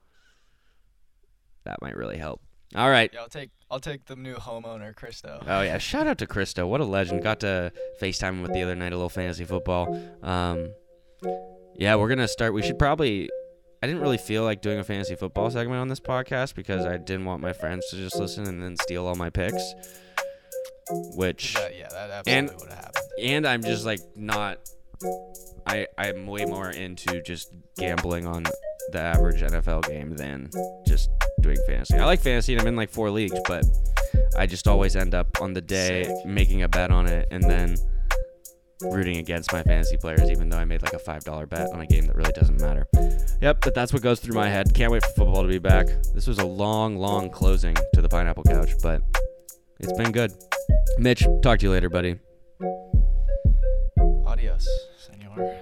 That 1.64 1.82
might 1.82 1.96
really 1.96 2.18
help. 2.18 2.42
All 2.76 2.90
right. 2.90 3.10
Yeah, 3.14 3.22
I'll 3.22 3.30
take 3.30 3.50
I'll 3.70 3.80
take 3.80 4.06
the 4.06 4.16
new 4.16 4.36
homeowner, 4.36 4.96
Christo. 4.96 5.42
Oh 5.46 5.62
yeah, 5.62 5.78
shout 5.78 6.08
out 6.08 6.18
to 6.20 6.28
Christo. 6.28 6.68
What 6.68 6.82
a 6.82 6.86
legend. 6.86 7.24
Got 7.24 7.42
to 7.42 7.72
FaceTime 8.02 8.30
him 8.30 8.42
with 8.42 8.54
the 8.54 8.64
other 8.64 8.76
night 8.76 8.94
a 8.94 8.96
little 8.96 9.10
fantasy 9.10 9.46
football. 9.46 9.94
Um, 10.24 10.70
yeah, 11.76 11.96
we're 11.96 12.10
gonna 12.10 12.28
start. 12.28 12.54
We 12.54 12.62
should 12.62 12.80
probably. 12.80 13.30
I 13.82 13.88
didn't 13.88 14.02
really 14.02 14.18
feel 14.18 14.44
like 14.44 14.62
doing 14.62 14.80
a 14.80 14.84
fantasy 14.84 15.16
football 15.16 15.50
segment 15.52 15.80
on 15.80 15.88
this 15.88 16.00
podcast 16.00 16.56
because 16.56 16.86
I 16.86 16.98
didn't 16.98 17.26
want 17.26 17.42
my 17.42 17.54
friends 17.54 17.88
to 17.92 17.96
just 17.96 18.16
listen 18.20 18.48
and 18.48 18.62
then 18.62 18.76
steal 18.78 19.06
all 19.06 19.16
my 19.16 19.30
picks. 19.30 19.64
Which 21.16 21.54
That, 21.56 21.78
yeah, 21.78 21.90
that 21.90 22.24
And- 22.28 22.50
absolutely 22.50 22.56
would 22.68 22.70
have 22.76 22.86
happened. 22.86 23.06
and 23.22 23.48
I'm 23.48 23.62
just 23.64 23.86
like 23.86 24.00
not. 24.16 24.58
I 25.68 25.86
I'm 25.98 26.26
way 26.26 26.46
more 26.46 26.70
into 26.72 27.22
just 27.24 27.54
gambling 27.78 28.26
on 28.26 28.44
the 28.94 29.00
average 29.00 29.42
NFL 29.42 29.86
game 29.88 30.16
than 30.16 30.50
just 30.88 31.10
doing 31.42 31.58
fantasy. 31.68 31.96
I 31.98 32.06
like 32.06 32.22
fantasy 32.22 32.54
and 32.54 32.62
I'm 32.62 32.68
in 32.68 32.76
like 32.78 32.90
four 32.90 33.12
leagues, 33.12 33.38
but 33.48 33.66
I 34.38 34.46
just 34.48 34.68
always 34.68 34.96
end 34.96 35.14
up 35.14 35.28
on 35.42 35.54
the 35.54 35.62
day 35.62 36.06
Sick. 36.06 36.26
making 36.26 36.64
a 36.64 36.70
bet 36.70 36.90
on 36.90 37.06
it 37.06 37.28
and 37.32 37.44
then 37.44 37.76
rooting 38.82 39.18
against 39.18 39.52
my 39.52 39.64
fantasy 39.64 39.98
players, 39.98 40.30
even 40.30 40.50
though 40.50 40.58
I 40.58 40.66
made 40.66 40.82
like 40.82 40.94
a 40.94 41.00
five 41.00 41.24
dollar 41.24 41.46
bet 41.46 41.72
on 41.74 41.82
a 41.82 41.88
game 41.88 42.06
that 42.08 42.16
really 42.16 42.32
doesn't 42.32 42.60
matter. 42.62 42.88
Yep, 43.42 43.62
but 43.62 43.74
that's 43.74 43.94
what 43.94 44.02
goes 44.02 44.20
through 44.20 44.36
my 44.36 44.50
head. 44.50 44.74
Can't 44.74 44.92
wait 44.92 45.04
for 45.04 45.10
football 45.10 45.42
to 45.44 45.48
be 45.48 45.60
back. 45.60 45.88
This 46.14 46.28
was 46.28 46.40
a 46.40 46.46
long, 46.46 46.98
long 46.98 47.30
closing 47.30 47.76
to 47.94 48.02
the 48.02 48.10
pineapple 48.10 48.44
couch, 48.44 48.72
but 48.82 49.02
it's 49.80 49.94
been 49.94 50.12
good. 50.12 50.34
Mitch, 50.98 51.26
talk 51.42 51.60
to 51.60 51.66
you 51.66 51.72
later, 51.72 51.90
buddy. 51.90 52.20
Adios, 54.26 54.68
senor. 54.98 55.56